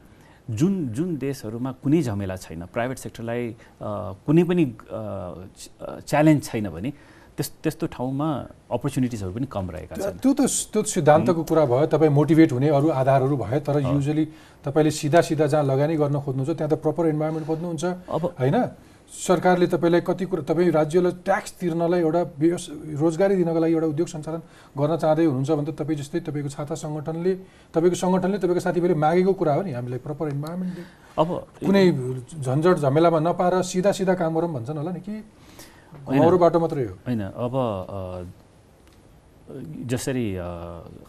जुन 0.49 0.73
जुन 0.95 1.09
देशहरूमा 1.21 1.71
कुनै 1.83 2.01
झमेला 2.01 2.35
छैन 2.39 2.65
प्राइभेट 2.73 2.97
सेक्टरलाई 2.97 3.41
कुनै 4.25 4.43
पनि 4.49 4.63
च्यालेन्ज 6.09 6.41
छैन 6.43 6.69
भने 6.73 6.89
त्यस 7.37 7.49
त्यस्तो 7.63 7.85
ठाउँमा 7.93 8.27
अपर्च्युनिटिजहरू 8.67 9.31
पनि 9.31 9.47
कम 9.47 9.65
रहेका 9.71 9.95
छन्। 9.95 10.17
त्यो 10.23 10.31
त 10.33 10.41
त्यो 10.73 10.83
सिद्धान्तको 10.83 11.43
कुरा 11.43 11.63
भयो 11.71 11.85
तपाईँ 11.93 12.11
मोटिभेट 12.11 12.51
हुने 12.51 12.67
अरू 12.73 12.87
आधारहरू 12.89 13.35
भयो 13.37 13.59
तर 13.59 13.75
युजली 13.79 14.25
तपाईँले 14.65 14.91
सिधा 14.91 15.21
सिधा 15.29 15.45
जहाँ 15.51 15.63
लगानी 15.63 15.95
गर्न 15.99 16.15
खोज्नुहुन्छ 16.19 16.51
त्यहाँ 16.57 16.71
त 16.71 16.75
प्रपर 16.79 17.03
इन्भाइरोमेन्ट 17.13 17.45
खोज्नुहुन्छ 17.47 17.83
अब 18.07 18.23
होइन? 18.39 18.57
सरकारले 19.09 19.67
तपाईँलाई 19.67 20.01
कति 20.01 20.25
कुरा 20.25 20.43
तपाईँ 20.45 20.71
राज्यलाई 20.71 21.11
ट्याक्स 21.25 21.51
तिर्नलाई 21.59 21.99
एउटा 21.99 22.21
व्यवस 22.39 22.65
रोजगारी 23.01 23.35
दिनको 23.35 23.59
लागि 23.59 23.73
एउटा 23.73 23.87
उद्योग 23.93 24.07
सञ्चालन 24.07 24.41
गर्न 24.77 24.97
चाहँदै 24.97 25.25
हुनुहुन्छ 25.25 25.51
भने 25.51 25.71
त 25.71 25.75
तपाईँ 25.81 25.97
जस्तै 25.99 26.19
तपाईँको 26.29 26.49
छाता 26.49 26.75
सङ्गठनले 26.77 27.33
तपाईँको 27.73 27.97
सङ्गठनले 27.99 28.37
तपाईँको 28.37 28.61
साथीभाइले 28.61 28.95
मागेको 28.95 29.33
कुरा 29.33 29.53
हो 29.53 29.61
नि 29.65 29.71
हामीलाई 29.73 29.99
प्रपर 30.05 30.25
इन्भाइरोमेन्टले 30.29 30.83
अब 31.17 31.27
कुनै 31.65 31.83
झन्झट 32.37 32.75
झमेलामा 32.79 33.19
नपाएर 33.27 33.61
सिधा 33.65 33.91
सिधा 33.97 34.13
काम 34.13 34.31
गरौँ 34.37 34.51
भन्छन् 34.53 34.77
होला 34.77 34.91
नि 34.93 35.01
कि? 35.01 35.15
अरू 35.89 36.37
बाटो 36.37 36.59
मात्रै 36.59 36.85
हो। 36.85 36.93
होइन 37.05 37.21
अब 37.33 37.53
जसरी 39.89 40.25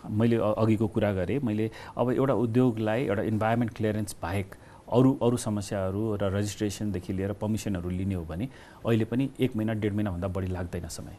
मैले 0.08 0.36
अघिको 0.40 0.86
कुरा 0.88 1.12
गरेँ 1.12 1.38
मैले 1.44 1.70
अब 1.96 2.10
एउटा 2.10 2.34
उद्योगलाई 2.44 3.00
एउटा 3.06 3.22
इन्भाइरोमेन्ट 3.32 3.72
क्लियरेन्स 3.76 4.16
बाहेक 4.22 4.54
अरू 4.90 5.10
अरू 5.22 5.36
समस्याहरू 5.36 6.02
र 6.16 6.22
रजिस्ट्रेसनदेखि 6.36 7.12
लिएर 7.12 7.32
पर्मिसनहरू 7.40 7.90
लिने 7.90 8.14
हो 8.14 8.24
भने 8.24 8.48
अहिले 8.86 9.04
पनि 9.04 9.24
एक 9.40 9.56
महिना 9.56 9.72
डेढ 9.82 9.92
महिनाभन्दा 9.94 10.28
बढी 10.28 10.48
लाग्दैन 10.56 10.88
समय। 10.88 11.16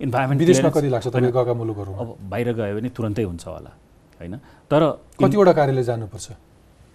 इन्भाइरोमेन्ट 0.00 0.40
विदेशमा 0.40 0.70
कति 0.70 0.88
लाग्छ 0.88 1.06
गएका 1.08 1.54
मुलुकहरू 1.54 1.92
अब 1.92 2.08
बाहिर 2.30 2.52
गयो 2.52 2.74
भने 2.76 2.88
तुरन्तै 2.96 3.22
हुन्छ 3.22 3.46
होला 3.46 3.70
होइन? 4.20 4.34
तर 4.70 4.82
कतिवटा 5.20 5.52
कार्यालय 5.52 5.82
जानुपर्छ? 5.82 6.26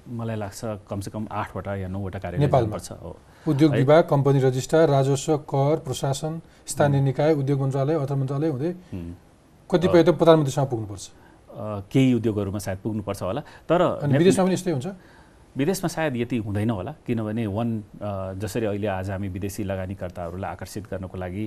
मलाई 0.03 0.35
लाग्छ 0.35 0.59
कमसेकम 0.89 1.23
आठवटा 1.31 1.75
या 1.75 1.87
नौवटा 1.87 2.19
कार्यालय 2.19 2.45
नेपालमा। 2.45 2.77
छ 2.77 2.91
हो। 3.03 3.15
उद्योग 3.47 3.71
विभाग 3.71 4.03
कम्पनी 4.09 4.39
रजिस्ट्रार 4.39 4.89
राजस्व 4.89 5.37
कर 5.51 5.75
प्रशासन 5.85 6.33
स्थानीय 6.67 7.01
निकाय 7.01 7.33
उद्योग 7.33 7.59
मन्त्रालय 7.61 7.95
अर्थ 8.03 8.11
मन्त्रालय 8.11 8.49
हुँदै 8.55 8.71
कतिपय 9.69 10.03
त 10.03 10.09
प्रधानमन्त्रीसँग 10.19 10.67
पुग्नुपर्छ। 10.67 11.05
केही 11.91 12.13
उद्योगहरूमा 12.13 12.59
सायद 12.59 12.79
पुग्नुपर्छ 12.83 13.21
होला 13.21 13.41
तर 13.69 13.79
विदेशमा 14.11 14.43
पनि 14.45 14.53
यस्तै 14.53 14.71
हुन्छ? 14.71 14.87
विदेशमा 15.57 15.87
सायद 15.87 16.15
यति 16.17 16.37
हुँदैन 16.37 16.69
होला 16.69 16.91
किनभने 17.05 17.45
वान 17.47 17.69
जसरी 18.41 18.65
अहिले 18.65 18.87
आज 18.87 19.09
हामी 19.11 19.27
विदेशी 19.29 19.63
लगानीकर्ताहरूलाई 19.63 20.51
आकर्षित 20.51 20.83
गर्नको 20.91 21.17
लागि 21.17 21.45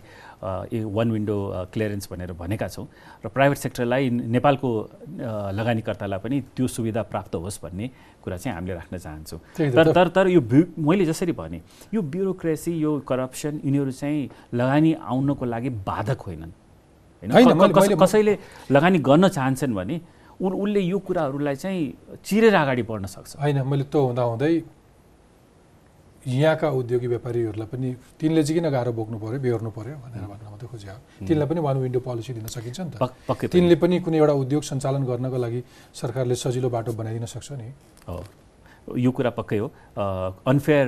वान 0.96 1.10
विन्डो 1.10 1.38
क्लियरेन्स 1.72 2.08
भनेर 2.12 2.32
भनेका 2.38 2.68
छौँ 2.68 2.86
र 3.24 3.28
प्राइभेट 3.28 3.58
सेक्टरलाई 3.58 4.10
नेपालको 4.10 4.70
लगानीकर्तालाई 5.58 6.18
पनि 6.22 6.40
त्यो 6.54 6.66
सुविधा 6.66 7.02
प्राप्त 7.02 7.34
होस् 7.34 7.58
भन्ने 7.62 7.90
कुरा 8.22 8.36
चाहिँ 8.36 8.54
हामीले 8.54 8.74
राख्न 8.74 8.98
चाहन्छौँ। 8.98 9.40
तर 9.58 9.92
तर 9.92 10.08
तर 10.14 10.28
यो 10.28 10.40
मैले 10.78 11.04
जसरी 11.06 11.32
भने 11.32 11.60
यो 11.94 12.02
ब्युरोक्रेसी 12.02 12.72
यो 12.78 12.98
करप्सन 13.08 13.60
यिनीहरू 13.64 13.90
चाहिँ 13.90 14.30
लगानी 14.54 14.92
आउनको 15.02 15.44
लागि 15.44 15.70
बाधक 15.82 16.20
होइनन्। 16.26 16.52
होइन? 17.22 17.96
कसैले 17.98 18.38
लगानी 18.70 18.98
गर्न 18.98 19.28
चाहन्छन् 19.28 19.74
भने 19.74 20.00
उन 20.40 20.52
उसले 20.52 20.80
यो 20.80 20.98
कुराहरूलाई 20.98 21.56
चाहिँ 21.56 21.82
चिरेर 22.24 22.54
अगाडि 22.54 22.82
बढ्न 22.82 23.06
सक्छ। 23.06 23.36
होइन 23.40 23.62
मैले 23.64 23.84
त 23.84 23.94
हुँदाहुँदै 23.96 24.54
यहाँका 26.26 26.68
उद्योगी 26.70 27.06
व्यापारीहरूलाई 27.06 27.68
पनि 27.70 27.88
तिनले 28.18 28.42
चाहिँ 28.42 28.58
किन 28.58 28.70
गाह्रो 28.74 28.92
बोक्नु 28.92 29.16
पऱ्यो 29.22 29.38
बेहोर्नु 29.38 29.70
पऱ्यो 29.70 29.96
भनेर 30.02 30.26
भन्न 30.26 30.44
मात्रै 30.50 30.68
खोज्यो 30.68 30.96
तिनलाई 31.22 31.46
पनि 31.46 31.60
वान 31.62 31.76
विन्डो 31.78 32.00
पोलिसी 32.02 32.32
दिन 32.34 32.46
सकिन्छ 32.50 32.80
नि 32.80 32.90
त। 32.98 33.46
तिनले 33.46 33.76
पनि। 33.78 34.02
कुनै 34.02 34.18
एउटा 34.18 34.34
उद्योग 34.34 34.62
सञ्चालन 34.66 35.02
गर्नको 35.06 35.38
लागि 35.38 35.60
सरकारले 35.94 36.34
सजिलो 36.34 36.68
बाटो 36.68 36.92
बनाइदिन 36.98 37.26
सक्छ 37.30 37.52
नि। 37.62 37.70
हो। 38.10 38.24
यो 38.98 39.10
कुरा 39.10 39.30
पक्कै 39.38 39.58
हो। 39.58 39.68
Unfair 40.46 40.86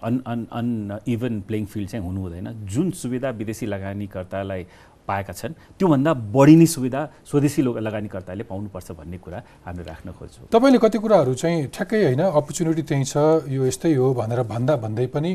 on 0.00 0.14
on 0.26 0.40
on 0.48 0.98
even 1.08 1.40
playing 1.48 1.64
field 1.72 1.88
चाहिँ 1.88 2.04
हुनु 2.06 2.20
हुँदैन। 2.20 2.48
जुन 2.64 2.90
सुविधा 2.96 3.28
विदेशी 3.36 3.66
लगानीकर्तालाई 3.66 4.62
पाएका 5.10 5.32
छन् 5.34 5.54
त्योभन्दा 5.78 6.12
बढी 6.30 6.54
नै 6.56 6.66
सुविधा 6.66 7.00
स्वदेशी 7.26 7.60
लगानीकर्ताले 7.86 8.44
पाउनुपर्छ 8.46 8.88
भन्ने 9.00 9.18
कुरा 9.18 9.38
हामीले 9.66 9.84
राख्न 9.90 10.08
खोज्छौँ। 10.14 10.46
तपाईँले 10.54 10.78
कति 10.78 10.98
कुराहरू 11.02 11.34
चाहिँ 11.34 11.66
ठ्याक्कै 11.74 12.00
होइन 12.04 12.22
अपर्च्युनिटी 12.30 12.82
त्यहीँ 12.88 13.04
छ 13.04 13.16
यो 13.50 13.66
यस्तै 13.66 13.94
हो 13.94 14.14
भनेर 14.14 14.40
भन्दा 14.46 14.74
भन्दै 14.84 15.06
पनि 15.14 15.32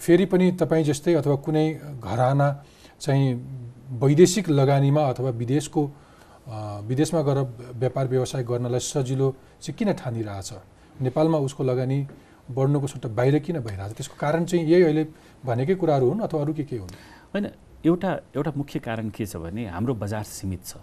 फेरि 0.00 0.24
पनि 0.32 0.46
तपाईँ 0.60 0.84
जस्तै 0.84 1.14
अथवा 1.14 1.36
कुनै 1.44 1.66
घराना 2.00 2.48
चाहिँ 3.00 3.28
वैदेशिक 4.00 4.48
लगानीमा 4.50 5.02
अथवा 5.12 5.30
विदेशको 5.40 5.82
विदेशमा 6.88 7.20
गएर 7.22 7.38
व्यापार 7.80 8.06
व्यवसाय 8.08 8.42
गर्नलाई 8.44 8.80
सजिलो 8.82 9.28
चाहिँ 9.62 9.76
किन 9.78 9.92
ठानिरहेछ? 9.92 10.50
नेपालमा 11.00 11.38
उसको 11.46 11.62
लगानी 11.64 11.98
बढ्नुको 12.50 12.86
सट्टा 12.86 13.08
बाहिर 13.08 13.38
किन 13.40 13.56
भइरहेको 13.64 13.92
छ 13.92 13.96
त्यसको 13.96 14.16
कारण 14.20 14.44
चाहिँ 14.44 14.64
यही 14.64 14.82
अहिले 14.82 15.04
भनेकै 15.44 15.74
कुराहरू 15.80 16.06
हुन् 16.10 16.20
अथवा 16.20 16.40
अरू 16.42 16.52
के 16.52 16.64
के 16.68 16.76
हुन्? 16.76 16.92
होइन 17.32 17.44
एउटा 17.84 18.10
एउटा 18.36 18.52
मुख्य 18.56 18.78
कारण 18.80 19.08
के 19.12 19.26
छ 19.26 19.36
भने 19.36 19.66
हाम्रो 19.68 19.94
बजार 19.94 20.24
सीमित 20.24 20.64
छ। 20.64 20.80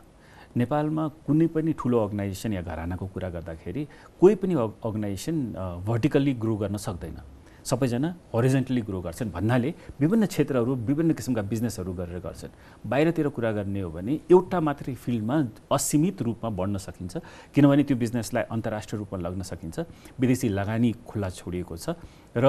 नेपालमा 0.54 1.08
कुनै 1.26 1.48
पनि 1.50 1.74
ठुलो 1.74 1.98
अर्गनाइजेसन 1.98 2.54
या 2.54 2.62
घरानाको 2.62 3.06
कुरा 3.10 3.30
गर्दाखेरि 3.42 3.88
कोही 4.22 4.36
पनि 4.38 4.54
अर्गनाइजेसन 4.86 5.36
भर्टिकल्ली 5.82 6.34
ग्रो 6.38 6.56
गर्न 6.62 6.78
सक्दैन। 6.78 7.18
सबैजना 7.62 8.10
हरिजेन्टली 8.34 8.82
ग्रो 8.82 9.00
गर्छन्। 9.02 9.30
भन्नाले 9.32 9.70
विभिन्न 10.02 10.26
क्षेत्रहरू 10.26 10.76
विभिन्न 10.82 11.14
किसिमका 11.14 11.42
बिजनेसहरू 11.46 11.94
गरेर 11.94 12.20
गर्छन्। 12.26 12.54
बाहिरतिर 12.90 13.28
कुरा 13.38 13.52
गर्ने 13.54 13.82
हो 13.82 13.90
भने 13.90 14.14
एउटा 14.34 14.60
मात्रै 14.60 14.94
फिल्डमा 14.98 15.36
असीमित 15.70 16.22
रूपमा 16.22 16.50
बढ्न 16.58 16.78
सकिन्छ। 16.82 17.14
किनभने 17.54 17.84
त्यो 17.86 17.98
बिजनेसलाई 17.98 18.44
अन्तर्राष्ट्रिय 18.50 18.98
रूपमा 18.98 19.18
लग्न 19.22 19.42
सकिन्छ। 19.46 19.78
विदेशी 20.18 20.50
लगानी 20.50 20.92
खुल्ला 21.06 21.30
छोडिएको 21.30 21.76
छ। 21.78 22.02
र 22.34 22.46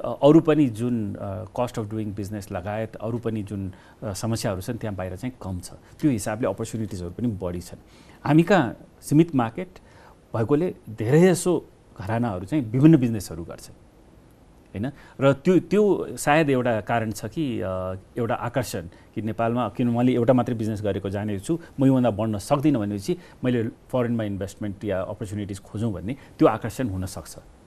अरू 0.00 0.40
पनि 0.40 0.66
जुन 0.80 0.96
कस्ट 1.56 1.78
अफ 1.78 1.84
डुइङ 1.90 2.12
बिजनेस 2.14 2.50
लगायत 2.52 2.96
अरू 2.96 3.18
पनि 3.18 3.42
जुन 3.42 3.70
समस्याहरू 4.02 4.60
छन् 4.60 4.78
त्यहाँ 4.80 4.96
बाहिर 4.96 5.16
चाहिँ 5.16 5.34
कम 5.36 5.60
छ। 5.60 5.76
त्यो 6.00 6.10
हिसाबले 6.10 6.46
अपर्च्युनिटिजहरू 6.48 7.12
पनि 7.18 7.28
बढी 7.36 7.60
छन्। 7.60 7.80
हामी 8.24 8.42
कहाँ 8.42 8.76
सीमित 9.02 9.34
मार्केट 9.34 9.70
भएकोले 10.34 10.68
धेरै 10.98 11.20
जसो 11.28 11.52
घरानाहरू 12.00 12.44
चाहिँ 12.44 12.64
विभिन्न 12.64 12.96
बिजनेसहरू 12.96 13.44
गर्छन् 13.44 13.76
होइन? 14.74 14.86
र 15.20 15.32
त्यो 15.44 15.58
त्यो 15.68 15.82
सायद 16.16 16.50
एउटा 16.50 16.72
कारण 16.86 17.10
छ 17.12 17.26
कि 17.28 17.44
एउटा 18.16 18.34
आकर्षण 18.48 18.84
कि 19.12 19.22
नेपालमा 19.22 19.68
किन 19.76 19.88
मैले 19.90 20.12
एउटा 20.14 20.32
मात्रै 20.32 20.54
बिजनेस 20.54 20.80
गरेको 20.82 21.10
जानेको 21.10 21.42
छु 21.42 21.58
म 21.78 21.84
योभन्दा 21.90 22.10
बढ्न 22.14 22.38
सक्दिनँ 22.38 22.78
भनेपछि 22.80 23.12
मैले 23.44 23.60
फरेनमा 23.90 24.24
इन्भेस्टमेन्ट 24.24 24.84
या 24.84 25.00
अपर्च्युनिटिज 25.12 25.58
खोजौँ 25.60 25.92
भन्ने 25.92 26.16
त्यो 26.38 26.46
आकर्षण 26.48 26.88
हुनसक्छ। 26.88 27.59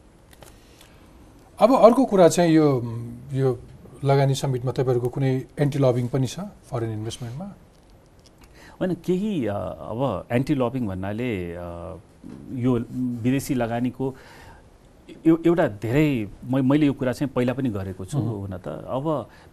अब 1.59 1.69
अर्को 1.75 2.05
कुरा 2.05 2.27
चाहिँ 2.29 2.51
यो 2.53 2.65
यो 3.33 3.49
लगानी 4.03 4.35
समिटमा 4.35 4.71
तपाईँहरूको 4.71 5.09
कुनै 5.09 5.31
एन्टी 5.59 5.79
लबिङ 5.79 6.07
पनि 6.09 6.27
छ 6.27 6.39
फरेन 6.69 6.91
इन्भेस्टमेन्टमा 6.91 7.45
होइन 8.79 8.93
केही 9.05 9.33
अब 9.47 10.01
एन्टी 10.31 10.53
लबिङ 10.55 10.87
भन्नाले 10.87 11.29
यो 12.57 12.71
विदेशी 13.25 13.53
लगानीको 13.53 14.05
एउटा 15.25 15.67
धेरै 15.77 16.07
मैले 16.49 16.85
यो 16.85 16.93
कुरा 16.97 17.11
चाहिँ 17.13 17.31
पहिला 17.35 17.53
पनि 17.53 17.69
गरेको 17.69 18.05
छु 18.05 18.17
हुन 18.17 18.57
त। 18.57 18.67
अब 18.89 19.05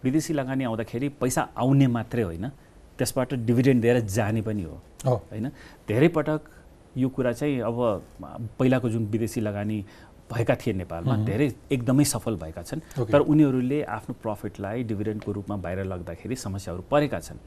विदेशी 0.03 0.33
लगानी 0.33 0.63
आउँदाखेरि 0.63 1.09
पैसा 1.21 1.41
आउने 1.53 1.87
मात्रै 1.87 2.23
होइन। 2.23 2.49
त्यसबाट 2.97 3.33
डिभिडेन्ड 3.45 3.81
दिएर 3.81 3.99
जाने 4.09 4.41
पनि 4.41 4.63
हो। 4.63 4.75
होइन? 5.05 5.47
धेरै 5.87 6.07
पटक 6.17 6.41
यो 6.97 7.09
कुरा 7.09 7.31
चाहिँ 7.31 7.59
अब 7.61 7.77
पहिलाको 8.59 8.89
जुन 8.89 9.05
विदेशी 9.11 9.41
लगानी 9.41 9.77
भएका 10.31 10.55
थिए 10.55 10.73
नेपालमा 10.73 11.15
धेरै 11.27 11.47
एकदमै 11.71 12.03
सफल 12.03 12.35
भएका 12.43 12.61
छन्। 12.63 12.79
तर 13.11 13.19
उनीहरूले 13.19 13.79
आफ्नो 13.83 14.13
प्रफिटलाई 14.23 14.83
डिभिडेन्डको 14.87 15.31
रूपमा 15.31 15.55
बाहिर 15.59 15.83
लग्दाखेरि 15.83 16.35
समस्याहरू 16.35 16.83
परेका 16.91 17.19
छन्। 17.19 17.39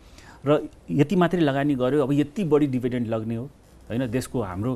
र 0.47 0.68
यति 0.91 1.16
मात्रै 1.16 1.41
लगानी 1.41 1.74
गर्यो 1.74 2.03
अब 2.05 2.12
यति 2.12 2.45
बढी 2.45 2.66
डिभिडेन्ड 2.76 3.07
लग्ने 3.09 3.37
हो 3.37 3.45
होइन? 3.89 4.07
देशको 4.11 4.43
हाम्रो 4.43 4.72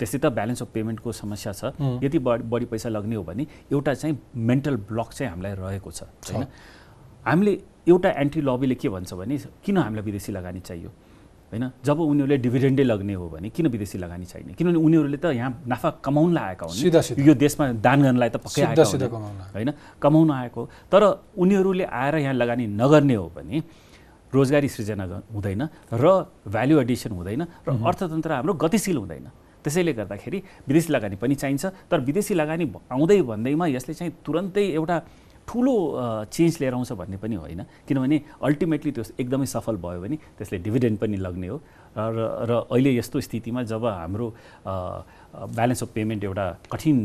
त्यसै 0.00 0.18
त 0.18 0.26
ब्यालेन्स 0.32 0.62
अफ 0.62 0.68
पेमेन्टको 0.72 1.12
समस्या 1.12 1.52
छ। 1.52 1.62
यति 2.04 2.18
बढी 2.18 2.42
बढी 2.48 2.66
पैसा 2.72 2.88
लग्ने 2.88 3.16
हो 3.16 3.22
भने 3.24 3.46
एउटा 3.72 3.92
चाहिँ 3.94 4.18
मेन्टल 4.36 4.76
ब्लक 4.88 5.08
चाहिँ 5.12 5.30
हामीलाई 5.30 5.54
रहेको 5.60 5.90
छ। 5.92 6.02
होइन? 6.32 6.44
हामीले 7.28 7.52
एउटा 7.88 8.10
एन्टी 8.10 8.40
लबीले 8.40 8.74
के 8.80 8.88
भन्छ 8.88 9.12
भने 9.12 9.36
किन 9.64 9.76
हामीलाई 9.76 10.04
विदेशी 10.04 10.32
लगानी 10.32 10.60
चाहियो? 10.60 10.90
होइन? 11.50 11.64
जब 11.82 11.98
उनीहरूले 12.00 12.36
डिभिडेन्डै 12.46 12.84
लग्ने 12.84 13.14
हो 13.14 13.26
भने 13.28 13.48
किन 13.50 13.66
विदेशी 13.74 13.98
लगानी 13.98 14.24
चाहिने 14.24 14.52
किनभने 14.54 14.78
उनीहरूले 14.78 15.18
त 15.18 15.34
यहाँ 15.34 15.50
नाफा 15.66 15.88
कमाउनलाई 15.98 16.44
आएका 16.54 16.64
हुन्। 16.66 17.26
यो 17.26 17.34
देशमा 17.34 17.64
दान 17.82 17.98
गर्नलाई 18.02 18.30
त 18.30 18.36
पक्कै 18.38 18.62
आएका 18.70 18.84
होइन? 19.54 19.70
कमाउन 19.98 20.30
आएको 20.30 20.62
तर 20.92 21.02
उनीहरूले 21.34 21.84
आएर 21.84 22.14
यहाँ 22.22 22.34
लगानी 22.34 22.64
नगर्ने 22.66 23.14
हो 23.14 23.26
भने 23.34 23.56
रोजगारी 24.30 24.68
सृजना 24.70 25.04
हुँदैन 25.34 25.62
र 25.90 26.04
भ्याल्यु 26.46 26.76
एडिसन 26.80 27.10
हुँदैन 27.18 27.42
र 27.66 27.68
अर्थतन्त्र 27.82 28.30
हाम्रो 28.30 28.54
गतिशील 28.54 28.96
हुँदैन। 29.02 29.26
त्यसैले 29.60 29.92
गर्दाखेरि 29.92 30.38
विदेशी 30.70 30.88
लगानी 30.94 31.16
पनि 31.18 31.34
चाहिन्छ। 31.34 31.90
तर 31.90 31.98
विदेशी 32.00 32.32
लगानी 32.38 32.64
आउँदै 32.94 33.20
भन्दैमा 33.26 33.66
यसले 33.76 33.94
चाहिँ 33.98 34.12
तुरन्तै 34.24 34.64
एउटा 34.78 34.96
ठुलो 35.50 35.74
चेन्ज 36.30 36.62
लिएर 36.62 36.74
आउँछ 36.78 36.92
भन्ने 36.94 37.16
पनि 37.18 37.34
होइन। 37.42 37.60
किनभने 37.90 38.16
अल्टिमेटली 38.38 38.90
त्यो 38.94 39.04
एकदमै 39.18 39.46
सफल 39.50 39.76
भयो 39.82 40.00
भने 40.00 40.16
त्यसले 40.38 40.58
डिभिडेन्ड 40.62 40.98
पनि 41.02 41.16
लग्ने 41.26 41.48
हो। 41.50 41.58
र 41.90 42.18
र 42.46 42.50
अहिले 42.70 42.90
यस्तो 42.94 43.18
स्थितिमा 43.18 43.62
जब 43.66 43.84
हाम्रो 43.84 44.26
ब्यालेन्स 44.54 45.82
अफ 45.82 45.88
पेमेन्ट 45.90 46.22
एउटा 46.24 46.46
कठिन 46.70 46.98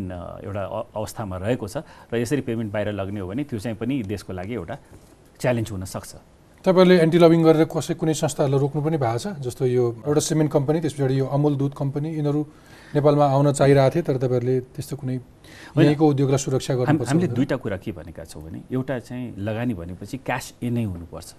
एउटा 0.45 0.63
अवस्थामा 0.93 1.35
रहेको 1.41 1.65
छ 1.67 1.81
र 2.13 2.21
यसरी 2.21 2.41
पेमेन्ट 2.45 2.69
बाहिर 2.69 2.93
लग्ने 2.93 3.19
हो 3.19 3.27
भने 3.33 3.43
त्यो 3.49 3.57
चाहिँ 3.57 3.77
पनि 3.81 4.05
देशको 4.05 4.33
लागि 4.33 4.53
एउटा 4.53 4.75
च्यालेन्ज 5.41 5.71
हुनसक्छ 5.73 6.11
तपाईँहरूले 6.65 7.01
एन्टी 7.01 7.17
लबिङ 7.17 7.41
गरेर 7.43 7.65
कसै 7.65 7.93
कुनै 7.97 8.13
संस्थाहरूलाई 8.13 8.61
रोक्नु 8.61 8.81
पनि 8.85 8.97
भएको 9.01 9.17
छ? 9.17 9.25
जस्तो 9.41 9.65
यो 9.65 9.83
एउटा 10.05 10.21
सिमेन्ट 10.21 10.51
कम्पनी 10.53 10.77
त्यस 10.85 10.93
पछाडि 10.93 11.17
यो 11.17 11.25
अमुल 11.33 11.53
दुध 11.57 11.73
कम्पनी 11.73 12.09
यिनीहरू 12.13 12.41
नेपालमा 12.93 13.25
आउन 13.25 13.51
चाहिरहेको 13.51 13.93
थिए 13.95 14.03
तर 14.05 14.17
तपाईँहरूले 14.17 14.59
त्यस्तो 14.75 14.95
कुनै 15.01 15.15
यहीँको 15.77 16.05
उद्योगलाई 16.13 16.39
सुरक्षा 16.45 16.73
गर्नु 16.75 17.03
हामीले 17.05 17.27
दुईवटा 17.33 17.55
कुरा 17.63 17.77
के 17.81 17.91
भनेका 17.91 18.23
छौँ 18.29 18.43
भने 18.43 18.59
एउटा 18.71 18.99
चाहिँ 18.99 19.33
लगानी 19.37 19.73
भनेपछि 19.73 20.17
क्यास 20.21 20.53
इनै 20.61 20.83
हुनुपर्छ। 20.83 21.29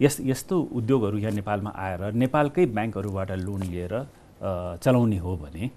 यस 0.00 0.16
यस्तो 0.26 0.54
उद्योगहरू 0.74 1.18
यहाँ 1.18 1.32
नेपालमा 1.38 1.70
आएर 1.70 2.12
नेपालकै 2.12 2.66
ब्याङ्कहरूबाट 2.66 3.30
लोन 3.46 3.62
लिएर 3.70 3.94
चलाउने 4.82 5.18
हो 5.18 5.36
भने 5.36 5.70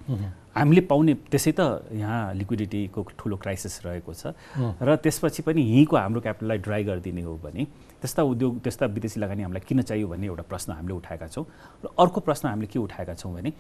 हामीले 0.58 0.82
पाउने 0.90 1.14
त्यसै 1.30 1.52
त 1.54 1.86
यहाँ 1.94 2.34
लिक्विडिटीको 2.34 3.00
ठुलो 3.14 3.36
क्राइसिस 3.38 3.86
रहेको 3.86 4.14
छ। 4.14 4.34
र 4.82 4.96
त्यसपछि 4.98 5.42
पनि 5.46 5.62
यहीँको 5.62 5.96
हाम्रो 5.96 6.22
क्यापिटललाई 6.26 6.58
ड्राई 6.66 6.84
गरिदिने 6.84 7.22
हो 7.22 7.38
भने 7.38 7.64
त्यस्ता 8.02 8.24
उद्योग 8.26 8.60
त्यस्ता 8.66 8.86
विदेशी 8.98 9.20
लगानी 9.22 9.42
हामीलाई 9.46 9.64
किन 9.70 9.82
चाहियो 9.86 10.08
भन्ने 10.10 10.28
एउटा 10.28 10.44
प्रश्न 10.50 10.74
हामीले 10.74 10.96
उठाएका 10.98 11.28
छौँ। 11.30 11.46
र 11.86 11.88
अर्को 11.94 12.20
प्रश्न 12.26 12.50
हामीले 12.50 12.68
के 12.74 12.80
उठाएका 12.80 13.14
छौँ 13.14 13.34
भने 13.38 13.54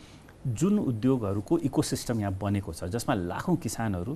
जुन 0.46 0.80
उद्योगहरूको 0.80 1.58
इकोसिस्टम 1.68 2.20
यहाँ 2.20 2.34
बनेको 2.42 2.74
छ 2.74 2.84
जसमा 2.94 3.14
लाखौँ 3.32 3.56
किसानहरू 3.58 4.14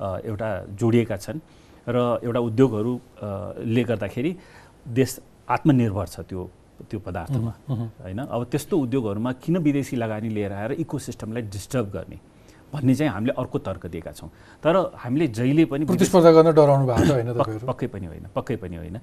एउटा 0.00 0.48
जोडिएका 0.80 1.16
छन् 1.16 1.40
र 1.86 1.96
एउटा 2.24 2.40
उद्योगहरूले 2.40 3.82
गर्दाखेरि 3.84 4.36
देश 4.88 5.18
आत्मनिर्भर 5.50 6.06
छ 6.06 6.20
त्यो 6.26 6.50
त्यो 6.82 6.98
पदार्थमा 6.98 7.52
होइन? 8.02 8.18
अब 8.26 8.40
त्यस्तो 8.50 8.74
उद्योगहरूमा 8.78 9.32
किन 9.38 9.56
विदेशी 9.62 9.96
लगानी 9.96 10.28
लिएर 10.28 10.52
आएर 10.52 10.72
इकोसिस्टमलाई 10.82 11.42
डिस्टर्ब 11.46 11.90
गर्ने? 11.94 12.18
भन्ने 12.72 12.94
चाहिँ 12.94 13.12
हामीले 13.12 13.32
अर्को 13.36 13.58
तर्क 13.58 13.86
दिएका 13.86 14.12
छौँ। 14.12 14.30
तर 14.64 14.76
हामीले 14.96 15.26
जहिले 15.28 15.64
पनि 15.68 15.84
प्रतिस्पर्धा 15.84 16.30
गर्न 16.32 16.50
डराउनु 16.56 16.86
भएको 16.88 17.12
होइन 17.12 17.30
पक्कै 17.68 17.86
पनि 17.86 18.06
होइन 18.06 18.26
पक्कै 18.34 18.56
पनि 18.56 18.76
होइन। 18.76 18.96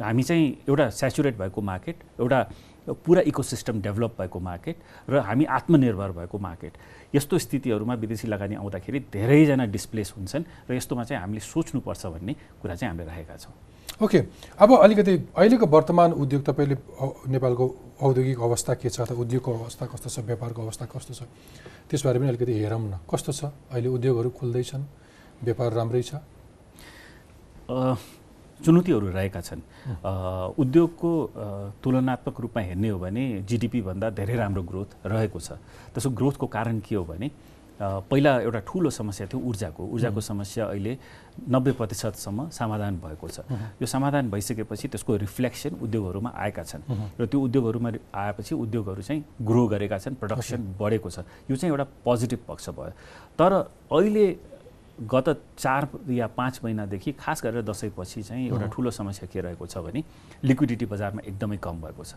हामी 0.00 0.22
चाहिँ 0.22 0.44
एउटा 0.68 0.88
सेचुरेट 0.90 1.34
भएको 1.38 1.60
मार्केट 1.60 1.96
एउटा 2.20 2.38
पुरा 2.86 3.22
इकोसिस्टम 3.26 3.80
डेभलप 3.82 4.14
भएको 4.20 4.38
मार्केट 4.40 4.76
र 5.10 5.18
हामी 5.18 5.44
आत्मनिर्भर 5.44 6.10
भएको 6.12 6.38
मार्केट 6.38 6.72
यस्तो 7.14 7.38
स्थितिहरूमा 7.38 7.94
विदेशी 7.94 8.28
लगानी 8.28 8.54
आउँदाखेरि 8.54 8.98
धेरैजना 9.12 9.64
डिस्प्लेस 9.66 10.12
हुन्छन् 10.16 10.44
र 10.70 10.74
यस्तोमा 10.74 11.04
चाहिँ 11.04 11.20
हामीले 11.22 11.40
सोच्नुपर्छ 11.40 12.06
भन्ने 12.06 12.32
कुरा 12.62 12.74
चाहिँ 12.74 12.90
हामीले 12.90 13.08
राखेका 13.10 13.36
छौँ। 13.36 13.54
ओके 14.02 14.18
अब 14.60 14.70
अलिकति 14.76 15.12
अहिलेको 15.34 15.66
वर्तमान 15.66 16.12
उद्योग 16.12 16.42
तपाईँले 16.44 16.76
नेपालको 17.32 17.64
औद्योगिक 18.02 18.38
अवस्था 18.38 18.74
के 18.76 18.88
छ 18.88 19.00
अथवा 19.00 19.20
उद्योगको 19.24 19.52
अवस्था 19.52 19.86
कस्तो 19.86 20.08
छ 20.10 20.18
व्यापारको 20.26 20.62
अवस्था 20.62 20.84
कस्तो 20.86 21.14
छ 21.14 21.22
त्यसबारे 21.88 22.18
पनि 22.18 22.28
अलिकति 22.28 22.52
हेरौँ 22.52 22.80
न। 22.80 22.98
कस्तो 23.08 23.32
छ? 23.32 23.44
अहिले 23.72 23.88
उद्योगहरू 23.88 24.30
खुल्दैछन् 24.30 24.84
व्यापार 25.42 25.72
राम्रै 25.72 26.02
छ। 26.02 26.14
चुनौतीहरू 28.64 29.06
रहेका 29.12 29.40
छन्। 29.40 29.60
उद्योगको 30.56 31.10
तुलनात्मक 31.82 32.36
रूपमा 32.40 32.62
हेर्ने 32.62 32.88
हो 32.88 32.98
भने 32.98 33.22
जिडिपीभन्दा 33.48 34.10
धेरै 34.16 34.36
राम्रो 34.36 34.62
ग्रोथ 34.62 34.90
रहेको 35.06 35.38
छ। 35.40 35.48
त्यसको 35.92 36.10
ग्रोथको 36.10 36.46
कारण 36.46 36.80
के 36.80 36.94
हो 36.96 37.04
भने 37.04 37.28
पहिला 37.76 38.40
एउटा 38.40 38.60
ठुलो 38.64 38.88
समस्या 38.88 39.26
थियो 39.28 39.36
ऊर्जाको। 39.36 39.82
ऊर्जाको 39.84 40.20
समस्या 40.20 40.64
अहिले 40.72 40.92
नब्बे 41.52 41.72
प्रतिशतसम्म 41.76 42.48
समाधान 42.48 42.96
भएको 43.04 43.28
छ। 43.28 43.44
यो 43.76 43.84
समाधान 43.84 44.32
भइसकेपछि 44.32 44.88
त्यसको 44.88 45.12
रिफ्लेक्सन 45.28 45.84
उद्योगहरूमा 45.84 46.30
आएका 46.32 46.62
छन्। 46.64 46.82
र 47.20 47.26
त्यो 47.28 47.36
उद्योगहरूमा 47.36 47.90
आएपछि 48.16 48.54
उद्योगहरू 48.56 49.02
चाहिँ 49.04 49.20
ग्रो 49.44 49.62
गरेका 49.68 49.98
छन् 50.00 50.16
प्रडक्सन 50.16 50.60
बढेको 50.80 51.08
छ। 51.12 51.18
यो 51.52 51.56
चाहिँ 51.56 51.70
एउटा 51.76 51.84
पोजिटिभ 52.00 52.40
पक्ष 52.48 52.68
भयो। 52.72 52.92
तर 53.36 53.52
अहिले 53.92 54.55
गत 54.96 55.28
चार 55.58 55.88
या 56.10 56.26
पाँच 56.26 56.60
महिनादेखि 56.64 57.12
खास 57.12 57.42
गरेर 57.44 57.62
दसैँपछि 57.62 58.22
चाहिँ 58.22 58.48
एउटा 58.48 58.66
ठुलो 58.72 58.90
समस्या 58.90 59.28
के 59.32 59.40
रहेको 59.40 59.66
छ 59.66 59.78
भने 59.84 60.02
लिक्विडिटी 60.44 60.86
बजारमा 60.86 61.20
एकदमै 61.28 61.56
कम 61.56 61.80
भएको 61.82 62.04
छ। 62.04 62.14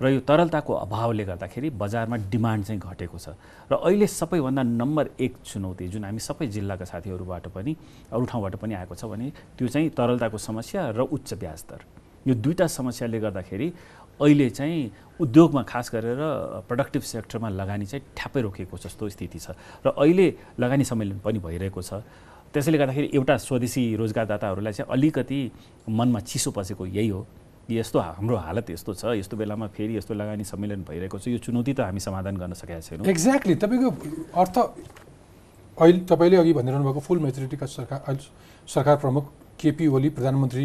र 0.00 0.08
यो 0.08 0.20
तरलताको 0.24 0.72
अभावले 0.74 1.24
गर्दाखेरि 1.24 1.70
बजारमा 1.76 2.16
डिमान्ड 2.32 2.64
चाहिँ 2.64 2.80
घटेको 2.80 3.18
छ। 3.18 3.36
र 3.68 3.74
अहिले 3.76 4.06
सबैभन्दा 4.06 4.62
नम्बर 4.62 5.10
एक 5.20 5.36
चुनौती 5.44 5.88
जुन 5.88 6.04
हामी 6.04 6.20
सबै 6.20 6.46
जिल्लाका 6.46 6.84
साथीहरूबाट 6.84 7.48
पनि 7.52 7.76
अरू 8.12 8.24
ठाउँबाट 8.24 8.54
पनि 8.56 8.74
आएको 8.74 8.94
छ 8.94 9.04
भने 9.04 9.32
त्यो 9.56 9.68
चाहिँ 9.68 9.88
तरलताको 9.92 10.38
समस्या 10.38 10.90
र 10.96 11.00
उच्च 11.04 11.34
ब्याज 11.34 11.64
दर। 11.68 11.80
यो 12.28 12.34
दुईवटा 12.34 12.66
समस्याले 12.66 13.20
गर्दाखेरि 13.20 13.72
अहिले 14.20 14.48
चाहिँ 14.50 14.90
उद्योगमा 15.20 15.62
खास 15.62 15.90
गरेर 15.94 16.20
प्रडक्टिभ 16.68 17.02
सेक्टरमा 17.02 17.48
लगानी 17.48 17.86
चाहिँ 17.86 18.04
ठ्याप्पै 18.16 18.40
रोकेको 18.40 18.76
जस्तो 18.78 19.08
स्थिति 19.08 19.38
छ 19.38 19.56
र 19.86 19.88
अहिले 19.96 20.26
लगानी 20.60 20.84
सम्मेलन 20.84 21.18
पनि 21.24 21.38
भइरहेको 21.38 21.82
छ। 21.82 22.04
त्यसैले 22.52 22.78
गर्दाखेरि 22.78 23.10
एउटा 23.14 23.36
स्वदेशी 23.36 23.82
रोजगारदाताहरूलाई 23.96 24.72
चाहिँ 24.72 24.90
अलिकति 24.92 25.40
मनमा 25.88 26.20
चिसो 26.20 26.50
पसेको 26.50 26.86
यही 26.86 27.08
हो। 27.08 27.26
यस्तो 27.70 27.98
हाम्रो 27.98 28.36
हालत 28.36 28.70
यस्तो 28.70 28.94
छ 28.94 29.04
यस्तो 29.14 29.36
बेलामा 29.36 29.66
फेरि 29.70 29.96
यस्तो 29.96 30.14
लगानी 30.14 30.44
सम्मेलन 30.44 30.82
भइरहेको 30.82 31.18
छ 31.18 31.28
यो 31.28 31.38
चुनौती 31.38 31.72
त 31.72 31.80
हामी 31.86 32.00
समाधान 32.00 32.36
गर्न 32.36 32.52
सकेका 32.58 32.80
छैनौँ। 32.80 33.06
एक्ज्याक्टली 33.06 33.54
तपाईँको 33.54 33.90
अर्थ 34.34 34.56
अहिले 35.78 36.00
तपाईँले 36.10 36.36
अघि 36.36 36.52
भनिरहनु 36.52 36.84
भएको 36.84 37.00
फुल 37.00 37.18
मेचुरिटीका 37.22 37.66
सरकार 37.66 38.00
अहिले 38.08 38.26
सरकार 38.66 38.96
प्रमुख 38.98 39.24
केपी 39.60 39.86
ओली 39.86 40.08
प्रधानमन्त्री 40.10 40.64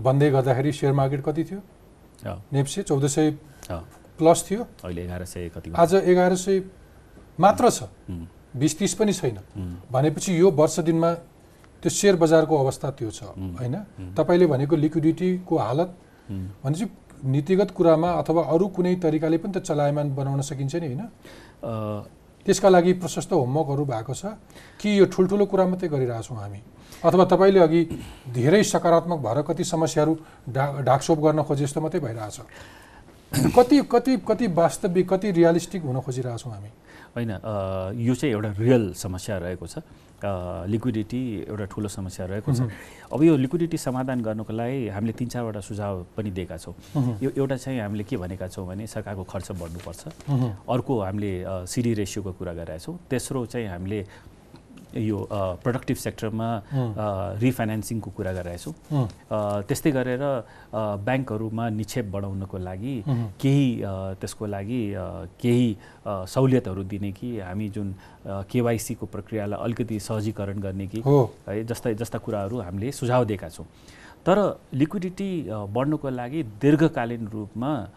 बन्दै 0.00 0.30
गर्दाखेरि 0.30 0.72
सेयर 0.72 0.92
मार्केट 0.92 1.24
कति 1.24 1.44
थियो? 1.44 1.60
नेप्से 2.24 2.82
चौध 2.82 3.06
सय 3.06 3.30
प्लस 4.18 4.46
थियो। 4.50 4.66
अहिले 4.84 5.02
एघार 5.04 5.24
सय 5.24 5.48
कति 5.48 5.72
आज 5.74 5.94
एघार 5.94 6.34
सय 6.36 6.62
मात्र 7.40 7.70
छ। 7.70 7.82
बिस 8.56 8.78
तिस 8.78 8.94
पनि 8.94 9.12
छैन। 9.12 9.38
भनेपछि 9.90 10.40
यो 10.40 10.50
वर्ष 10.52 10.78
दिनमा 10.80 11.12
त्यो 11.82 11.90
सेयर 11.90 12.16
बजारको 12.16 12.54
अवस्था 12.56 12.90
त्यो 12.94 13.10
छ 13.10 13.22
होइन। 13.58 13.76
तपाईँले 14.14 14.46
भनेको 14.46 14.76
लिक्विडिटीको 14.76 15.56
हालत 15.58 15.90
भनेपछि 16.62 16.86
नीतिगत 17.24 17.70
कुरामा 17.70 18.10
अथवा 18.20 18.42
अरू 18.44 18.66
कुनै 18.68 18.94
तरिकाले 19.02 19.38
पनि 19.38 19.52
त 19.52 19.58
चलायमान 19.62 20.14
बनाउन 20.14 20.40
सकिन्छ 20.42 20.74
नि 20.76 20.86
होइन? 20.86 21.02
त्यसका 22.46 22.68
लागि 22.68 22.92
प्रशस्त 22.98 23.32
होमवर्कहरू 23.32 23.84
भएको 23.84 24.14
छ। 24.14 24.24
कि 24.78 24.88
यो 24.98 25.04
ठुल्ठुलो 25.06 25.46
कुरा 25.46 25.66
मात्रै 25.66 25.88
गरिरहेछौँ 25.88 26.36
हामी? 26.36 26.60
अथवा 27.04 27.24
तपाईँले 27.24 27.60
अघि 27.60 27.82
धेरै 28.34 28.62
सकारात्मक 28.64 29.18
भएर 29.18 29.42
कति 29.42 29.64
समस्याहरू 29.64 30.14
डा 30.48 30.64
ढाकछोप 30.86 31.18
गर्न 31.18 31.42
खोजे 31.42 31.64
जस्तो 31.64 31.80
मात्रै 31.80 32.00
भइरहेछ। 32.00 32.38
कति 33.56 33.80
कति 33.92 34.16
कति 34.28 34.46
वास्तविक 34.54 35.08
कति 35.10 35.30
रियलिस्टिक 35.32 35.82
हुन 35.82 36.00
खोजिरहेछौँ 36.00 36.52
हामी? 36.52 36.70
होइन 37.16 37.30
यो 37.98 38.14
चाहिँ 38.14 38.32
एउटा 38.34 38.50
रियल 38.58 38.92
समस्या 38.94 39.38
रहेको 39.38 39.66
छ। 39.66 39.82
लिक्विडिटी 40.70 41.20
एउटा 41.50 41.64
ठुलो 41.66 41.88
समस्या 41.88 42.26
रहेको 42.26 42.52
छ। 42.54 42.70
अब 43.12 43.22
यो 43.22 43.36
लिक्विडिटी 43.36 43.76
समाधान 43.76 44.20
गर्नको 44.22 44.52
लागि 44.52 44.88
हामीले 44.94 45.12
तिन 45.18 45.28
चारवटा 45.28 45.60
सुझाव 45.60 46.06
पनि 46.16 46.30
दिएका 46.30 46.56
छौँ। 46.56 46.74
यो 47.18 47.30
एउटा 47.36 47.56
चाहिँ 47.56 47.80
हामीले 47.80 48.04
के 48.04 48.16
भनेका 48.16 48.48
छौँ 48.48 48.66
भने 48.66 48.86
सरकारको 48.86 49.24
खर्च 49.26 49.50
बढ्नुपर्छ। 49.58 50.02
अर्को 50.70 51.00
हामीले 51.00 51.32
सिडी 51.66 51.92
रेसियोको 51.98 52.32
कुरा 52.38 52.52
गरिरहेका 52.52 52.78
छौँ। 52.78 52.96
तेस्रो 53.10 53.46
चाहिँ 53.46 53.66
हामीले 53.68 54.00
यो 54.96 55.28
प्रोडक्टिभ 55.32 55.96
सेक्टरमा 55.96 56.62
रिफाइनेन्सिङको 57.40 58.10
कुरा 58.10 58.32
गरिरहेका 58.32 58.56
छौँ 58.56 58.74
उम्, 58.92 59.08
अ, 59.30 59.60
त्यस्तै 59.60 59.90
गरेर 59.90 60.20
ब्याङ्कहरूमा 60.74 61.68
निक्षेप 61.68 62.04
बढाउनको 62.04 62.58
लागि 62.58 63.04
केही 63.40 63.82
त्यसको 64.20 64.46
लागि 64.46 64.94
केही 65.40 65.76
सहुलियतहरू 66.08 66.84
दिने 66.84 67.12
कि 67.12 67.40
हामी 67.40 67.68
जुन 67.68 67.94
केवाइसीको 68.26 69.06
प्रक्रियालाई 69.06 69.58
अलिकति 69.62 70.00
सहजीकरण 70.00 70.58
गर्ने 70.60 70.86
कि 70.86 71.00
हो। 71.00 71.34
जस्ता 71.48 71.92
जस्ता 71.92 72.18
कुराहरू 72.18 72.60
हामीले 72.60 72.92
सुझाव 72.92 73.24
दिएका 73.24 73.48
छौँ। 73.48 73.66
तर 74.26 74.60
लिक्विडिटी 74.74 75.46
बढ्नुको 75.50 76.10
लागि 76.10 76.42
दीर्घकालीन 76.42 77.28
रूपमा 77.28 77.88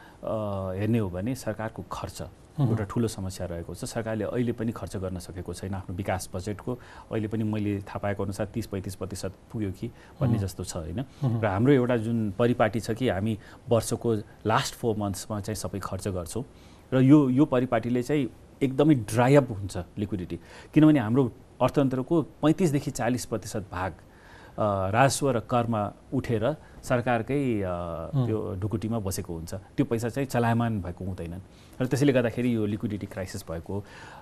हेर्ने 0.79 0.99
हो 0.99 1.09
भने 1.09 1.35
सरकारको 1.35 1.83
खर्च। 1.91 2.21
एउटा 2.56 2.84
ठुलो 2.88 3.08
समस्या 3.08 3.45
रहेको 3.47 3.76
छ। 3.76 3.84
सरकारले 3.84 4.24
अहिले 4.32 4.51
पनि 4.56 4.72
खर्च 4.72 4.95
गर्न 5.03 5.20
सकेको 5.20 5.53
छैन 5.53 5.74
आफ्नो 5.76 5.95
विकास 5.95 6.30
बजेटको। 6.34 6.72
अहिले 7.12 7.28
पनि 7.28 7.43
मैले 7.43 7.80
थाहा 7.84 7.99
पाएको 7.99 8.24
अनुसार 8.24 8.45
तिस 8.56 8.68
पैँतिस 8.72 8.95
प्रतिशत 8.95 9.32
पुग्यो 9.51 9.72
कि 9.76 9.88
भन्ने 10.20 10.39
जस्तो 10.39 10.64
छ 10.64 10.76
होइन? 10.88 10.99
र 11.20 11.45
हाम्रो 11.45 11.74
एउटा 11.74 11.97
जुन 12.08 12.32
परिपाटी 12.39 12.80
छ 12.80 12.95
कि 12.95 13.10
हामी 13.10 13.38
वर्षको 13.68 14.14
लास्ट 14.47 14.74
फोर 14.80 14.95
मन्थ्समा 14.95 15.39
चाहिँ 15.41 15.60
सबै 15.60 15.80
खर्च 15.84 16.08
गर्छौँ। 16.16 16.43
र 16.93 17.01
यो 17.03 17.20
यो 17.30 17.45
परिपाटीले 17.45 18.03
चाहिँ 18.03 18.30
एकदमै 18.64 18.95
ड्राइअप 19.03 19.51
हुन्छ 19.51 19.76
लिक्विडिटी 19.99 20.38
किनभने 20.74 20.99
हाम्रो 20.99 21.24
अर्थतन्त्रको 21.60 22.22
पैँतिसदेखि 22.41 22.91
चालिस 22.91 23.26
प्रतिशत 23.26 23.68
भाग 23.72 23.91
राजस्व 24.95 25.30
र 25.32 25.39
करमा 25.43 25.82
उठेर 26.16 26.43
सरकारकै 26.86 27.41
त्यो 28.25 28.38
ढुकुटीमा 28.61 28.99
बसेको 29.01 29.33
हुन्छ। 29.33 29.53
त्यो 29.75 29.86
पैसा 29.89 30.09
चाहिँ 30.09 30.27
चलायमान 30.29 30.81
भएको 30.81 31.01
हुँदैनन् 31.05 31.43
र 31.81 31.86
त्यसैले 31.86 32.13
गर्दाखेरि 32.13 32.49
यो 32.55 32.65
लिक्विडिटी 32.65 33.07
क्राइसिस 33.09 33.43
भएको। 33.49 33.75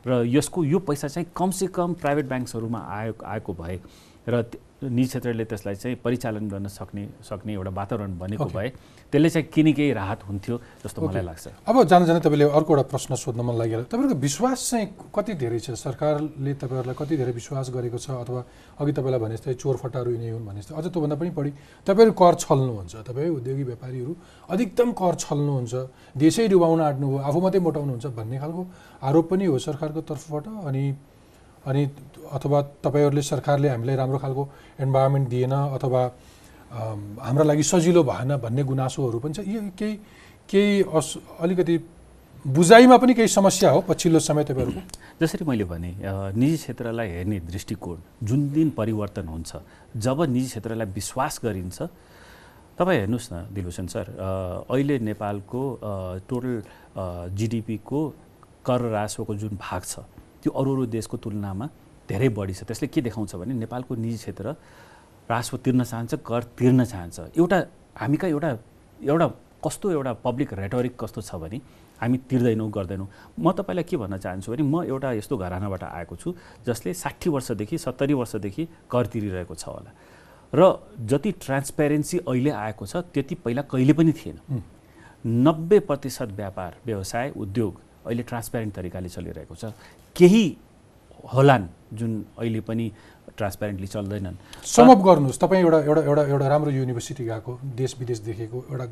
र 0.07 0.23
यसको 0.25 0.63
यो 0.63 0.79
पैसा 0.79 1.07
चाहिँ 1.07 1.27
कमसेकम 1.35 1.93
प्राइभेट 2.01 2.25
ब्याङ्क्सहरूमा 2.25 2.79
आयो 2.79 3.13
आएको 3.19 3.51
भए 3.53 3.75
र 4.27 4.33
निजी 4.83 5.07
क्षेत्रले 5.07 5.45
त्यसलाई 5.45 5.75
चाहिँ 5.75 5.95
परिचालन 6.03 6.47
गर्न 6.49 6.67
सक्ने 6.67 7.03
सक्ने 7.23 7.53
एउटा 7.53 7.71
वातावरण 7.71 8.11
बनेको. 8.19 8.45
भए 8.45 8.69
त्यसले 9.11 9.29
चाहिँ 9.29 9.47
केही 9.47 9.63
न 9.63 9.73
केही 9.73 9.91
राहत 9.93 10.19
हुन्थ्यो 10.27 10.55
जस्तो. 10.83 10.99
मलाई 11.01 11.23
लाग्छ। 11.23 11.45
अब 11.67 11.75
जान 11.83 12.05
जान 12.05 12.19
तपाईँले 12.19 12.45
अर्को 12.51 12.71
एउटा 12.73 12.83
प्रश्न 12.91 13.15
सोध्न 13.15 13.41
मन 13.41 13.55
लागेर 13.57 13.81
तपाईँहरूको 13.87 14.19
विश्वास 14.19 14.59
चाहिँ 14.69 14.87
कति 15.15 15.33
धेरै 15.39 15.59
छ? 15.59 15.71
सरकारले 15.77 16.53
तपाईँहरूलाई 16.59 16.95
कति 16.99 17.13
धेरै 17.17 17.31
विश्वास 17.31 17.69
गरेको 17.71 17.97
छ? 17.97 18.09
अथवा 18.23 18.41
अघि 18.79 18.91
तपाईँलाई 18.91 19.19
भने 19.19 19.35
जस्तै 19.37 19.53
चोरफटाहरू 19.55 20.11
यिनी 20.11 20.29
हुन् 20.35 20.45
भने 20.45 20.59
जस्तै 20.61 20.75
अझ 20.75 20.85
त्योभन्दा 20.91 21.15
पनि 21.15 21.29
बढी। 21.31 21.51
तपाईँहरू 21.87 22.13
कर 22.13 22.33
छल्नुहुन्छ 22.43 22.93
तपाईँ 23.07 23.29
उद्योगी 23.39 23.63
व्यापारीहरू 23.63 24.13
अधिकतम 24.49 24.89
कर 24.91 25.13
छल्नुहुन्छ। 25.15 25.73
देशै 26.17 26.47
डुबाउन 26.47 26.81
आँट्नु 26.81 27.07
हो 27.07 27.17
आफू 27.23 27.39
मात्रै 27.39 27.61
मोटाउनुहुन्छ 27.61 28.05
भन्ने 28.17 28.37
खालको 28.39 28.61
आरोप 29.03 29.25
पनि 29.29 29.45
हो 29.45 29.57
सरकारको 29.57 30.01
तर्फबाट 30.01 30.45
अनि 30.67 30.83
अनि 31.65 31.83
अथवा 32.33 32.61
तपाईँहरूले 32.83 33.21
सरकारले 33.21 33.69
हामीलाई 33.69 33.95
राम्रो 33.95 34.17
खालको 34.19 34.43
इन्भाइरोमेन्ट 34.81 35.27
दिएन 35.29 35.51
अथवा 35.51 36.01
हाम्रा 37.21 37.43
लागि 37.43 37.63
सजिलो 37.63 38.03
भएन 38.03 38.35
भन्ने 38.37 38.63
गुनासोहरू 38.63 39.19
पनि 39.19 39.33
छ। 39.33 39.39
यो 39.47 39.61
केही 39.77 39.95
केही 40.49 40.81
अस 40.91 41.07
अलिकति 41.39 41.77
बुझाइमा 42.45 42.97
पनि 42.97 43.13
केही 43.13 43.27
समस्या 43.27 43.69
हो 43.71 43.81
पछिल्लो 43.87 44.19
समय 44.19 44.43
तपाईँहरूको? 44.43 44.81
जसरी 45.21 45.45
मैले 45.45 45.63
भने 45.63 45.91
निजी 46.35 46.57
क्षेत्रलाई 46.57 47.09
हेर्ने 47.09 47.39
दृष्टिकोण 47.39 47.97
जुन 48.27 48.49
दिन 48.51 48.69
परिवर्तन 48.77 49.27
हुन्छ 49.27 49.51
जब 49.97 50.21
निजी 50.27 50.47
क्षेत्रलाई 50.47 50.87
विश्वास 50.91 51.39
गरिन्छ 51.43 51.81
तपाईँ 52.77 52.99
हेर्नुहोस् 52.99 53.29
न 53.33 53.47
दिलभूषण 53.53 53.87
सर 53.87 54.05
अहिले 54.19 54.99
नेपालको 54.99 55.61
टोटल 56.27 56.61
जिडिपीको 57.37 58.01
कर 58.65 58.81
राजस्वको 58.91 59.35
जुन 59.35 59.57
भाग 59.61 59.81
छ 59.83 59.99
त्यो 60.43 60.51
अरू 60.51 60.71
अरू 60.75 60.85
देशको 60.91 61.17
तुलनामा 61.17 61.65
धेरै 62.07 62.29
बढी 62.29 62.53
छ। 62.53 62.67
त्यसले 62.67 62.87
के 62.91 63.01
देखाउँछ 63.01 63.35
भने 63.39 63.53
नेपालको 63.63 63.95
निजी 63.95 64.17
क्षेत्र 64.19 64.45
राजस्व 65.31 65.57
तिर्न 65.63 65.83
चाहन्छ 65.83 66.13
कर 66.19 66.41
तिर्न 66.59 66.83
चाहन्छ। 66.83 67.39
एउटा 67.39 67.57
हामी 67.95 68.17
कहाँ 68.17 68.31
एउटा 68.31 68.49
एउटा 68.99 69.27
कस्तो 69.63 69.91
एउटा 69.91 70.13
पब्लिक 70.19 70.53
रेटोरिक 70.53 70.93
कस्तो 70.99 71.21
छ 71.23 71.35
भने 71.39 71.57
हामी 72.03 72.17
तिर्दैनौँ 72.27 72.69
गर्दैनौँ। 72.69 73.07
म 73.39 73.51
तपाईँलाई 73.55 73.83
के 73.87 73.95
भन्न 73.97 74.17
चाहन्छु 74.19 74.51
भने 74.51 74.63
म 74.67 74.83
एउटा 74.83 75.11
यस्तो 75.23 75.37
घरानाबाट 75.39 75.83
आएको 75.83 76.15
छु 76.19 76.35
जसले 76.67 76.93
साठी 76.93 77.29
वर्षदेखि 77.31 77.77
सत्तरी 77.79 78.13
वर्षदेखि 78.13 78.63
कर 78.91 79.05
तिरिरहेको 79.07 79.55
छ 79.55 79.63
होला। 79.71 79.91
र 80.53 80.61
जति 80.99 81.31
ट्रान्सपेरेन्सी 81.39 82.17
अहिले 82.27 82.51
आएको 82.51 82.85
छ 82.85 83.07
त्यति 83.15 83.35
पहिला 83.39 83.61
कहिले 83.71 83.93
पनि 83.95 84.11
थिएन। 84.11 84.37
नब्बे 85.23 85.79
प्रतिशत 85.87 86.29
व्यापार 86.35 86.71
व्यवसाय 86.85 87.31
उद्योग 87.31 87.73
अहिले 88.05 88.23
ट्रान्सप्यारेन्ट 88.23 88.73
तरिकाले 88.75 89.09
चलिरहेको 89.09 89.55
छ। 89.55 89.71
केही 90.15 90.45
होलान् 91.33 91.67
जुन 91.97 92.11
अहिले 92.39 92.61
पनि 92.61 92.85
ट्रान्सप्यारेन्टली 93.37 93.87
चल्दैनन्। 93.87 94.35
समअप 94.65 94.99
गर्नुहोस्। 95.01 95.39
तपाईँ 95.39 95.61
एउटा 95.63 95.79
एउटा 95.79 96.01
एउटा 96.01 96.23
एउटा 96.33 96.47
राम्रो 96.47 96.71
युनिभर्सिटी 96.71 97.23
गएको 97.25 97.51
देश 97.75 97.95
विदेश 97.99 98.19
देखेको 98.19 98.57
एउटा 98.71 98.85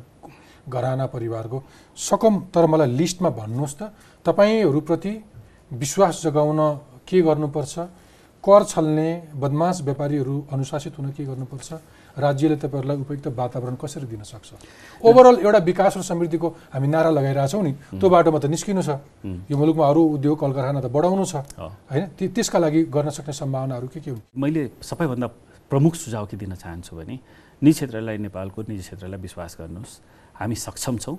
घराना 0.68 1.06
परिवारको 1.06 1.62
सकम 1.96 2.34
तर 2.54 2.66
मलाई 2.66 2.90
लिस्टमा 2.90 3.30
भन्नुहोस् 3.30 3.76
त 3.78 3.82
तपाईँहरूप्रति 4.26 5.12
विश्वास 5.72 6.22
जगाउन 6.22 6.60
के 7.08 7.22
गर्नुपर्छ? 7.22 7.74
कर 8.44 8.64
छल्ने 8.64 9.08
बदमास 9.34 9.82
व्यापारीहरू 9.82 10.34
अनुशासित 10.52 10.98
हुन 10.98 11.10
के 11.14 11.24
गर्नुपर्छ? 11.24 11.68
राज्यले 12.16 12.56
तपाईँहरूलाई 12.56 12.96
उपयुक्त 13.00 13.26
वातावरण 13.32 13.74
कसरी 13.80 14.06
दिन 14.06 14.22
सक्छ? 14.22 14.50
ओभरअल 15.00 15.36
एउटा 15.40 15.58
विकास 15.64 15.96
र 15.96 16.02
समृद्धिको 16.02 16.48
हामी 16.72 16.88
नारा 16.88 17.10
लगाइरहेछौँ 17.10 17.62
नि 17.62 17.72
त्यो 17.96 18.08
बाटोमा 18.08 18.38
त 18.38 18.46
निस्किनु 18.52 18.82
छ। 18.82 19.00
यो 19.48 19.56
मुलुकमा 19.56 19.84
अरू 19.88 20.00
उद्योग 20.16 20.36
कल 20.38 20.52
कारखाना 20.52 20.80
त 20.80 20.88
बढाउनु 20.92 21.24
छ। 21.24 21.34
होइन? 21.56 22.04
त्यसका 22.18 22.58
लागि 22.58 22.80
गर्न 22.92 23.08
सक्ने 23.10 23.32
सम्भावनाहरू 23.32 23.86
के 23.88 24.00
के 24.00 24.10
हुन्? 24.10 24.22
मैले 24.36 24.62
सबैभन्दा 24.82 25.26
प्रमुख 25.72 25.94
सुझाव 25.96 26.26
के 26.28 26.36
दिन 26.36 26.54
चाहन्छु 26.54 26.92
भने 26.96 27.16
निजी 27.62 27.72
क्षेत्रलाई 27.72 28.18
नेपालको 28.28 28.58
निजी 28.68 28.82
क्षेत्रलाई 28.82 29.20
विश्वास 29.20 29.56
गर्नुहोस्। 29.60 29.92
हामी 30.36 30.54
सक्षम 30.54 30.96
छौँ। 30.98 31.16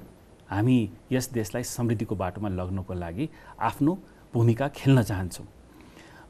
हामी 0.51 0.77
यस 1.09 1.25
देशलाई 1.33 1.63
समृद्धिको 1.63 2.15
बाटोमा 2.15 2.49
लग्नको 2.53 2.93
लागि 2.93 3.25
आफ्नो 3.57 3.91
भूमिका 4.33 4.67
खेल्न 4.69 5.01
चाहन्छौँ। 5.01 5.47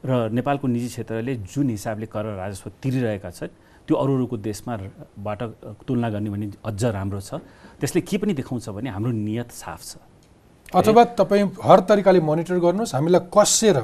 र 0.04 0.28
नेपालको 0.32 0.66
निजी 0.68 0.88
क्षेत्रले 0.88 1.34
जुन 1.44 1.68
हिसाबले 1.70 2.06
कर 2.06 2.24
राजस्व 2.36 2.70
तिरिरहेका 2.80 3.30
छन् 3.30 3.52
त्यो 3.86 3.96
अरू 3.96 4.12
अरूको 4.16 4.36
देशमा 4.36 4.74
र- 4.74 4.92
बाट 5.18 5.40
तुलना 5.86 6.08
गर्ने 6.10 6.30
भने 6.30 6.46
अझ 6.64 6.84
राम्रो 6.84 7.20
छ। 7.20 7.40
त्यसले 7.80 8.00
के 8.00 8.16
पनि 8.18 8.32
देखाउँछ 8.34 8.68
भने 8.68 8.90
हाम्रो 8.90 9.12
नियत 9.12 9.50
साफ 9.52 9.80
छ। 9.84 9.92
अथवा 10.74 11.04
तपाईँ 11.20 11.44
हर 11.62 11.80
तरिकाले 11.88 12.20
मोनिटर 12.20 12.58
गर्नुहोस् 12.58 12.94
हामीलाई 12.94 13.22
कसेर 13.28 13.76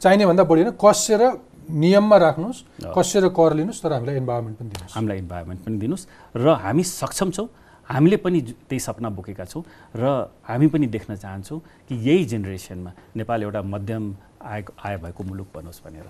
चाहिने 0.00 0.24
भन्दा 0.26 0.44
बढी 0.44 0.60
होइन 0.62 0.72
कसेर 0.80 1.22
नियममा 1.70 2.16
राख्नुहोस्। 2.16 2.58
कसेर 2.96 3.28
कर 3.28 3.52
लिनुहोस् 3.54 3.82
तर 3.82 3.92
हामीलाई 3.92 4.16
इन्भाइरोमेन्ट 4.16 4.56
पनि 4.58 4.68
दिनुहोस्। 4.70 4.94
हामीलाई 4.96 5.18
इन्भाइरोमेन्ट 5.18 5.60
पनि 5.66 5.76
दिनुहोस् 5.78 6.04
र 6.36 6.46
हामी 6.64 6.82
सक्षम 6.82 7.30
छौँ 7.30 7.48
हामीले 7.88 8.16
पनि 8.18 8.40
त्यही 8.66 8.80
सपना 8.80 9.08
बोकेका 9.14 9.44
छौँ 9.44 9.62
र 9.94 10.30
हामी 10.42 10.66
पनि 10.66 10.86
देख्न 10.86 11.14
चाहन्छौँ 11.14 11.60
कि 11.86 11.94
यही 11.94 12.24
जेनेरेसनमा 12.24 12.90
नेपाल 13.14 13.42
एउटा 13.42 13.62
मध्यम 13.62 14.02
आय 14.42 14.64
आय 14.82 14.96
भएको 14.96 15.22
मुलुक 15.22 15.48
बनोस् 15.54 15.82
भनेर। 15.84 16.06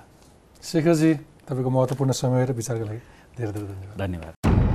शेखरजी 0.63 1.13
तपाईँको 1.45 1.71
महत्त्वपूर्ण 1.71 2.13
समय 2.13 2.45
र 2.47 2.53
विचारको 2.53 2.85
लागि। 2.85 3.01
धेरै 3.39 3.53
धीरे 3.53 3.67
धन्यवाद 3.67 3.99
धन्यवाद 3.99 4.66